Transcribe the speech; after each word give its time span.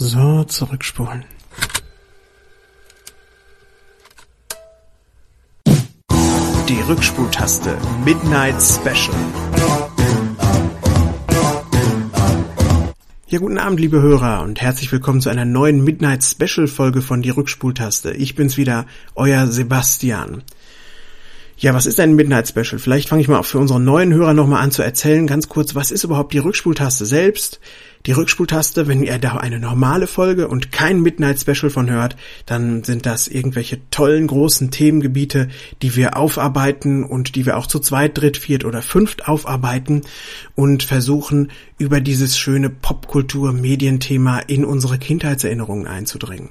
So, 0.00 0.44
zurückspulen. 0.44 1.24
Die 6.68 6.80
Rückspultaste 6.86 7.76
Midnight 8.04 8.62
Special. 8.62 9.16
Ja, 13.26 13.40
guten 13.40 13.58
Abend, 13.58 13.80
liebe 13.80 14.00
Hörer, 14.00 14.42
und 14.42 14.60
herzlich 14.60 14.92
willkommen 14.92 15.20
zu 15.20 15.30
einer 15.30 15.44
neuen 15.44 15.82
Midnight 15.82 16.22
Special 16.22 16.68
Folge 16.68 17.02
von 17.02 17.20
Die 17.20 17.30
Rückspultaste. 17.30 18.12
Ich 18.12 18.36
bin's 18.36 18.56
wieder, 18.56 18.86
euer 19.16 19.48
Sebastian. 19.48 20.44
Ja, 21.60 21.74
was 21.74 21.86
ist 21.86 21.98
ein 21.98 22.14
Midnight 22.14 22.46
Special? 22.46 22.78
Vielleicht 22.78 23.08
fange 23.08 23.20
ich 23.20 23.26
mal 23.26 23.40
auch 23.40 23.44
für 23.44 23.58
unsere 23.58 23.80
neuen 23.80 24.14
Hörer 24.14 24.32
nochmal 24.32 24.62
an 24.62 24.70
zu 24.70 24.82
erzählen, 24.82 25.26
ganz 25.26 25.48
kurz, 25.48 25.74
was 25.74 25.90
ist 25.90 26.04
überhaupt 26.04 26.32
die 26.32 26.38
Rückspultaste 26.38 27.04
selbst? 27.04 27.58
Die 28.06 28.12
Rückspultaste, 28.12 28.86
wenn 28.86 29.02
ihr 29.02 29.18
da 29.18 29.38
eine 29.38 29.58
normale 29.58 30.06
Folge 30.06 30.46
und 30.46 30.70
kein 30.70 31.00
Midnight 31.00 31.40
Special 31.40 31.68
von 31.68 31.90
hört, 31.90 32.14
dann 32.46 32.84
sind 32.84 33.06
das 33.06 33.26
irgendwelche 33.26 33.80
tollen 33.90 34.28
großen 34.28 34.70
Themengebiete, 34.70 35.48
die 35.82 35.96
wir 35.96 36.16
aufarbeiten 36.16 37.02
und 37.02 37.34
die 37.34 37.44
wir 37.44 37.56
auch 37.56 37.66
zu 37.66 37.80
zweit, 37.80 38.16
dritt, 38.16 38.36
viert 38.36 38.64
oder 38.64 38.80
fünft 38.80 39.26
aufarbeiten 39.26 40.02
und 40.54 40.84
versuchen, 40.84 41.50
über 41.76 42.00
dieses 42.00 42.38
schöne 42.38 42.70
Popkultur-Medienthema 42.70 44.38
in 44.46 44.64
unsere 44.64 44.96
Kindheitserinnerungen 44.98 45.88
einzudringen. 45.88 46.50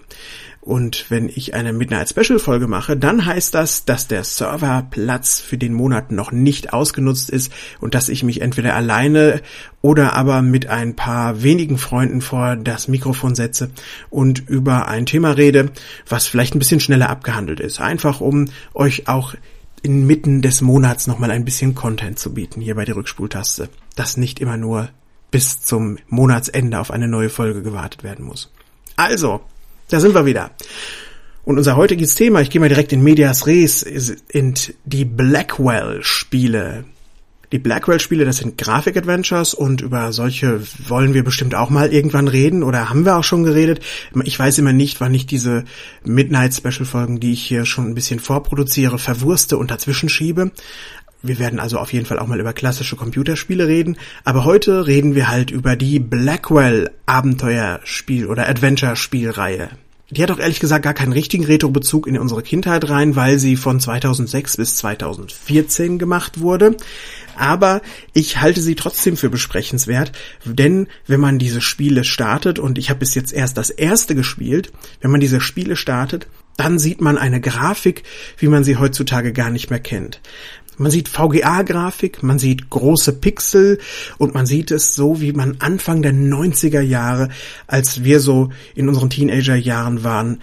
Und 0.67 1.05
wenn 1.07 1.29
ich 1.29 1.53
eine 1.53 1.71
Midnight 1.71 2.09
Special 2.09 2.39
Folge 2.39 2.67
mache, 2.67 2.97
dann 2.97 3.25
heißt 3.25 3.55
das, 3.55 3.85
dass 3.85 4.09
der 4.09 4.25
Serverplatz 4.25 5.39
für 5.39 5.57
den 5.57 5.71
Monat 5.71 6.11
noch 6.11 6.33
nicht 6.33 6.73
ausgenutzt 6.73 7.29
ist 7.29 7.53
und 7.79 7.95
dass 7.95 8.09
ich 8.09 8.21
mich 8.21 8.41
entweder 8.41 8.75
alleine 8.75 9.41
oder 9.81 10.11
aber 10.11 10.41
mit 10.41 10.67
ein 10.67 10.93
paar 10.93 11.41
wenigen 11.41 11.77
Freunden 11.77 12.19
vor 12.19 12.57
das 12.57 12.89
Mikrofon 12.89 13.33
setze 13.33 13.69
und 14.09 14.49
über 14.49 14.89
ein 14.89 15.05
Thema 15.05 15.31
rede, 15.31 15.71
was 16.05 16.27
vielleicht 16.27 16.53
ein 16.53 16.59
bisschen 16.59 16.81
schneller 16.81 17.09
abgehandelt 17.09 17.61
ist. 17.61 17.79
Einfach 17.79 18.19
um 18.19 18.49
euch 18.73 19.07
auch 19.07 19.35
inmitten 19.83 20.41
des 20.41 20.59
Monats 20.59 21.07
nochmal 21.07 21.31
ein 21.31 21.45
bisschen 21.45 21.75
Content 21.75 22.19
zu 22.19 22.33
bieten 22.33 22.59
hier 22.59 22.75
bei 22.75 22.83
der 22.83 22.97
Rückspultaste. 22.97 23.69
Dass 23.95 24.17
nicht 24.17 24.41
immer 24.41 24.57
nur 24.57 24.89
bis 25.31 25.61
zum 25.61 25.97
Monatsende 26.09 26.77
auf 26.77 26.91
eine 26.91 27.07
neue 27.07 27.29
Folge 27.29 27.61
gewartet 27.61 28.03
werden 28.03 28.25
muss. 28.25 28.51
Also, 28.97 29.39
da 29.89 29.99
sind 29.99 30.13
wir 30.13 30.25
wieder. 30.25 30.51
Und 31.43 31.57
unser 31.57 31.77
heutiges 31.77 32.15
Thema, 32.15 32.41
ich 32.41 32.49
gehe 32.49 32.59
mal 32.59 32.67
direkt 32.67 32.91
in 32.91 33.01
Medias 33.01 33.47
Res, 33.47 33.79
sind 33.79 34.73
die 34.83 35.05
Blackwell-Spiele. 35.05 36.83
Die 37.53 37.59
Blackwell-Spiele, 37.59 38.25
das 38.25 38.37
sind 38.37 38.57
Grafik-Adventures 38.57 39.53
und 39.53 39.79
über 39.79 40.11
solche 40.11 40.59
wollen 40.89 41.13
wir 41.13 41.23
bestimmt 41.23 41.55
auch 41.55 41.69
mal 41.69 41.93
irgendwann 41.93 42.27
reden 42.27 42.63
oder 42.63 42.89
haben 42.89 43.05
wir 43.05 43.15
auch 43.15 43.23
schon 43.23 43.45
geredet. 43.45 43.79
Ich 44.25 44.37
weiß 44.37 44.57
immer 44.57 44.73
nicht, 44.73 44.99
wann 44.99 45.13
ich 45.13 45.25
diese 45.25 45.63
Midnight-Special-Folgen, 46.03 47.21
die 47.21 47.31
ich 47.31 47.43
hier 47.43 47.65
schon 47.65 47.85
ein 47.85 47.95
bisschen 47.95 48.19
vorproduziere, 48.19 48.99
verwurste 48.99 49.57
und 49.57 49.71
dazwischen 49.71 50.09
schiebe. 50.09 50.51
Wir 51.27 51.39
werden 51.39 51.59
also 51.59 51.77
auf 51.77 51.91
jeden 51.93 52.05
Fall 52.05 52.19
auch 52.19 52.27
mal 52.27 52.39
über 52.39 52.53
klassische 52.53 52.95
Computerspiele 52.95 53.67
reden, 53.67 53.97
aber 54.23 54.45
heute 54.45 54.87
reden 54.87 55.15
wir 55.15 55.29
halt 55.29 55.51
über 55.51 55.75
die 55.75 55.99
Blackwell 55.99 56.91
Abenteuerspiel 57.05 58.27
oder 58.27 58.47
Adventure 58.47 58.95
Spielreihe. 58.95 59.69
Die 60.09 60.23
hat 60.23 60.31
auch 60.31 60.39
ehrlich 60.39 60.61
gesagt 60.61 60.85
gar 60.85 60.93
keinen 60.93 61.11
richtigen 61.11 61.43
Retro-Bezug 61.43 62.07
in 62.07 62.17
unsere 62.17 62.41
Kindheit 62.41 62.89
rein, 62.89 63.17
weil 63.17 63.39
sie 63.39 63.57
von 63.57 63.81
2006 63.81 64.55
bis 64.55 64.77
2014 64.77 65.99
gemacht 65.99 66.39
wurde. 66.39 66.77
Aber 67.35 67.81
ich 68.13 68.39
halte 68.39 68.61
sie 68.61 68.75
trotzdem 68.75 69.17
für 69.17 69.29
besprechenswert, 69.29 70.13
denn 70.45 70.87
wenn 71.07 71.19
man 71.19 71.39
diese 71.39 71.59
Spiele 71.59 72.05
startet, 72.05 72.57
und 72.57 72.77
ich 72.77 72.89
habe 72.89 72.99
bis 72.99 73.15
jetzt 73.15 73.33
erst 73.33 73.57
das 73.57 73.69
erste 73.69 74.15
gespielt, 74.15 74.71
wenn 75.01 75.11
man 75.11 75.19
diese 75.19 75.41
Spiele 75.41 75.75
startet, 75.75 76.27
dann 76.55 76.79
sieht 76.79 77.01
man 77.01 77.17
eine 77.17 77.41
Grafik, 77.41 78.03
wie 78.37 78.47
man 78.47 78.63
sie 78.63 78.77
heutzutage 78.77 79.33
gar 79.33 79.49
nicht 79.49 79.69
mehr 79.69 79.79
kennt. 79.79 80.21
Man 80.77 80.91
sieht 80.91 81.09
VGA-Grafik, 81.09 82.23
man 82.23 82.39
sieht 82.39 82.69
große 82.69 83.13
Pixel 83.13 83.79
und 84.17 84.33
man 84.33 84.45
sieht 84.45 84.71
es 84.71 84.95
so, 84.95 85.21
wie 85.21 85.33
man 85.33 85.57
Anfang 85.59 86.01
der 86.01 86.13
90er 86.13 86.81
Jahre, 86.81 87.29
als 87.65 88.03
wir 88.03 88.19
so 88.19 88.49
in 88.75 88.87
unseren 88.87 89.09
Teenager-Jahren 89.09 90.03
waren, 90.03 90.39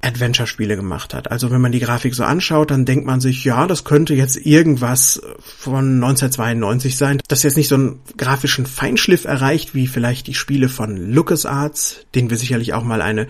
Adventure-Spiele 0.00 0.76
gemacht 0.76 1.12
hat. 1.12 1.30
Also 1.30 1.50
wenn 1.50 1.60
man 1.60 1.72
die 1.72 1.80
Grafik 1.80 2.14
so 2.14 2.22
anschaut, 2.22 2.70
dann 2.70 2.84
denkt 2.84 3.04
man 3.04 3.20
sich, 3.20 3.44
ja, 3.44 3.66
das 3.66 3.82
könnte 3.82 4.14
jetzt 4.14 4.36
irgendwas 4.36 5.20
von 5.40 5.94
1992 5.96 6.96
sein, 6.96 7.20
das 7.26 7.42
jetzt 7.42 7.56
nicht 7.56 7.68
so 7.68 7.74
einen 7.74 8.00
grafischen 8.16 8.66
Feinschliff 8.66 9.24
erreicht, 9.24 9.74
wie 9.74 9.86
vielleicht 9.88 10.28
die 10.28 10.34
Spiele 10.34 10.68
von 10.68 10.96
LucasArts, 10.96 12.06
denen 12.14 12.30
wir 12.30 12.36
sicherlich 12.36 12.74
auch 12.74 12.84
mal 12.84 13.02
eine 13.02 13.26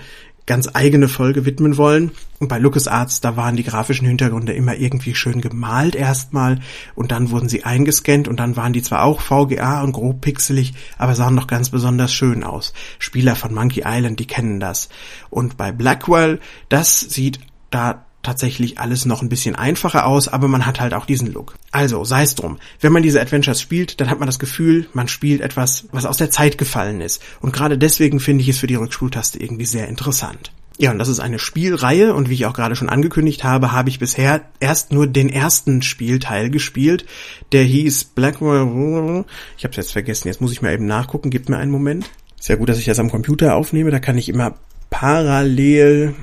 ganz 0.49 0.69
eigene 0.73 1.07
Folge 1.07 1.45
widmen 1.45 1.77
wollen. 1.77 2.11
Und 2.41 2.49
bei 2.49 2.59
LucasArts, 2.59 3.21
da 3.21 3.37
waren 3.37 3.55
die 3.55 3.63
grafischen 3.63 4.09
Hintergründe 4.09 4.53
immer 4.53 4.75
irgendwie 4.75 5.15
schön 5.15 5.41
gemalt 5.41 5.95
erstmal 5.95 6.61
und 6.97 7.13
dann 7.13 7.31
wurden 7.31 7.49
sie 7.49 7.65
eingescannt 7.65 8.27
und 8.27 8.41
dann 8.41 8.57
waren 8.57 8.73
die 8.73 8.83
zwar 8.83 9.05
auch 9.05 9.21
VGA 9.21 9.83
und 9.83 9.93
grob 9.93 10.21
pixelig, 10.21 10.75
aber 10.97 11.15
sahen 11.15 11.35
noch 11.35 11.47
ganz 11.47 11.71
besonders 11.71 12.13
schön 12.13 12.43
aus. 12.43 12.73
Spieler 12.99 13.37
von 13.37 13.55
Monkey 13.55 13.83
Island, 13.85 14.19
die 14.19 14.27
kennen 14.27 14.59
das. 14.59 14.89
Und 15.31 15.57
bei 15.57 15.71
Blackwell, 15.71 16.41
das 16.69 16.99
sieht 16.99 17.41
da 17.71 18.07
tatsächlich 18.29 18.79
alles 18.79 19.07
noch 19.07 19.23
ein 19.23 19.31
bisschen 19.31 19.57
einfacher 19.57 20.07
aus, 20.07 20.29
aber 20.29 20.49
man 20.49 20.67
hat 20.67 20.81
halt 20.81 20.93
auch 20.93 21.07
diesen 21.07 21.33
Look. 21.33 21.55
Also, 21.71 22.05
sei 22.05 22.23
es 22.23 22.35
drum. 22.35 22.59
Wenn 22.79 22.93
man 22.93 23.03
diese 23.03 23.23
Adventures 23.23 23.59
spielt, 23.59 24.01
dann 24.01 24.11
hat 24.11 24.19
man 24.19 24.27
das 24.27 24.39
Gefühl, 24.39 24.87
man 24.93 25.09
spielt 25.09 25.41
etwas, 25.41 25.87
was 25.93 26.05
aus 26.05 26.19
der 26.19 26.31
Zeit 26.31 26.59
gefallen 26.59 27.01
ist. 27.01 27.23
Und 27.41 27.55
gerade 27.55 27.79
deswegen 27.79 28.21
finde 28.21 28.43
ich 28.43 28.51
es 28.51 28.59
für 28.59 28.67
die 28.67 28.75
Rückspultaste 28.75 29.41
irgendwie 29.41 29.65
sehr 29.65 29.89
interessant. 29.89 30.53
Ja, 30.77 30.91
und 30.91 30.99
das 30.99 31.09
ist 31.09 31.21
eine 31.21 31.39
Spielreihe 31.39 32.15
und 32.15 32.29
wie 32.29 32.35
ich 32.35 32.47
auch 32.47 32.53
gerade 32.53 32.77
schon 32.77 32.91
angekündigt 32.91 33.45
habe, 33.45 33.73
habe 33.73 33.89
ich 33.89 33.99
bisher 33.99 34.43
erst 34.61 34.93
nur 34.93 35.07
den 35.07 35.31
ersten 35.31 35.81
Spielteil 35.81 36.51
gespielt. 36.51 37.07
Der 37.53 37.65
hieß 37.65 38.05
Blackwell. 38.05 39.25
Ich 39.57 39.65
habe 39.65 39.73
es 39.73 39.77
jetzt 39.77 39.93
vergessen, 39.93 40.29
jetzt 40.29 40.43
muss 40.43 40.53
ich 40.53 40.61
mal 40.61 40.75
eben 40.75 40.87
nachgucken, 40.87 41.31
gib 41.31 41.49
mir 41.49 41.57
einen 41.57 41.73
Moment. 41.73 42.11
Sehr 42.39 42.59
gut, 42.59 42.69
dass 42.69 42.79
ich 42.79 42.85
das 42.85 43.01
am 43.01 43.11
Computer 43.11 43.57
aufnehme, 43.57 43.91
da 43.91 43.99
kann 43.99 44.19
ich 44.19 44.29
immer 44.29 44.55
parallel 44.91 46.15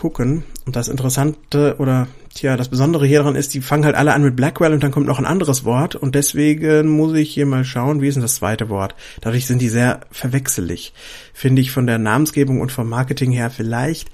gucken. 0.00 0.44
Und 0.64 0.76
das 0.76 0.88
Interessante 0.88 1.76
oder 1.78 2.08
tja, 2.34 2.56
das 2.56 2.70
Besondere 2.70 3.06
hier 3.06 3.18
daran 3.18 3.36
ist, 3.36 3.52
die 3.52 3.60
fangen 3.60 3.84
halt 3.84 3.94
alle 3.94 4.14
an 4.14 4.22
mit 4.22 4.34
Blackwell 4.34 4.72
und 4.72 4.82
dann 4.82 4.92
kommt 4.92 5.06
noch 5.06 5.18
ein 5.18 5.26
anderes 5.26 5.64
Wort 5.64 5.94
und 5.94 6.14
deswegen 6.14 6.88
muss 6.88 7.14
ich 7.14 7.30
hier 7.30 7.44
mal 7.44 7.64
schauen, 7.64 8.00
wie 8.00 8.08
ist 8.08 8.14
denn 8.14 8.22
das 8.22 8.36
zweite 8.36 8.70
Wort? 8.70 8.94
Dadurch 9.20 9.46
sind 9.46 9.60
die 9.60 9.68
sehr 9.68 10.00
verwechselig. 10.10 10.94
Finde 11.34 11.60
ich 11.60 11.70
von 11.70 11.86
der 11.86 11.98
Namensgebung 11.98 12.62
und 12.62 12.72
vom 12.72 12.88
Marketing 12.88 13.30
her 13.30 13.50
vielleicht 13.50 14.10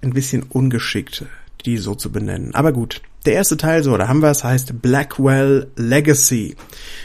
ein 0.00 0.14
bisschen 0.14 0.44
ungeschickt, 0.44 1.26
die 1.64 1.76
so 1.76 1.94
zu 1.94 2.10
benennen. 2.12 2.54
Aber 2.54 2.72
gut. 2.72 3.02
Der 3.26 3.34
erste 3.34 3.56
Teil, 3.56 3.82
so, 3.82 3.96
da 3.96 4.08
haben 4.08 4.22
wir 4.22 4.30
es, 4.30 4.44
heißt 4.44 4.80
Blackwell 4.80 5.70
Legacy. 5.76 6.54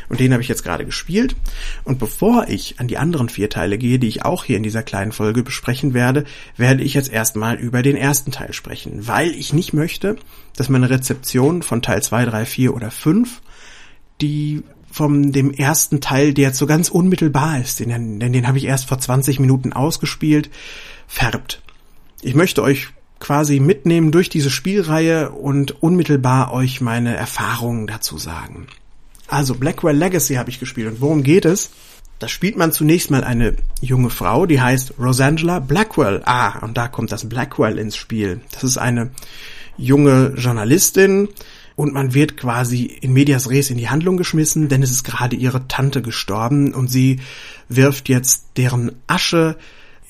Und 0.10 0.20
den 0.20 0.32
habe 0.32 0.44
ich 0.44 0.48
jetzt 0.48 0.64
gerade 0.64 0.86
gespielt. 0.86 1.36
Und 1.84 1.98
bevor 1.98 2.48
ich 2.48 2.80
an 2.80 2.88
die 2.88 2.98
anderen 2.98 3.30
vier 3.30 3.50
Teile 3.50 3.78
gehe, 3.78 4.00
die 4.00 4.08
ich 4.08 4.24
auch 4.24 4.44
hier 4.44 4.58
in 4.58 4.64
dieser 4.64 4.84
kleinen 4.84 5.12
Folge 5.12 5.44
besprechen 5.44 5.94
werde, 5.94 6.24
werde 6.56 6.84
ich 6.84 6.94
jetzt 6.94 7.12
erstmal 7.12 7.56
über 7.56 7.82
den 7.82 7.98
ersten 7.98 8.32
Teil 8.32 8.54
sprechen, 8.54 9.08
weil 9.08 9.32
ich 9.32 9.54
nicht 9.54 9.74
möchte, 9.74 10.16
dass 10.56 10.70
meine 10.70 10.90
Rezeption 10.90 11.64
von 11.64 11.82
Teil 11.82 12.04
2, 12.04 12.26
3, 12.26 12.46
4 12.46 12.74
oder 12.76 12.92
5 12.92 13.42
die 14.22 14.64
vom 14.90 15.32
dem 15.32 15.52
ersten 15.52 16.02
Teil, 16.02 16.34
der 16.34 16.50
jetzt 16.50 16.60
so 16.60 16.68
ganz 16.68 16.90
unmittelbar 16.90 17.60
ist, 17.60 17.80
denn, 17.80 18.20
denn 18.20 18.32
den 18.32 18.48
habe 18.48 18.60
ich 18.60 18.66
erst 18.66 18.88
vor 18.88 19.00
20 19.00 19.40
Minuten 19.40 19.74
ausgespielt, 19.74 20.52
färbt. 21.08 21.64
Ich 22.22 22.36
möchte 22.36 22.62
euch 22.62 22.90
quasi 23.24 23.60
mitnehmen 23.60 24.12
durch 24.12 24.30
diese 24.30 24.52
Spielreihe 24.52 25.32
und 25.32 25.82
unmittelbar 25.82 26.54
euch 26.54 26.82
meine 26.82 27.16
Erfahrungen 27.16 27.88
dazu 27.88 28.18
sagen. 28.18 28.68
Also 29.28 29.56
Blackwell 29.56 29.96
Legacy 29.96 30.36
habe 30.36 30.50
ich 30.50 30.60
gespielt 30.60 30.88
und 30.88 31.02
worum 31.02 31.24
geht 31.24 31.46
es? 31.46 31.72
Da 32.20 32.28
spielt 32.28 32.58
man 32.58 32.74
zunächst 32.74 33.10
mal 33.10 33.24
eine 33.24 33.56
junge 33.82 34.10
Frau, 34.10 34.46
die 34.46 34.62
heißt 34.62 34.96
Rosangela 35.00 35.60
Blackwell. 35.60 36.22
Ah, 36.26 36.60
und 36.60 36.78
da 36.78 36.90
kommt 36.90 37.12
das 37.12 37.28
Blackwell 37.28 37.80
ins 37.80 37.96
Spiel. 37.96 38.42
Das 38.52 38.64
ist 38.64 38.78
eine 38.78 39.12
junge 39.78 40.34
Journalistin 40.36 41.30
und 41.76 41.94
man 41.94 42.14
wird 42.14 42.36
quasi 42.36 42.84
in 42.84 43.14
medias 43.14 43.50
res 43.50 43.70
in 43.70 43.78
die 43.78 43.90
Handlung 43.90 44.18
geschmissen, 44.18 44.68
denn 44.68 44.84
es 44.84 44.92
ist 44.92 45.04
gerade 45.04 45.38
ihre 45.38 45.68
Tante 45.70 46.02
gestorben 46.02 46.74
und 46.74 46.90
sie 46.90 47.22
wirft 47.70 48.10
jetzt 48.10 48.48
deren 48.58 48.92
Asche 49.08 49.58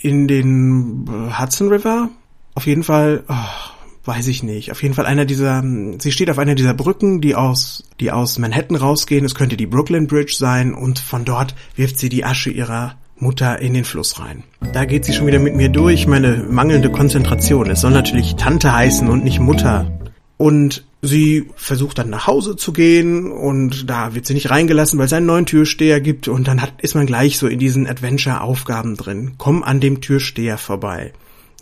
in 0.01 0.27
den 0.27 1.31
Hudson 1.39 1.69
River, 1.69 2.09
auf 2.55 2.67
jeden 2.67 2.83
Fall, 2.83 3.23
oh, 3.27 4.05
weiß 4.05 4.27
ich 4.27 4.43
nicht. 4.43 4.71
Auf 4.71 4.83
jeden 4.83 4.95
Fall 4.95 5.05
einer 5.05 5.25
dieser, 5.25 5.63
sie 5.97 6.11
steht 6.11 6.29
auf 6.29 6.39
einer 6.39 6.55
dieser 6.55 6.73
Brücken, 6.73 7.21
die 7.21 7.35
aus, 7.35 7.83
die 7.99 8.11
aus 8.11 8.37
Manhattan 8.37 8.77
rausgehen. 8.77 9.25
Es 9.25 9.35
könnte 9.35 9.57
die 9.57 9.67
Brooklyn 9.67 10.07
Bridge 10.07 10.35
sein 10.37 10.73
und 10.73 10.99
von 10.99 11.25
dort 11.25 11.55
wirft 11.75 11.97
sie 11.97 12.09
die 12.09 12.25
Asche 12.25 12.49
ihrer 12.49 12.95
Mutter 13.17 13.59
in 13.59 13.73
den 13.73 13.85
Fluss 13.85 14.19
rein. 14.19 14.43
Da 14.73 14.85
geht 14.85 15.05
sie 15.05 15.13
schon 15.13 15.27
wieder 15.27 15.39
mit 15.39 15.55
mir 15.55 15.69
durch, 15.69 16.07
meine 16.07 16.45
mangelnde 16.49 16.91
Konzentration. 16.91 17.69
Es 17.69 17.81
soll 17.81 17.91
natürlich 17.91 18.35
Tante 18.35 18.73
heißen 18.73 19.07
und 19.07 19.23
nicht 19.23 19.39
Mutter. 19.39 19.91
Und 20.37 20.83
Sie 21.05 21.49
versucht 21.57 21.97
dann 21.97 22.09
nach 22.09 22.27
Hause 22.27 22.55
zu 22.55 22.71
gehen 22.71 23.29
und 23.29 23.89
da 23.89 24.15
wird 24.15 24.25
sie 24.25 24.33
nicht 24.33 24.49
reingelassen, 24.49 24.97
weil 24.97 25.07
es 25.07 25.11
einen 25.11 25.25
neuen 25.25 25.45
Türsteher 25.45 25.99
gibt 25.99 26.29
und 26.29 26.47
dann 26.47 26.61
hat, 26.61 26.81
ist 26.81 26.95
man 26.95 27.05
gleich 27.05 27.37
so 27.37 27.47
in 27.47 27.59
diesen 27.59 27.87
Adventure-Aufgaben 27.87 28.95
drin. 28.95 29.33
Komm 29.37 29.63
an 29.63 29.81
dem 29.81 29.99
Türsteher 29.99 30.57
vorbei. 30.57 31.11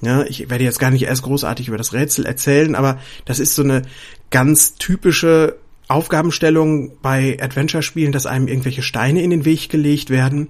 Ja, 0.01 0.23
ich 0.23 0.49
werde 0.49 0.63
jetzt 0.63 0.79
gar 0.79 0.91
nicht 0.91 1.03
erst 1.03 1.23
großartig 1.23 1.67
über 1.67 1.77
das 1.77 1.93
Rätsel 1.93 2.25
erzählen, 2.25 2.75
aber 2.75 2.99
das 3.25 3.39
ist 3.39 3.55
so 3.55 3.61
eine 3.61 3.83
ganz 4.31 4.75
typische 4.75 5.57
Aufgabenstellung 5.87 6.93
bei 7.01 7.37
Adventure-Spielen, 7.39 8.11
dass 8.11 8.25
einem 8.25 8.47
irgendwelche 8.47 8.81
Steine 8.81 9.21
in 9.21 9.29
den 9.29 9.45
Weg 9.45 9.69
gelegt 9.69 10.09
werden 10.09 10.47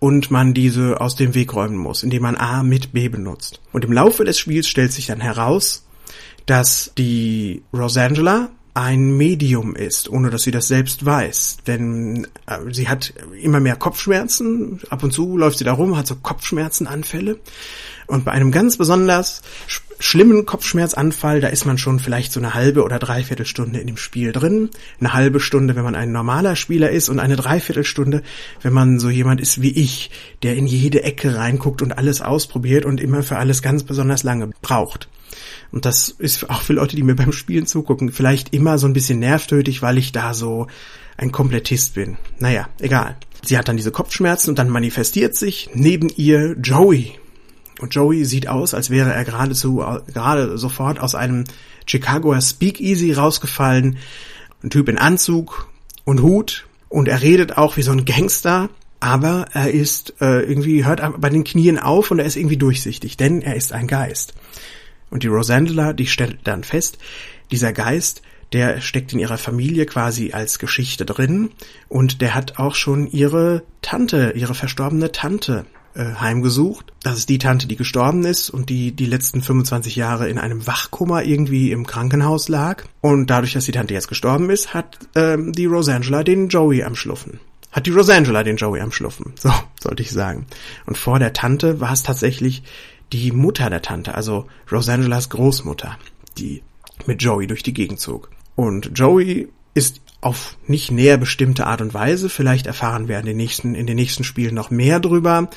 und 0.00 0.30
man 0.30 0.52
diese 0.52 1.00
aus 1.00 1.14
dem 1.14 1.34
Weg 1.34 1.54
räumen 1.54 1.76
muss, 1.76 2.02
indem 2.02 2.22
man 2.22 2.36
A 2.36 2.62
mit 2.62 2.92
B 2.92 3.08
benutzt. 3.08 3.60
Und 3.72 3.84
im 3.84 3.92
Laufe 3.92 4.24
des 4.24 4.38
Spiels 4.38 4.68
stellt 4.68 4.92
sich 4.92 5.06
dann 5.06 5.20
heraus, 5.20 5.86
dass 6.46 6.92
die 6.98 7.62
Rosangela 7.72 8.50
ein 8.74 9.16
Medium 9.16 9.74
ist, 9.74 10.08
ohne 10.08 10.30
dass 10.30 10.42
sie 10.42 10.52
das 10.52 10.68
selbst 10.68 11.04
weiß. 11.04 11.58
Denn 11.66 12.26
äh, 12.46 12.58
sie 12.72 12.88
hat 12.88 13.12
immer 13.40 13.60
mehr 13.60 13.76
Kopfschmerzen. 13.76 14.80
Ab 14.88 15.02
und 15.02 15.12
zu 15.12 15.36
läuft 15.36 15.58
sie 15.58 15.64
da 15.64 15.72
rum, 15.72 15.96
hat 15.96 16.06
so 16.06 16.16
Kopfschmerzenanfälle. 16.16 17.38
Und 18.10 18.24
bei 18.24 18.32
einem 18.32 18.50
ganz 18.50 18.76
besonders 18.76 19.42
sch 19.66 19.82
schlimmen 20.02 20.46
Kopfschmerzanfall, 20.46 21.42
da 21.42 21.48
ist 21.48 21.66
man 21.66 21.76
schon 21.76 22.00
vielleicht 22.00 22.32
so 22.32 22.40
eine 22.40 22.54
halbe 22.54 22.84
oder 22.84 22.98
dreiviertel 22.98 23.44
Stunde 23.44 23.80
in 23.80 23.86
dem 23.86 23.98
Spiel 23.98 24.32
drin. 24.32 24.70
Eine 24.98 25.12
halbe 25.12 25.40
Stunde, 25.40 25.76
wenn 25.76 25.84
man 25.84 25.94
ein 25.94 26.10
normaler 26.10 26.56
Spieler 26.56 26.90
ist 26.90 27.10
und 27.10 27.20
eine 27.20 27.36
Dreiviertelstunde, 27.36 28.22
wenn 28.62 28.72
man 28.72 28.98
so 28.98 29.10
jemand 29.10 29.42
ist 29.42 29.60
wie 29.60 29.72
ich, 29.72 30.10
der 30.42 30.56
in 30.56 30.66
jede 30.66 31.02
Ecke 31.02 31.36
reinguckt 31.36 31.82
und 31.82 31.92
alles 31.92 32.22
ausprobiert 32.22 32.86
und 32.86 32.98
immer 32.98 33.22
für 33.22 33.36
alles 33.36 33.60
ganz 33.60 33.84
besonders 33.84 34.22
lange 34.22 34.50
braucht. 34.62 35.08
Und 35.70 35.84
das 35.84 36.08
ist 36.08 36.48
auch 36.48 36.62
für 36.62 36.72
Leute, 36.72 36.96
die 36.96 37.02
mir 37.02 37.14
beim 37.14 37.32
Spielen 37.32 37.66
zugucken, 37.66 38.10
vielleicht 38.10 38.54
immer 38.54 38.78
so 38.78 38.86
ein 38.86 38.94
bisschen 38.94 39.18
nervtötig, 39.18 39.82
weil 39.82 39.98
ich 39.98 40.12
da 40.12 40.32
so 40.32 40.66
ein 41.18 41.30
Komplettist 41.30 41.94
bin. 41.94 42.16
Naja, 42.38 42.68
egal. 42.80 43.16
Sie 43.44 43.56
hat 43.56 43.68
dann 43.68 43.76
diese 43.76 43.92
Kopfschmerzen 43.92 44.50
und 44.50 44.58
dann 44.58 44.70
manifestiert 44.70 45.34
sich 45.34 45.70
neben 45.74 46.08
ihr 46.16 46.56
Joey. 46.58 47.19
Und 47.78 47.94
Joey 47.94 48.24
sieht 48.24 48.48
aus, 48.48 48.74
als 48.74 48.90
wäre 48.90 49.12
er 49.12 49.24
geradezu, 49.24 49.76
gerade 50.12 50.58
sofort 50.58 51.00
aus 51.00 51.14
einem 51.14 51.44
Chicagoer 51.86 52.40
Speakeasy 52.40 53.12
rausgefallen. 53.12 53.98
Ein 54.62 54.70
Typ 54.70 54.88
in 54.88 54.98
Anzug 54.98 55.68
und 56.04 56.22
Hut. 56.22 56.66
Und 56.88 57.08
er 57.08 57.22
redet 57.22 57.56
auch 57.56 57.76
wie 57.76 57.82
so 57.82 57.92
ein 57.92 58.04
Gangster. 58.04 58.68
Aber 59.00 59.46
er 59.54 59.70
ist 59.70 60.14
äh, 60.20 60.42
irgendwie, 60.42 60.84
hört 60.84 61.00
bei 61.20 61.30
den 61.30 61.44
Knien 61.44 61.78
auf 61.78 62.10
und 62.10 62.18
er 62.18 62.26
ist 62.26 62.36
irgendwie 62.36 62.58
durchsichtig, 62.58 63.16
denn 63.16 63.40
er 63.40 63.56
ist 63.56 63.72
ein 63.72 63.86
Geist. 63.86 64.34
Und 65.08 65.22
die 65.22 65.28
Rosandela, 65.28 65.94
die 65.94 66.06
stellt 66.06 66.40
dann 66.44 66.64
fest, 66.64 66.98
dieser 67.50 67.72
Geist, 67.72 68.20
der 68.52 68.80
steckt 68.80 69.12
in 69.12 69.18
ihrer 69.18 69.38
Familie 69.38 69.86
quasi 69.86 70.32
als 70.32 70.58
Geschichte 70.58 71.06
drin 71.06 71.50
und 71.88 72.20
der 72.20 72.34
hat 72.34 72.58
auch 72.58 72.74
schon 72.74 73.06
ihre 73.06 73.62
Tante, 73.80 74.32
ihre 74.34 74.54
verstorbene 74.54 75.12
Tante 75.12 75.64
äh, 75.94 76.14
heimgesucht. 76.14 76.92
Das 77.02 77.18
ist 77.18 77.28
die 77.28 77.38
Tante, 77.38 77.66
die 77.66 77.76
gestorben 77.76 78.24
ist 78.24 78.50
und 78.50 78.68
die 78.68 78.92
die 78.92 79.06
letzten 79.06 79.42
25 79.42 79.96
Jahre 79.96 80.28
in 80.28 80.38
einem 80.38 80.66
Wachkummer 80.66 81.24
irgendwie 81.24 81.72
im 81.72 81.86
Krankenhaus 81.86 82.48
lag. 82.48 82.84
Und 83.00 83.28
dadurch, 83.28 83.54
dass 83.54 83.64
die 83.64 83.72
Tante 83.72 83.94
jetzt 83.94 84.08
gestorben 84.08 84.50
ist, 84.50 84.74
hat 84.74 84.98
ähm, 85.14 85.52
die 85.52 85.66
Rosangela 85.66 86.22
den 86.22 86.48
Joey 86.48 86.84
am 86.84 86.94
Schluffen. 86.94 87.40
Hat 87.72 87.86
die 87.86 87.90
Rosangela 87.90 88.42
den 88.42 88.56
Joey 88.56 88.80
am 88.80 88.92
Schluffen. 88.92 89.34
So, 89.40 89.52
sollte 89.80 90.02
ich 90.02 90.10
sagen. 90.10 90.46
Und 90.86 90.98
vor 90.98 91.18
der 91.18 91.32
Tante 91.32 91.80
war 91.80 91.92
es 91.92 92.02
tatsächlich 92.02 92.62
die 93.12 93.32
Mutter 93.32 93.70
der 93.70 93.82
Tante, 93.82 94.14
also 94.14 94.46
Rosangelas 94.70 95.30
Großmutter, 95.30 95.98
die 96.38 96.62
mit 97.06 97.22
Joey 97.22 97.46
durch 97.46 97.62
die 97.62 97.74
Gegend 97.74 97.98
zog. 97.98 98.30
Und 98.54 98.92
Joey 98.94 99.48
ist 99.74 100.00
auf 100.20 100.56
nicht 100.66 100.90
näher 100.90 101.16
bestimmte 101.16 101.66
Art 101.66 101.80
und 101.80 101.94
Weise, 101.94 102.28
vielleicht 102.28 102.66
erfahren 102.66 103.08
wir 103.08 103.18
in 103.18 103.26
den 103.26 103.36
nächsten, 103.36 103.74
in 103.74 103.86
den 103.86 103.96
nächsten 103.96 104.24
Spielen 104.24 104.54
noch 104.54 104.70
mehr 104.70 105.00
drüber, 105.00 105.48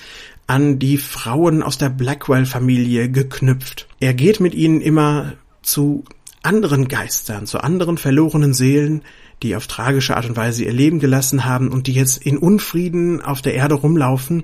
an 0.47 0.79
die 0.79 0.97
Frauen 0.97 1.63
aus 1.63 1.77
der 1.77 1.89
Blackwell-Familie 1.89 3.09
geknüpft. 3.09 3.87
Er 3.99 4.13
geht 4.13 4.39
mit 4.39 4.55
ihnen 4.55 4.81
immer 4.81 5.33
zu 5.61 6.03
anderen 6.43 6.87
Geistern, 6.87 7.47
zu 7.47 7.59
anderen 7.59 7.97
verlorenen 7.97 8.53
Seelen, 8.53 9.01
die 9.41 9.55
auf 9.55 9.67
tragische 9.67 10.15
Art 10.15 10.27
und 10.27 10.37
Weise 10.37 10.63
ihr 10.63 10.73
Leben 10.73 10.99
gelassen 10.99 11.45
haben 11.45 11.69
und 11.69 11.87
die 11.87 11.93
jetzt 11.93 12.25
in 12.25 12.37
Unfrieden 12.37 13.21
auf 13.21 13.41
der 13.41 13.55
Erde 13.55 13.75
rumlaufen 13.75 14.43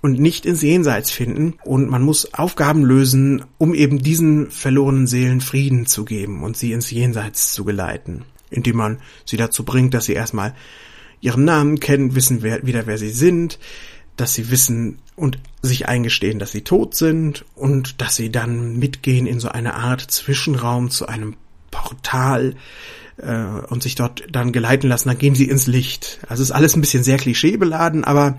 und 0.00 0.20
nicht 0.20 0.46
ins 0.46 0.62
Jenseits 0.62 1.10
finden. 1.10 1.54
Und 1.64 1.90
man 1.90 2.02
muss 2.02 2.32
Aufgaben 2.34 2.84
lösen, 2.84 3.44
um 3.58 3.74
eben 3.74 3.98
diesen 3.98 4.50
verlorenen 4.50 5.06
Seelen 5.06 5.40
Frieden 5.40 5.86
zu 5.86 6.04
geben 6.04 6.42
und 6.42 6.56
sie 6.56 6.72
ins 6.72 6.90
Jenseits 6.90 7.52
zu 7.52 7.64
geleiten. 7.64 8.24
Indem 8.50 8.76
man 8.76 8.98
sie 9.24 9.36
dazu 9.36 9.64
bringt, 9.64 9.94
dass 9.94 10.06
sie 10.06 10.14
erstmal 10.14 10.54
ihren 11.20 11.44
Namen 11.44 11.80
kennen, 11.80 12.14
wissen 12.14 12.42
wer, 12.42 12.64
wieder, 12.66 12.86
wer 12.86 12.98
sie 12.98 13.10
sind, 13.10 13.58
dass 14.16 14.34
sie 14.34 14.50
wissen 14.50 14.98
und 15.16 15.38
sich 15.62 15.88
eingestehen, 15.88 16.38
dass 16.38 16.52
sie 16.52 16.62
tot 16.62 16.94
sind 16.94 17.44
und 17.54 18.00
dass 18.00 18.16
sie 18.16 18.30
dann 18.30 18.78
mitgehen 18.78 19.26
in 19.26 19.40
so 19.40 19.48
eine 19.48 19.74
Art 19.74 20.00
Zwischenraum 20.00 20.90
zu 20.90 21.06
einem 21.06 21.36
Portal 21.70 22.54
äh, 23.18 23.44
und 23.68 23.82
sich 23.82 23.94
dort 23.94 24.24
dann 24.30 24.52
geleiten 24.52 24.88
lassen. 24.88 25.08
Dann 25.08 25.18
gehen 25.18 25.34
sie 25.34 25.48
ins 25.48 25.66
Licht. 25.66 26.20
Also 26.28 26.42
ist 26.42 26.50
alles 26.50 26.74
ein 26.76 26.80
bisschen 26.80 27.02
sehr 27.02 27.18
klischeebeladen, 27.18 28.04
aber 28.04 28.38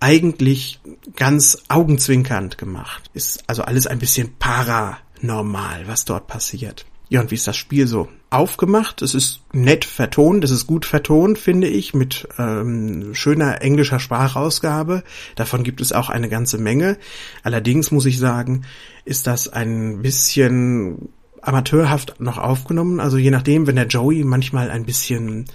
eigentlich 0.00 0.80
ganz 1.16 1.58
augenzwinkernd 1.68 2.56
gemacht. 2.56 3.10
Ist 3.14 3.44
also 3.48 3.62
alles 3.62 3.86
ein 3.86 3.98
bisschen 3.98 4.34
paranormal, 4.38 5.86
was 5.86 6.04
dort 6.04 6.26
passiert. 6.26 6.86
Ja, 7.08 7.20
und 7.20 7.30
wie 7.30 7.36
ist 7.36 7.46
das 7.46 7.56
Spiel 7.56 7.86
so 7.86 8.08
aufgemacht? 8.30 9.02
Es 9.02 9.14
ist 9.14 9.40
nett 9.52 9.84
vertont, 9.84 10.44
es 10.44 10.50
ist 10.50 10.66
gut 10.66 10.84
vertont, 10.84 11.38
finde 11.38 11.68
ich, 11.68 11.94
mit 11.94 12.28
ähm, 12.38 13.14
schöner 13.14 13.62
englischer 13.62 14.00
Sprachausgabe. 14.00 15.02
Davon 15.34 15.64
gibt 15.64 15.80
es 15.80 15.92
auch 15.92 16.08
eine 16.08 16.28
ganze 16.28 16.58
Menge. 16.58 16.98
Allerdings 17.42 17.90
muss 17.90 18.06
ich 18.06 18.18
sagen, 18.18 18.62
ist 19.04 19.26
das 19.26 19.48
ein 19.48 20.02
bisschen 20.02 21.08
amateurhaft 21.40 22.20
noch 22.20 22.38
aufgenommen. 22.38 23.00
Also 23.00 23.16
je 23.16 23.30
nachdem, 23.30 23.66
wenn 23.66 23.76
der 23.76 23.86
Joey 23.86 24.24
manchmal 24.24 24.70
ein 24.70 24.84
bisschen 24.84 25.46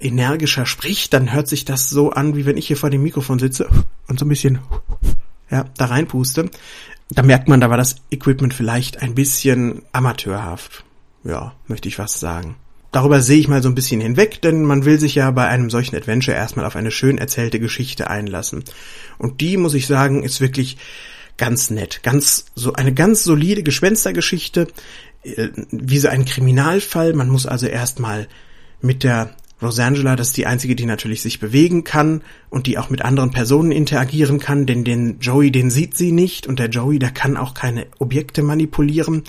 energischer 0.00 0.66
spricht, 0.66 1.12
dann 1.12 1.32
hört 1.32 1.48
sich 1.48 1.64
das 1.64 1.90
so 1.90 2.10
an, 2.10 2.34
wie 2.34 2.46
wenn 2.46 2.56
ich 2.56 2.66
hier 2.66 2.76
vor 2.76 2.90
dem 2.90 3.02
Mikrofon 3.02 3.38
sitze 3.38 3.68
und 4.08 4.18
so 4.18 4.24
ein 4.24 4.28
bisschen 4.28 4.58
ja, 5.50 5.66
da 5.76 5.86
reinpuste. 5.86 6.50
Da 7.10 7.22
merkt 7.22 7.48
man, 7.48 7.60
da 7.60 7.68
war 7.68 7.76
das 7.76 7.96
Equipment 8.10 8.54
vielleicht 8.54 9.02
ein 9.02 9.14
bisschen 9.14 9.82
amateurhaft. 9.92 10.84
Ja, 11.24 11.54
möchte 11.66 11.88
ich 11.88 11.98
was 11.98 12.18
sagen. 12.18 12.56
Darüber 12.90 13.22
sehe 13.22 13.38
ich 13.38 13.48
mal 13.48 13.62
so 13.62 13.70
ein 13.70 13.74
bisschen 13.74 14.02
hinweg, 14.02 14.42
denn 14.42 14.64
man 14.64 14.84
will 14.84 15.00
sich 15.00 15.14
ja 15.14 15.30
bei 15.30 15.46
einem 15.46 15.70
solchen 15.70 15.96
Adventure 15.96 16.36
erstmal 16.36 16.66
auf 16.66 16.76
eine 16.76 16.90
schön 16.90 17.16
erzählte 17.16 17.58
Geschichte 17.58 18.10
einlassen. 18.10 18.64
Und 19.16 19.40
die, 19.40 19.56
muss 19.56 19.72
ich 19.72 19.86
sagen, 19.86 20.22
ist 20.22 20.42
wirklich 20.42 20.76
ganz 21.38 21.70
nett. 21.70 22.02
Ganz, 22.02 22.46
so 22.54 22.74
eine 22.74 22.92
ganz 22.92 23.24
solide 23.24 23.62
Gespenstergeschichte, 23.62 24.68
äh, 25.22 25.48
wie 25.70 25.98
so 25.98 26.08
ein 26.08 26.26
Kriminalfall. 26.26 27.14
Man 27.14 27.30
muss 27.30 27.46
also 27.46 27.66
erstmal 27.66 28.28
mit 28.82 29.04
der 29.04 29.34
Rosangela, 29.62 30.16
das 30.16 30.28
ist 30.28 30.36
die 30.36 30.46
einzige, 30.46 30.74
die 30.74 30.86
natürlich 30.86 31.22
sich 31.22 31.40
bewegen 31.40 31.84
kann 31.84 32.22
und 32.50 32.66
die 32.66 32.78
auch 32.78 32.90
mit 32.90 33.02
anderen 33.02 33.30
Personen 33.30 33.72
interagieren 33.72 34.38
kann, 34.38 34.66
denn 34.66 34.84
den 34.84 35.18
Joey, 35.20 35.50
den 35.50 35.70
sieht 35.70 35.96
sie 35.96 36.12
nicht 36.12 36.46
und 36.46 36.58
der 36.58 36.68
Joey, 36.68 36.98
der 36.98 37.10
kann 37.10 37.36
auch 37.36 37.54
keine 37.54 37.86
Objekte 37.98 38.42
manipulieren. 38.42 39.22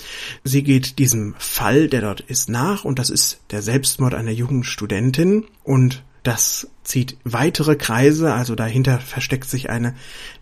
Sie 0.43 0.63
geht 0.63 0.99
diesem 0.99 1.35
Fall, 1.37 1.87
der 1.87 2.01
dort 2.01 2.21
ist, 2.21 2.49
nach 2.49 2.85
und 2.85 2.99
das 2.99 3.09
ist 3.09 3.39
der 3.51 3.61
Selbstmord 3.61 4.13
einer 4.13 4.31
jungen 4.31 4.63
Studentin 4.63 5.45
und 5.63 6.03
das 6.23 6.69
zieht 6.83 7.17
weitere 7.25 7.75
Kreise, 7.75 8.33
also 8.33 8.55
dahinter 8.55 8.99
versteckt 8.99 9.49
sich 9.49 9.69
eine 9.69 9.93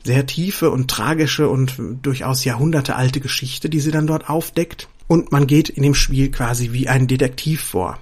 sehr 0.04 0.28
tiefe 0.28 0.70
und 0.70 0.90
tragische 0.90 1.50
und 1.50 1.76
durchaus 2.04 2.46
jahrhundertealte 2.46 3.20
Geschichte, 3.20 3.68
die 3.68 3.80
sie 3.80 3.92
dann 3.92 4.08
dort 4.08 4.30
aufdeckt. 4.30 4.88
Und 5.08 5.32
man 5.32 5.48
geht 5.48 5.70
in 5.70 5.84
dem 5.84 5.96
Spiel 5.96 6.30
quasi 6.30 6.72
wie 6.72 6.88
ein 6.88 7.08
Detektiv 7.08 7.62
vor. 7.64 8.00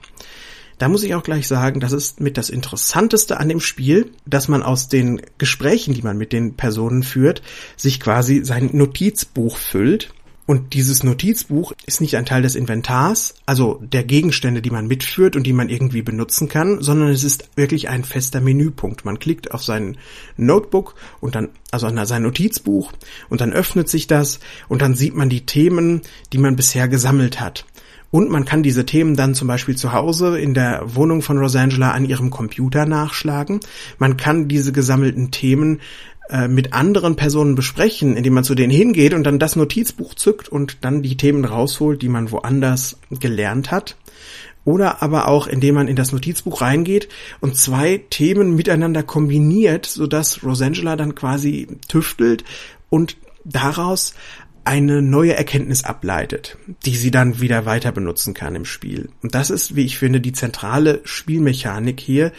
Da 0.79 0.87
muss 0.87 1.03
ich 1.03 1.13
auch 1.13 1.23
gleich 1.23 1.45
sagen, 1.45 1.81
das 1.81 1.91
ist 1.91 2.21
mit 2.21 2.37
das 2.37 2.49
Interessanteste 2.49 3.37
an 3.37 3.49
dem 3.49 3.59
Spiel, 3.59 4.11
dass 4.25 4.47
man 4.47 4.63
aus 4.63 4.87
den 4.87 5.21
Gesprächen, 5.37 5.93
die 5.93 6.01
man 6.01 6.17
mit 6.17 6.31
den 6.31 6.55
Personen 6.55 7.03
führt, 7.03 7.41
sich 7.75 7.99
quasi 7.99 8.45
sein 8.45 8.69
Notizbuch 8.71 9.57
füllt. 9.57 10.13
Und 10.45 10.73
dieses 10.73 11.03
Notizbuch 11.03 11.73
ist 11.85 11.99
nicht 11.99 12.15
ein 12.15 12.25
Teil 12.25 12.41
des 12.41 12.55
Inventars, 12.55 13.35
also 13.45 13.79
der 13.83 14.03
Gegenstände, 14.03 14.61
die 14.61 14.71
man 14.71 14.87
mitführt 14.87 15.35
und 15.35 15.43
die 15.43 15.53
man 15.53 15.69
irgendwie 15.69 16.01
benutzen 16.01 16.47
kann, 16.47 16.81
sondern 16.81 17.09
es 17.09 17.23
ist 17.25 17.49
wirklich 17.55 17.89
ein 17.89 18.05
fester 18.05 18.39
Menüpunkt. 18.39 19.05
Man 19.05 19.19
klickt 19.19 19.51
auf 19.51 19.63
sein 19.63 19.97
Notebook 20.37 20.95
und 21.19 21.35
dann, 21.35 21.49
also 21.71 21.87
an 21.87 22.03
sein 22.05 22.23
Notizbuch 22.23 22.93
und 23.27 23.41
dann 23.41 23.53
öffnet 23.53 23.89
sich 23.89 24.07
das 24.07 24.39
und 24.69 24.81
dann 24.81 24.95
sieht 24.95 25.13
man 25.13 25.29
die 25.29 25.45
Themen, 25.45 26.01
die 26.31 26.39
man 26.39 26.55
bisher 26.55 26.87
gesammelt 26.87 27.41
hat. 27.41 27.65
Und 28.11 28.29
man 28.29 28.45
kann 28.45 28.63
diese 28.63 28.85
Themen 28.85 29.15
dann 29.15 29.35
zum 29.35 29.47
Beispiel 29.47 29.75
zu 29.75 29.93
Hause 29.93 30.39
in 30.39 30.53
der 30.53 30.81
Wohnung 30.95 31.21
von 31.21 31.37
Rosangela 31.37 31.91
an 31.91 32.05
ihrem 32.05 32.31
Computer 32.31 32.85
nachschlagen. 32.85 33.59
Man 33.99 34.17
kann 34.17 34.47
diese 34.47 34.71
gesammelten 34.71 35.29
Themen 35.31 35.79
äh, 36.29 36.47
mit 36.47 36.73
anderen 36.73 37.15
Personen 37.15 37.55
besprechen, 37.55 38.15
indem 38.15 38.33
man 38.33 38.43
zu 38.43 38.55
denen 38.55 38.71
hingeht 38.71 39.13
und 39.13 39.23
dann 39.23 39.39
das 39.39 39.55
Notizbuch 39.55 40.15
zückt 40.15 40.49
und 40.49 40.77
dann 40.81 41.01
die 41.01 41.17
Themen 41.17 41.45
rausholt, 41.45 42.01
die 42.01 42.09
man 42.09 42.31
woanders 42.31 42.97
gelernt 43.19 43.71
hat. 43.71 43.95
oder 44.65 45.01
aber 45.01 45.27
auch, 45.27 45.47
indem 45.47 45.75
man 45.75 45.87
in 45.87 45.95
das 45.95 46.11
Notizbuch 46.11 46.61
reingeht 46.61 47.09
und 47.39 47.55
zwei 47.55 48.01
Themen 48.09 48.55
miteinander 48.55 49.01
kombiniert, 49.01 49.87
sodass 49.87 50.43
Rosangela 50.43 50.95
dann 50.95 51.15
quasi 51.15 51.67
tüftelt 51.87 52.43
und 52.89 53.17
daraus 53.45 54.13
eine 54.65 55.01
neue 55.01 55.35
Erkenntnis 55.35 55.83
ableitet, 55.83 56.57
die 56.85 56.95
sie 56.95 57.11
dann 57.11 57.39
wieder 57.39 57.65
weiter 57.65 57.91
benutzen 57.91 58.33
kann 58.33 58.55
im 58.55 58.65
Spiel. 58.65 59.09
Und 59.21 59.35
das 59.35 59.49
ist, 59.49 59.75
wie 59.75 59.85
ich 59.85 59.97
finde, 59.97 60.21
die 60.21 60.31
zentrale 60.31 61.01
Spielmechanik 61.03 61.99
hier, 61.99 62.31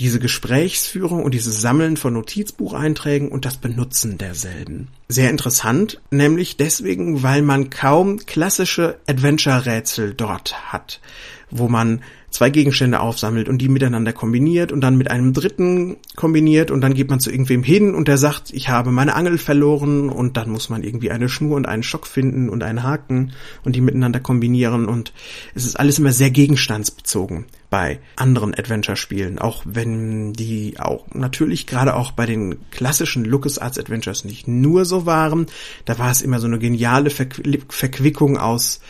diese 0.00 0.18
Gesprächsführung 0.18 1.22
und 1.22 1.34
dieses 1.34 1.60
Sammeln 1.60 1.96
von 1.96 2.14
Notizbucheinträgen 2.14 3.28
und 3.28 3.44
das 3.44 3.58
Benutzen 3.58 4.18
derselben. 4.18 4.88
Sehr 5.08 5.30
interessant, 5.30 6.00
nämlich 6.10 6.56
deswegen, 6.56 7.22
weil 7.22 7.42
man 7.42 7.70
kaum 7.70 8.18
klassische 8.26 8.98
Adventure-Rätsel 9.06 10.14
dort 10.14 10.72
hat, 10.72 11.00
wo 11.50 11.68
man 11.68 12.02
zwei 12.30 12.50
Gegenstände 12.50 13.00
aufsammelt 13.00 13.48
und 13.48 13.58
die 13.58 13.68
miteinander 13.68 14.12
kombiniert 14.12 14.72
und 14.72 14.80
dann 14.80 14.96
mit 14.96 15.10
einem 15.10 15.32
dritten 15.32 15.96
kombiniert 16.16 16.70
und 16.70 16.80
dann 16.80 16.94
geht 16.94 17.08
man 17.08 17.20
zu 17.20 17.30
irgendwem 17.30 17.62
hin 17.62 17.94
und 17.94 18.08
der 18.08 18.18
sagt, 18.18 18.52
ich 18.52 18.68
habe 18.68 18.90
meine 18.90 19.14
Angel 19.14 19.38
verloren 19.38 20.08
und 20.08 20.36
dann 20.36 20.50
muss 20.50 20.68
man 20.68 20.82
irgendwie 20.82 21.10
eine 21.10 21.28
Schnur 21.28 21.56
und 21.56 21.66
einen 21.66 21.82
Stock 21.82 22.06
finden 22.06 22.48
und 22.48 22.62
einen 22.62 22.82
Haken 22.82 23.32
und 23.64 23.76
die 23.76 23.80
miteinander 23.80 24.20
kombinieren 24.20 24.86
und 24.86 25.12
es 25.54 25.64
ist 25.64 25.78
alles 25.78 25.98
immer 25.98 26.12
sehr 26.12 26.30
gegenstandsbezogen 26.30 27.46
bei 27.70 28.00
anderen 28.16 28.54
Adventure-Spielen, 28.54 29.38
auch 29.38 29.62
wenn 29.64 30.32
die 30.32 30.78
auch 30.78 31.06
natürlich 31.14 31.66
gerade 31.66 31.94
auch 31.96 32.12
bei 32.12 32.26
den 32.26 32.56
klassischen 32.70 33.24
LucasArts 33.24 33.78
Adventures 33.78 34.24
nicht 34.24 34.46
nur 34.46 34.84
so 34.84 35.06
waren, 35.06 35.46
da 35.84 35.98
war 35.98 36.10
es 36.10 36.22
immer 36.22 36.38
so 36.38 36.46
eine 36.46 36.58
geniale 36.58 37.10
Verquickung 37.10 38.36
aus 38.36 38.80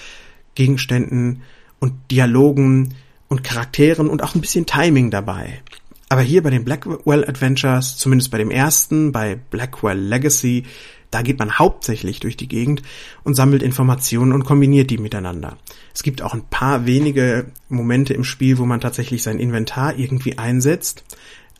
Gegenständen 0.54 1.42
und 1.78 1.92
Dialogen, 2.10 2.94
und 3.28 3.44
Charakteren 3.44 4.08
und 4.08 4.22
auch 4.22 4.34
ein 4.34 4.40
bisschen 4.40 4.66
Timing 4.66 5.10
dabei. 5.10 5.60
Aber 6.08 6.20
hier 6.20 6.42
bei 6.42 6.50
den 6.50 6.64
Blackwell 6.64 7.24
Adventures, 7.28 7.96
zumindest 7.96 8.30
bei 8.30 8.38
dem 8.38 8.50
ersten, 8.50 9.10
bei 9.10 9.34
Blackwell 9.34 9.98
Legacy, 9.98 10.64
da 11.10 11.22
geht 11.22 11.38
man 11.38 11.58
hauptsächlich 11.58 12.20
durch 12.20 12.36
die 12.36 12.48
Gegend 12.48 12.82
und 13.24 13.34
sammelt 13.34 13.62
Informationen 13.62 14.32
und 14.32 14.44
kombiniert 14.44 14.90
die 14.90 14.98
miteinander. 14.98 15.56
Es 15.94 16.02
gibt 16.02 16.22
auch 16.22 16.34
ein 16.34 16.46
paar 16.48 16.86
wenige 16.86 17.46
Momente 17.68 18.14
im 18.14 18.24
Spiel, 18.24 18.58
wo 18.58 18.66
man 18.66 18.80
tatsächlich 18.80 19.22
sein 19.22 19.38
Inventar 19.38 19.98
irgendwie 19.98 20.38
einsetzt. 20.38 21.04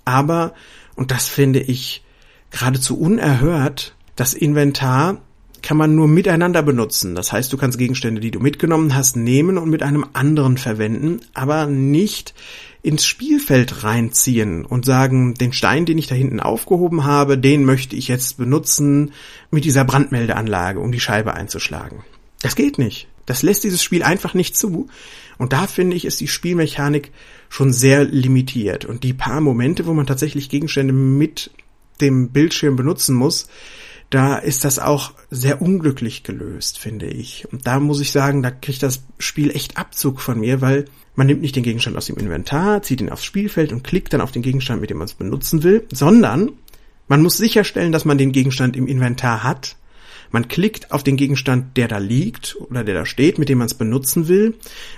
Aber, 0.05 0.55
und 0.95 1.11
das 1.11 1.29
finde 1.29 1.61
ich 1.61 2.05
geradezu 2.51 2.99
unerhört, 2.99 3.95
das 4.15 4.35
Inventar 4.35 5.21
kann 5.63 5.77
man 5.77 5.95
nur 5.95 6.09
miteinander 6.09 6.63
benutzen. 6.63 7.15
Das 7.15 7.33
heißt, 7.33 7.53
du 7.53 7.57
kannst 7.57 7.79
Gegenstände, 7.79 8.21
die 8.21 8.31
du 8.31 8.41
mitgenommen 8.41 8.95
hast, 8.95 9.17
nehmen 9.17 9.59
und 9.59 9.71
mit 9.71 9.83
einem 9.83 10.07
anderen 10.13 10.59
verwenden, 10.59 11.21
aber 11.35 11.67
nicht 11.67 12.35
ins 12.83 13.05
Spielfeld 13.05 13.83
reinziehen 13.83 14.65
und 14.65 14.85
sagen, 14.85 15.35
den 15.35 15.53
Stein, 15.53 15.87
den 15.87 15.99
ich 15.99 16.07
da 16.07 16.15
hinten 16.15 16.39
aufgehoben 16.39 17.05
habe, 17.05 17.37
den 17.37 17.65
möchte 17.65 17.97
ich 17.97 18.07
jetzt 18.07 18.39
benutzen 18.39 19.13
mit 19.51 19.65
dieser 19.65 19.85
Brandmeldeanlage, 19.85 20.79
um 20.79 20.93
die 20.93 21.01
Scheibe 21.01 21.35
einzuschlagen. 21.35 22.05
Das 22.43 22.55
geht 22.55 22.79
nicht. 22.79 23.09
Das 23.27 23.43
lässt 23.43 23.65
dieses 23.65 23.83
Spiel 23.83 24.05
einfach 24.05 24.35
nicht 24.35 24.57
zu. 24.57 24.87
Und 25.37 25.53
da 25.53 25.67
finde 25.67 25.97
ich, 25.97 26.05
ist 26.05 26.21
die 26.21 26.29
Spielmechanik 26.29 27.11
schon 27.49 27.73
sehr 27.73 28.05
limitiert. 28.05 28.85
Und 28.85 29.03
die 29.03 29.13
paar 29.13 29.41
Momente, 29.41 29.87
wo 29.87 29.93
man 29.93 30.07
tatsächlich 30.07 30.49
Gegenstände 30.49 30.93
mit 30.93 31.51
dem 32.01 32.31
Bildschirm 32.31 32.77
benutzen 32.77 33.17
muss, 33.17 33.49
da 34.11 34.37
ist 34.37 34.65
das 34.65 34.79
auch 34.79 35.13
sehr 35.31 35.61
unglücklich 35.61 36.23
gelöst, 36.23 36.79
finde 36.79 37.07
ich. 37.07 37.47
Und 37.51 37.67
da 37.67 37.81
muss 37.81 38.01
ich 38.01 38.13
sagen, 38.13 38.43
da 38.43 38.51
kriegt 38.51 38.83
das 38.83 39.03
Spiel 39.19 39.51
echt 39.51 39.77
Abzug 39.77 40.21
von 40.21 40.39
mir, 40.39 40.61
weil 40.61 40.85
man 41.17 41.27
nimmt 41.27 41.41
nicht 41.41 41.57
den 41.57 41.63
Gegenstand 41.63 41.97
aus 41.97 42.07
dem 42.07 42.17
Inventar, 42.17 42.83
zieht 42.83 43.01
ihn 43.01 43.11
aufs 43.11 43.25
Spielfeld 43.25 43.73
und 43.73 43.83
klickt 43.83 44.13
dann 44.13 44.21
auf 44.21 44.33
den 44.33 44.43
Gegenstand, 44.43 44.81
mit 44.81 44.91
dem 44.91 44.99
man 44.99 45.07
es 45.07 45.15
benutzen 45.15 45.63
will, 45.63 45.87
sondern 45.93 46.53
man 47.09 47.23
muss 47.23 47.37
sicherstellen, 47.37 47.93
dass 47.93 48.05
man 48.05 48.19
den 48.19 48.33
Gegenstand 48.33 48.77
im 48.77 48.87
Inventar 48.87 49.43
hat 49.43 49.77
man 50.31 50.49
klickt 50.49 50.93
auf 50.93 51.03
den 51.03 51.17
Gegenstand, 51.17 51.77
der 51.77 51.89
da 51.89 51.99
liegt 51.99 52.57
oder 52.61 52.85
der 52.85 52.95
da 52.95 53.07
steht, 53.07 53.39
mit 53.39 53.49
dem 53.49 53.59
man 53.59 53.67
es 53.67 53.75
benutzen 53.75 54.29
will. 54.29 54.55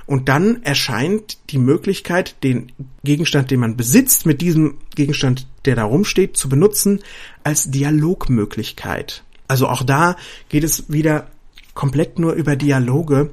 Und 0.07 0.29
dann 0.29 0.63
erscheint 0.63 1.39
die 1.51 1.59
Möglichkeit, 1.59 2.43
den 2.43 2.73
Gegenstand, 3.05 3.51
den 3.51 3.61
man 3.61 3.77
besitzt, 3.77 4.27
mit 4.27 4.41
diesem 4.41 4.79
Gegenstand, 4.95 5.47
der 5.65 5.77
da 5.77 5.85
rumsteht, 5.85 6.37
zu 6.37 6.49
benutzen, 6.49 7.01
als 7.45 7.71
Dialogmöglichkeit. 7.71 9.25
Also 9.47 9.69
auch 9.69 9.83
da 9.83 10.17
geht 10.49 10.65
es 10.65 10.91
wieder 10.93 11.29
komplett 11.75 12.19
nur 12.19 12.33
über 12.33 12.57
Dialoge. 12.57 13.31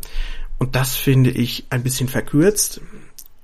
Und 0.57 0.75
das 0.75 0.95
finde 0.95 1.31
ich 1.31 1.65
ein 1.69 1.83
bisschen 1.83 2.07
verkürzt. 2.07 2.81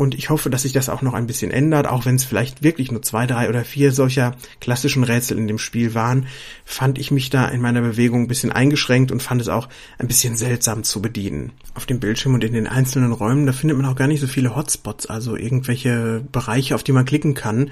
Und 0.01 0.15
ich 0.15 0.31
hoffe, 0.31 0.49
dass 0.49 0.63
sich 0.63 0.73
das 0.73 0.89
auch 0.89 1.03
noch 1.03 1.13
ein 1.13 1.27
bisschen 1.27 1.51
ändert, 1.51 1.85
auch 1.85 2.07
wenn 2.07 2.15
es 2.15 2.23
vielleicht 2.23 2.63
wirklich 2.63 2.91
nur 2.91 3.03
zwei, 3.03 3.27
drei 3.27 3.47
oder 3.49 3.63
vier 3.63 3.91
solcher 3.91 4.35
klassischen 4.59 5.03
Rätsel 5.03 5.37
in 5.37 5.47
dem 5.47 5.59
Spiel 5.59 5.93
waren, 5.93 6.25
fand 6.65 6.97
ich 6.97 7.11
mich 7.11 7.29
da 7.29 7.47
in 7.47 7.61
meiner 7.61 7.81
Bewegung 7.81 8.23
ein 8.23 8.27
bisschen 8.27 8.51
eingeschränkt 8.51 9.11
und 9.11 9.21
fand 9.21 9.41
es 9.41 9.47
auch 9.47 9.69
ein 9.99 10.07
bisschen 10.07 10.35
seltsam 10.35 10.83
zu 10.83 11.03
bedienen. 11.03 11.51
Auf 11.75 11.85
dem 11.85 11.99
Bildschirm 11.99 12.33
und 12.33 12.43
in 12.43 12.53
den 12.53 12.65
einzelnen 12.65 13.11
Räumen, 13.11 13.45
da 13.45 13.53
findet 13.53 13.77
man 13.77 13.85
auch 13.85 13.95
gar 13.95 14.07
nicht 14.07 14.21
so 14.21 14.25
viele 14.25 14.55
Hotspots, 14.55 15.05
also 15.05 15.35
irgendwelche 15.35 16.23
Bereiche, 16.31 16.73
auf 16.73 16.81
die 16.81 16.93
man 16.93 17.05
klicken 17.05 17.35
kann, 17.35 17.69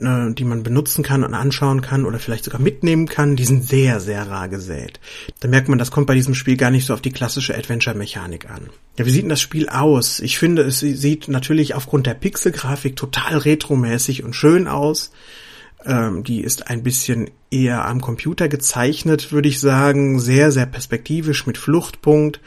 äh, 0.00 0.32
die 0.32 0.44
man 0.44 0.62
benutzen 0.62 1.02
kann 1.02 1.24
und 1.24 1.34
anschauen 1.34 1.80
kann 1.80 2.04
oder 2.04 2.18
vielleicht 2.18 2.44
sogar 2.44 2.60
mitnehmen 2.60 3.06
kann, 3.06 3.36
die 3.36 3.44
sind 3.44 3.64
sehr, 3.64 4.00
sehr 4.00 4.28
rar 4.28 4.48
gesät. 4.48 5.00
Da 5.40 5.48
merkt 5.48 5.68
man, 5.68 5.78
das 5.78 5.90
kommt 5.90 6.06
bei 6.06 6.14
diesem 6.14 6.34
Spiel 6.34 6.56
gar 6.56 6.70
nicht 6.70 6.86
so 6.86 6.94
auf 6.94 7.00
die 7.00 7.12
klassische 7.12 7.56
Adventure-Mechanik 7.56 8.50
an. 8.50 8.68
Ja, 8.98 9.06
wie 9.06 9.10
sieht 9.10 9.22
denn 9.22 9.30
das 9.30 9.40
Spiel 9.40 9.68
aus? 9.68 10.20
Ich 10.20 10.38
finde, 10.38 10.62
es 10.62 10.80
sieht 10.80 11.28
natürlich 11.28 11.74
aufgrund 11.74 12.06
der 12.06 12.14
Pixelgrafik 12.14 12.96
total 12.96 13.38
retromäßig 13.38 14.24
und 14.24 14.34
schön 14.34 14.68
aus. 14.68 15.12
Ähm, 15.84 16.24
die 16.24 16.40
ist 16.40 16.68
ein 16.68 16.82
bisschen 16.82 17.30
eher 17.50 17.86
am 17.86 18.00
Computer 18.00 18.48
gezeichnet, 18.48 19.32
würde 19.32 19.48
ich 19.48 19.60
sagen. 19.60 20.18
Sehr, 20.18 20.50
sehr 20.50 20.66
perspektivisch 20.66 21.46
mit 21.46 21.58
Fluchtpunkt. 21.58 22.40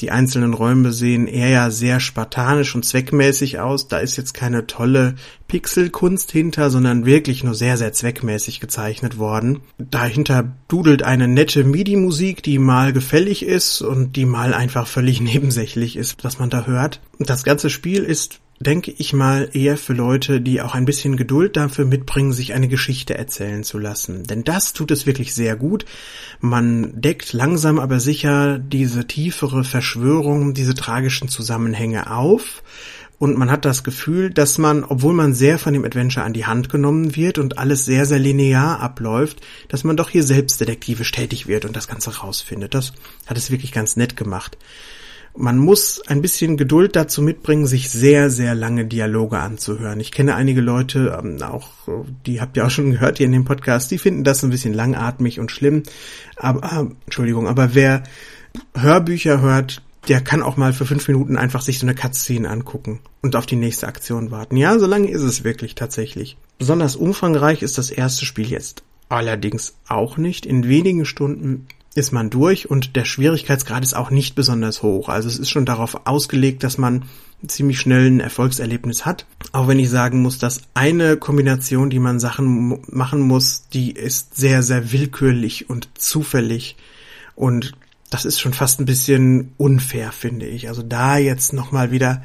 Die 0.00 0.10
einzelnen 0.10 0.52
Räume 0.52 0.92
sehen 0.92 1.26
eher 1.26 1.70
sehr 1.70 2.00
spartanisch 2.00 2.74
und 2.74 2.84
zweckmäßig 2.84 3.60
aus. 3.60 3.88
Da 3.88 3.98
ist 3.98 4.16
jetzt 4.16 4.34
keine 4.34 4.66
tolle 4.66 5.14
Pixelkunst 5.48 6.30
hinter, 6.30 6.70
sondern 6.70 7.06
wirklich 7.06 7.44
nur 7.44 7.54
sehr, 7.54 7.76
sehr 7.76 7.92
zweckmäßig 7.92 8.60
gezeichnet 8.60 9.18
worden. 9.18 9.60
Dahinter 9.78 10.52
dudelt 10.68 11.02
eine 11.02 11.28
nette 11.28 11.64
MIDI-Musik, 11.64 12.42
die 12.42 12.58
mal 12.58 12.92
gefällig 12.92 13.44
ist 13.44 13.80
und 13.80 14.16
die 14.16 14.26
mal 14.26 14.52
einfach 14.52 14.86
völlig 14.86 15.20
nebensächlich 15.22 15.96
ist, 15.96 16.24
was 16.24 16.38
man 16.38 16.50
da 16.50 16.66
hört. 16.66 17.00
Das 17.18 17.44
ganze 17.44 17.70
Spiel 17.70 18.02
ist 18.02 18.40
denke 18.60 18.92
ich 18.96 19.12
mal, 19.12 19.50
eher 19.52 19.76
für 19.76 19.92
Leute, 19.92 20.40
die 20.40 20.60
auch 20.60 20.74
ein 20.74 20.84
bisschen 20.84 21.16
Geduld 21.16 21.56
dafür 21.56 21.84
mitbringen, 21.84 22.32
sich 22.32 22.54
eine 22.54 22.68
Geschichte 22.68 23.16
erzählen 23.16 23.64
zu 23.64 23.78
lassen. 23.78 24.24
Denn 24.24 24.44
das 24.44 24.72
tut 24.72 24.90
es 24.90 25.06
wirklich 25.06 25.34
sehr 25.34 25.56
gut. 25.56 25.84
Man 26.40 27.00
deckt 27.00 27.32
langsam 27.32 27.78
aber 27.78 28.00
sicher 28.00 28.58
diese 28.58 29.06
tiefere 29.06 29.64
Verschwörung, 29.64 30.54
diese 30.54 30.74
tragischen 30.74 31.28
Zusammenhänge 31.28 32.10
auf. 32.10 32.62
Und 33.18 33.38
man 33.38 33.50
hat 33.50 33.64
das 33.64 33.82
Gefühl, 33.82 34.30
dass 34.30 34.58
man, 34.58 34.84
obwohl 34.84 35.14
man 35.14 35.32
sehr 35.32 35.58
von 35.58 35.72
dem 35.72 35.84
Adventure 35.84 36.24
an 36.24 36.34
die 36.34 36.44
Hand 36.44 36.68
genommen 36.68 37.16
wird 37.16 37.38
und 37.38 37.56
alles 37.56 37.86
sehr, 37.86 38.04
sehr 38.04 38.18
linear 38.18 38.80
abläuft, 38.80 39.40
dass 39.68 39.84
man 39.84 39.96
doch 39.96 40.10
hier 40.10 40.22
selbst 40.22 40.60
detektivisch 40.60 41.12
tätig 41.12 41.46
wird 41.46 41.64
und 41.64 41.74
das 41.74 41.88
Ganze 41.88 42.18
rausfindet. 42.18 42.74
Das 42.74 42.92
hat 43.26 43.38
es 43.38 43.50
wirklich 43.50 43.72
ganz 43.72 43.96
nett 43.96 44.16
gemacht. 44.16 44.58
Man 45.38 45.58
muss 45.58 46.02
ein 46.06 46.22
bisschen 46.22 46.56
Geduld 46.56 46.96
dazu 46.96 47.22
mitbringen, 47.22 47.66
sich 47.66 47.90
sehr, 47.90 48.30
sehr 48.30 48.54
lange 48.54 48.86
Dialoge 48.86 49.38
anzuhören. 49.38 50.00
Ich 50.00 50.12
kenne 50.12 50.34
einige 50.34 50.60
Leute, 50.60 51.18
ähm, 51.22 51.42
auch 51.42 51.68
die 52.26 52.40
habt 52.40 52.56
ihr 52.56 52.66
auch 52.66 52.70
schon 52.70 52.90
gehört 52.90 53.18
hier 53.18 53.26
in 53.26 53.32
dem 53.32 53.44
Podcast, 53.44 53.90
die 53.90 53.98
finden 53.98 54.24
das 54.24 54.42
ein 54.42 54.50
bisschen 54.50 54.74
langatmig 54.74 55.38
und 55.38 55.50
schlimm. 55.50 55.82
Aber, 56.36 56.64
äh, 56.64 56.94
Entschuldigung, 57.04 57.48
aber 57.48 57.74
wer 57.74 58.02
Hörbücher 58.74 59.40
hört, 59.40 59.82
der 60.08 60.20
kann 60.20 60.42
auch 60.42 60.56
mal 60.56 60.72
für 60.72 60.86
fünf 60.86 61.06
Minuten 61.08 61.36
einfach 61.36 61.62
sich 61.62 61.78
so 61.78 61.86
eine 61.86 61.94
Cutscene 61.94 62.48
angucken 62.48 63.00
und 63.22 63.36
auf 63.36 63.46
die 63.46 63.56
nächste 63.56 63.88
Aktion 63.88 64.30
warten. 64.30 64.56
Ja, 64.56 64.78
so 64.78 64.86
lange 64.86 65.10
ist 65.10 65.22
es 65.22 65.44
wirklich 65.44 65.74
tatsächlich. 65.74 66.36
Besonders 66.58 66.96
umfangreich 66.96 67.62
ist 67.62 67.76
das 67.78 67.90
erste 67.90 68.24
Spiel 68.24 68.48
jetzt 68.48 68.84
allerdings 69.08 69.76
auch 69.88 70.16
nicht. 70.16 70.46
In 70.46 70.68
wenigen 70.68 71.04
Stunden 71.04 71.66
ist 71.96 72.12
man 72.12 72.30
durch 72.30 72.70
und 72.70 72.96
der 72.96 73.04
Schwierigkeitsgrad 73.04 73.82
ist 73.82 73.94
auch 73.94 74.10
nicht 74.10 74.34
besonders 74.34 74.82
hoch. 74.82 75.08
Also 75.08 75.28
es 75.28 75.38
ist 75.38 75.50
schon 75.50 75.64
darauf 75.64 76.06
ausgelegt, 76.06 76.62
dass 76.62 76.78
man 76.78 77.04
ziemlich 77.46 77.80
schnell 77.80 78.06
ein 78.06 78.20
Erfolgserlebnis 78.20 79.04
hat. 79.04 79.26
Auch 79.52 79.68
wenn 79.68 79.78
ich 79.78 79.90
sagen 79.90 80.22
muss, 80.22 80.38
dass 80.38 80.62
eine 80.74 81.16
Kombination, 81.16 81.90
die 81.90 81.98
man 81.98 82.20
Sachen 82.20 82.80
machen 82.88 83.20
muss, 83.20 83.68
die 83.68 83.92
ist 83.92 84.36
sehr, 84.36 84.62
sehr 84.62 84.92
willkürlich 84.92 85.68
und 85.70 85.88
zufällig 85.98 86.76
und 87.34 87.72
das 88.10 88.24
ist 88.24 88.40
schon 88.40 88.52
fast 88.52 88.80
ein 88.80 88.86
bisschen 88.86 89.52
unfair, 89.56 90.12
finde 90.12 90.46
ich. 90.46 90.68
Also 90.68 90.82
da 90.82 91.18
jetzt 91.18 91.52
nochmal 91.52 91.90
wieder 91.90 92.22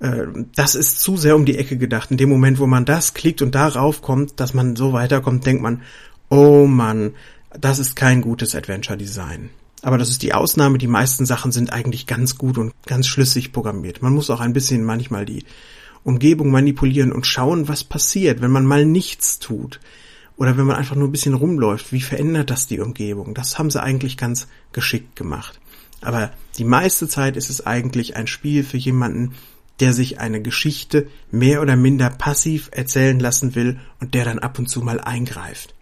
äh, 0.00 0.26
das 0.56 0.74
ist 0.74 1.00
zu 1.00 1.16
sehr 1.16 1.36
um 1.36 1.44
die 1.44 1.58
Ecke 1.58 1.76
gedacht. 1.76 2.10
In 2.10 2.16
dem 2.16 2.28
Moment, 2.28 2.58
wo 2.58 2.66
man 2.66 2.84
das 2.84 3.14
klickt 3.14 3.42
und 3.42 3.54
darauf 3.54 4.02
kommt, 4.02 4.40
dass 4.40 4.54
man 4.54 4.76
so 4.76 4.92
weiterkommt, 4.92 5.46
denkt 5.46 5.62
man, 5.62 5.82
oh 6.28 6.66
Mann, 6.66 7.12
das 7.58 7.78
ist 7.78 7.96
kein 7.96 8.20
gutes 8.20 8.54
Adventure 8.54 8.98
Design. 8.98 9.50
Aber 9.82 9.98
das 9.98 10.10
ist 10.10 10.22
die 10.22 10.34
Ausnahme. 10.34 10.78
Die 10.78 10.86
meisten 10.86 11.26
Sachen 11.26 11.52
sind 11.52 11.72
eigentlich 11.72 12.06
ganz 12.06 12.36
gut 12.36 12.58
und 12.58 12.74
ganz 12.86 13.06
schlüssig 13.06 13.52
programmiert. 13.52 14.02
Man 14.02 14.14
muss 14.14 14.30
auch 14.30 14.40
ein 14.40 14.52
bisschen 14.52 14.84
manchmal 14.84 15.24
die 15.24 15.44
Umgebung 16.04 16.50
manipulieren 16.50 17.12
und 17.12 17.26
schauen, 17.26 17.68
was 17.68 17.84
passiert, 17.84 18.40
wenn 18.40 18.50
man 18.50 18.66
mal 18.66 18.84
nichts 18.84 19.38
tut. 19.38 19.80
Oder 20.36 20.56
wenn 20.56 20.66
man 20.66 20.76
einfach 20.76 20.96
nur 20.96 21.08
ein 21.08 21.12
bisschen 21.12 21.34
rumläuft. 21.34 21.92
Wie 21.92 22.00
verändert 22.00 22.50
das 22.50 22.66
die 22.66 22.80
Umgebung? 22.80 23.34
Das 23.34 23.58
haben 23.58 23.70
sie 23.70 23.82
eigentlich 23.82 24.16
ganz 24.16 24.48
geschickt 24.72 25.16
gemacht. 25.16 25.60
Aber 26.00 26.30
die 26.56 26.64
meiste 26.64 27.08
Zeit 27.08 27.36
ist 27.36 27.50
es 27.50 27.66
eigentlich 27.66 28.16
ein 28.16 28.26
Spiel 28.26 28.64
für 28.64 28.78
jemanden, 28.78 29.34
der 29.80 29.92
sich 29.92 30.20
eine 30.20 30.42
Geschichte 30.42 31.08
mehr 31.30 31.62
oder 31.62 31.76
minder 31.76 32.10
passiv 32.10 32.68
erzählen 32.72 33.18
lassen 33.18 33.54
will 33.54 33.80
und 33.98 34.14
der 34.14 34.24
dann 34.24 34.38
ab 34.38 34.58
und 34.58 34.68
zu 34.68 34.80
mal 34.82 35.00
eingreift. 35.00 35.74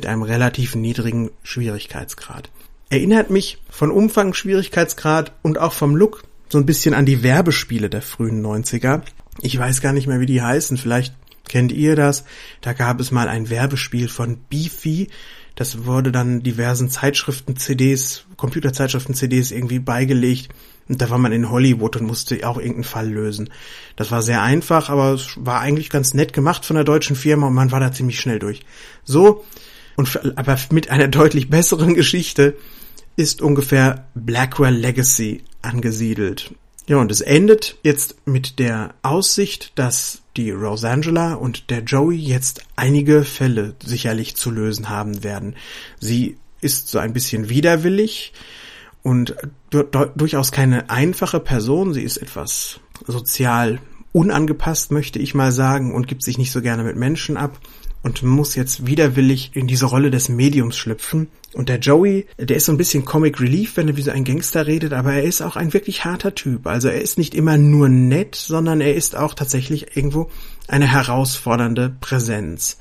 Mit 0.00 0.06
einem 0.06 0.22
relativ 0.22 0.76
niedrigen 0.76 1.30
Schwierigkeitsgrad. 1.42 2.48
Erinnert 2.88 3.28
mich 3.28 3.58
von 3.68 3.90
Umfang, 3.90 4.32
Schwierigkeitsgrad 4.32 5.34
und 5.42 5.58
auch 5.58 5.74
vom 5.74 5.94
Look 5.94 6.22
so 6.48 6.56
ein 6.56 6.64
bisschen 6.64 6.94
an 6.94 7.04
die 7.04 7.22
Werbespiele 7.22 7.90
der 7.90 8.00
frühen 8.00 8.42
90er. 8.42 9.02
Ich 9.42 9.58
weiß 9.58 9.82
gar 9.82 9.92
nicht 9.92 10.06
mehr, 10.06 10.18
wie 10.18 10.24
die 10.24 10.40
heißen. 10.40 10.78
Vielleicht 10.78 11.14
kennt 11.46 11.70
ihr 11.70 11.96
das. 11.96 12.24
Da 12.62 12.72
gab 12.72 12.98
es 12.98 13.10
mal 13.10 13.28
ein 13.28 13.50
Werbespiel 13.50 14.08
von 14.08 14.38
Beefy. 14.48 15.08
Das 15.54 15.84
wurde 15.84 16.12
dann 16.12 16.42
diversen 16.42 16.88
Zeitschriften, 16.88 17.58
CDs, 17.58 18.24
Computerzeitschriften, 18.38 19.14
CDs 19.14 19.50
irgendwie 19.50 19.80
beigelegt 19.80 20.48
und 20.90 21.00
da 21.00 21.08
war 21.08 21.18
man 21.18 21.30
in 21.30 21.50
Hollywood 21.50 21.96
und 21.96 22.06
musste 22.08 22.44
auch 22.48 22.56
irgendeinen 22.56 22.82
Fall 22.82 23.08
lösen. 23.08 23.48
Das 23.94 24.10
war 24.10 24.22
sehr 24.22 24.42
einfach, 24.42 24.88
aber 24.90 25.12
es 25.12 25.36
war 25.36 25.60
eigentlich 25.60 25.88
ganz 25.88 26.14
nett 26.14 26.32
gemacht 26.32 26.64
von 26.64 26.74
der 26.74 26.84
deutschen 26.84 27.14
Firma 27.14 27.46
und 27.46 27.54
man 27.54 27.70
war 27.70 27.78
da 27.78 27.92
ziemlich 27.92 28.18
schnell 28.18 28.40
durch. 28.40 28.62
So, 29.04 29.44
und 30.00 30.38
aber 30.38 30.58
mit 30.70 30.90
einer 30.90 31.08
deutlich 31.08 31.48
besseren 31.48 31.94
Geschichte 31.94 32.56
ist 33.16 33.42
ungefähr 33.42 34.08
Blackwell 34.14 34.74
Legacy 34.74 35.42
angesiedelt. 35.62 36.54
Ja, 36.86 36.96
und 36.96 37.12
es 37.12 37.20
endet 37.20 37.76
jetzt 37.84 38.26
mit 38.26 38.58
der 38.58 38.94
Aussicht, 39.02 39.72
dass 39.76 40.22
die 40.36 40.50
Rosangela 40.50 41.34
und 41.34 41.70
der 41.70 41.80
Joey 41.80 42.16
jetzt 42.16 42.64
einige 42.74 43.24
Fälle 43.24 43.74
sicherlich 43.84 44.34
zu 44.34 44.50
lösen 44.50 44.88
haben 44.88 45.22
werden. 45.22 45.54
Sie 46.00 46.36
ist 46.60 46.88
so 46.88 46.98
ein 46.98 47.12
bisschen 47.12 47.48
widerwillig, 47.48 48.32
und 49.02 49.34
durchaus 49.70 50.52
keine 50.52 50.90
einfache 50.90 51.40
Person. 51.40 51.94
Sie 51.94 52.02
ist 52.02 52.18
etwas 52.18 52.80
sozial 53.06 53.80
unangepasst, 54.12 54.90
möchte 54.90 55.18
ich 55.18 55.34
mal 55.34 55.52
sagen, 55.52 55.94
und 55.94 56.08
gibt 56.08 56.24
sich 56.24 56.36
nicht 56.36 56.50
so 56.50 56.60
gerne 56.60 56.84
mit 56.84 56.96
Menschen 56.96 57.36
ab 57.36 57.58
und 58.02 58.22
muss 58.22 58.54
jetzt 58.54 58.86
widerwillig 58.86 59.50
in 59.54 59.66
diese 59.66 59.86
Rolle 59.86 60.10
des 60.10 60.28
Mediums 60.28 60.76
schlüpfen. 60.76 61.28
Und 61.52 61.68
der 61.68 61.78
Joey, 61.78 62.26
der 62.38 62.56
ist 62.56 62.66
so 62.66 62.72
ein 62.72 62.78
bisschen 62.78 63.04
Comic 63.04 63.40
Relief, 63.40 63.76
wenn 63.76 63.88
er 63.88 63.96
wie 63.96 64.02
so 64.02 64.10
ein 64.10 64.24
Gangster 64.24 64.66
redet, 64.66 64.92
aber 64.92 65.14
er 65.14 65.24
ist 65.24 65.42
auch 65.42 65.56
ein 65.56 65.72
wirklich 65.72 66.04
harter 66.04 66.34
Typ. 66.34 66.66
Also 66.66 66.88
er 66.88 67.00
ist 67.00 67.18
nicht 67.18 67.34
immer 67.34 67.58
nur 67.58 67.88
nett, 67.88 68.36
sondern 68.36 68.80
er 68.80 68.94
ist 68.94 69.16
auch 69.16 69.34
tatsächlich 69.34 69.96
irgendwo 69.96 70.30
eine 70.68 70.86
herausfordernde 70.86 71.94
Präsenz. 72.00 72.78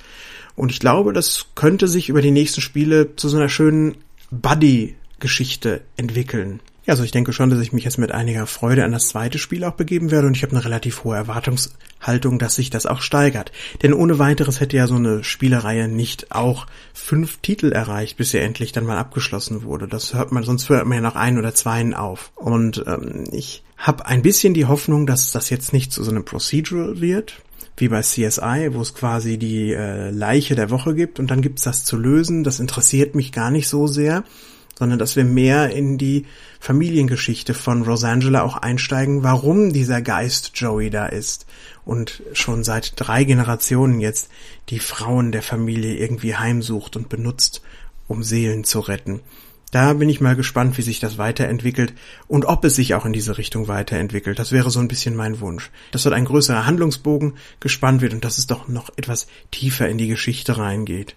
Und 0.55 0.71
ich 0.71 0.79
glaube, 0.79 1.13
das 1.13 1.47
könnte 1.55 1.87
sich 1.87 2.09
über 2.09 2.21
die 2.21 2.31
nächsten 2.31 2.61
Spiele 2.61 3.15
zu 3.15 3.29
so 3.29 3.37
einer 3.37 3.49
schönen 3.49 3.95
Buddy 4.29 4.95
Geschichte 5.19 5.81
entwickeln. 5.97 6.61
Ja, 6.89 6.93
also 6.93 7.03
ich 7.03 7.11
denke 7.11 7.33
schon, 7.33 7.51
dass 7.51 7.59
ich 7.59 7.71
mich 7.71 7.83
jetzt 7.83 7.99
mit 7.99 8.11
einiger 8.11 8.47
Freude 8.47 8.83
an 8.83 8.93
das 8.93 9.09
zweite 9.09 9.37
Spiel 9.37 9.63
auch 9.63 9.73
begeben 9.73 10.09
werde 10.09 10.25
und 10.25 10.35
ich 10.35 10.41
habe 10.41 10.55
eine 10.55 10.65
relativ 10.65 11.03
hohe 11.03 11.15
Erwartungshaltung, 11.15 12.39
dass 12.39 12.55
sich 12.55 12.71
das 12.71 12.87
auch 12.87 13.03
steigert. 13.03 13.51
Denn 13.83 13.93
ohne 13.93 14.17
weiteres 14.17 14.59
hätte 14.59 14.75
ja 14.75 14.87
so 14.87 14.95
eine 14.95 15.23
Spielereihe 15.23 15.87
nicht 15.87 16.31
auch 16.31 16.65
fünf 16.95 17.41
Titel 17.43 17.71
erreicht, 17.71 18.17
bis 18.17 18.31
sie 18.31 18.39
endlich 18.39 18.71
dann 18.71 18.87
mal 18.87 18.97
abgeschlossen 18.97 19.61
wurde. 19.61 19.87
Das 19.87 20.15
hört 20.15 20.31
man, 20.31 20.41
sonst 20.41 20.67
hört 20.69 20.87
man 20.87 20.95
ja 20.95 21.01
noch 21.03 21.15
ein 21.15 21.37
oder 21.37 21.53
zweien 21.53 21.93
auf. 21.93 22.31
Und 22.33 22.83
ähm, 22.87 23.25
ich 23.33 23.63
habe 23.77 24.07
ein 24.07 24.23
bisschen 24.23 24.55
die 24.55 24.65
Hoffnung, 24.65 25.05
dass 25.05 25.31
das 25.31 25.51
jetzt 25.51 25.73
nicht 25.73 25.93
zu 25.93 26.03
so 26.03 26.09
einem 26.09 26.25
Procedural 26.25 26.99
wird, 26.99 27.39
wie 27.77 27.89
bei 27.89 28.01
CSI, 28.01 28.69
wo 28.71 28.81
es 28.81 28.95
quasi 28.95 29.37
die 29.37 29.73
äh, 29.73 30.09
Leiche 30.09 30.55
der 30.55 30.71
Woche 30.71 30.95
gibt 30.95 31.19
und 31.19 31.29
dann 31.29 31.43
gibt's 31.43 31.61
das 31.61 31.85
zu 31.85 31.97
lösen. 31.97 32.43
Das 32.43 32.59
interessiert 32.59 33.13
mich 33.13 33.31
gar 33.31 33.51
nicht 33.51 33.67
so 33.67 33.85
sehr 33.85 34.23
sondern 34.79 34.97
dass 34.97 35.15
wir 35.17 35.25
mehr 35.25 35.69
in 35.69 35.97
die 35.97 36.25
Familiengeschichte 36.59 37.53
von 37.53 37.83
Rosangela 37.83 38.41
auch 38.41 38.57
einsteigen, 38.57 39.23
warum 39.23 39.73
dieser 39.73 40.01
Geist 40.01 40.51
Joey 40.55 40.89
da 40.89 41.05
ist 41.05 41.45
und 41.85 42.23
schon 42.33 42.63
seit 42.63 42.93
drei 42.95 43.25
Generationen 43.25 43.99
jetzt 43.99 44.29
die 44.69 44.79
Frauen 44.79 45.31
der 45.31 45.43
Familie 45.43 45.95
irgendwie 45.95 46.35
heimsucht 46.35 46.95
und 46.95 47.09
benutzt, 47.09 47.61
um 48.07 48.23
Seelen 48.23 48.63
zu 48.63 48.79
retten. 48.79 49.19
Da 49.71 49.93
bin 49.93 50.09
ich 50.09 50.19
mal 50.19 50.35
gespannt, 50.35 50.77
wie 50.79 50.81
sich 50.81 50.99
das 50.99 51.19
weiterentwickelt 51.19 51.93
und 52.27 52.45
ob 52.45 52.65
es 52.65 52.75
sich 52.75 52.95
auch 52.95 53.05
in 53.05 53.13
diese 53.13 53.37
Richtung 53.37 53.67
weiterentwickelt. 53.67 54.39
Das 54.39 54.51
wäre 54.51 54.71
so 54.71 54.79
ein 54.79 54.87
bisschen 54.87 55.15
mein 55.15 55.41
Wunsch. 55.41 55.69
Dass 55.91 56.03
dort 56.03 56.15
ein 56.15 56.25
größerer 56.25 56.65
Handlungsbogen 56.65 57.35
gespannt 57.59 58.01
wird 58.01 58.13
und 58.13 58.25
dass 58.25 58.39
es 58.39 58.47
doch 58.47 58.67
noch 58.67 58.89
etwas 58.95 59.27
tiefer 59.51 59.87
in 59.87 59.99
die 59.99 60.07
Geschichte 60.07 60.57
reingeht. 60.57 61.15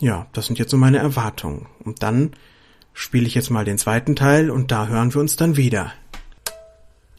Ja, 0.00 0.26
das 0.32 0.46
sind 0.46 0.58
jetzt 0.58 0.70
so 0.70 0.76
meine 0.76 0.98
Erwartungen. 0.98 1.66
Und 1.82 2.02
dann 2.02 2.32
spiele 2.94 3.26
ich 3.26 3.34
jetzt 3.34 3.50
mal 3.50 3.64
den 3.64 3.78
zweiten 3.78 4.16
Teil 4.16 4.50
und 4.50 4.70
da 4.70 4.88
hören 4.88 5.12
wir 5.14 5.20
uns 5.20 5.36
dann 5.36 5.56
wieder. 5.56 5.92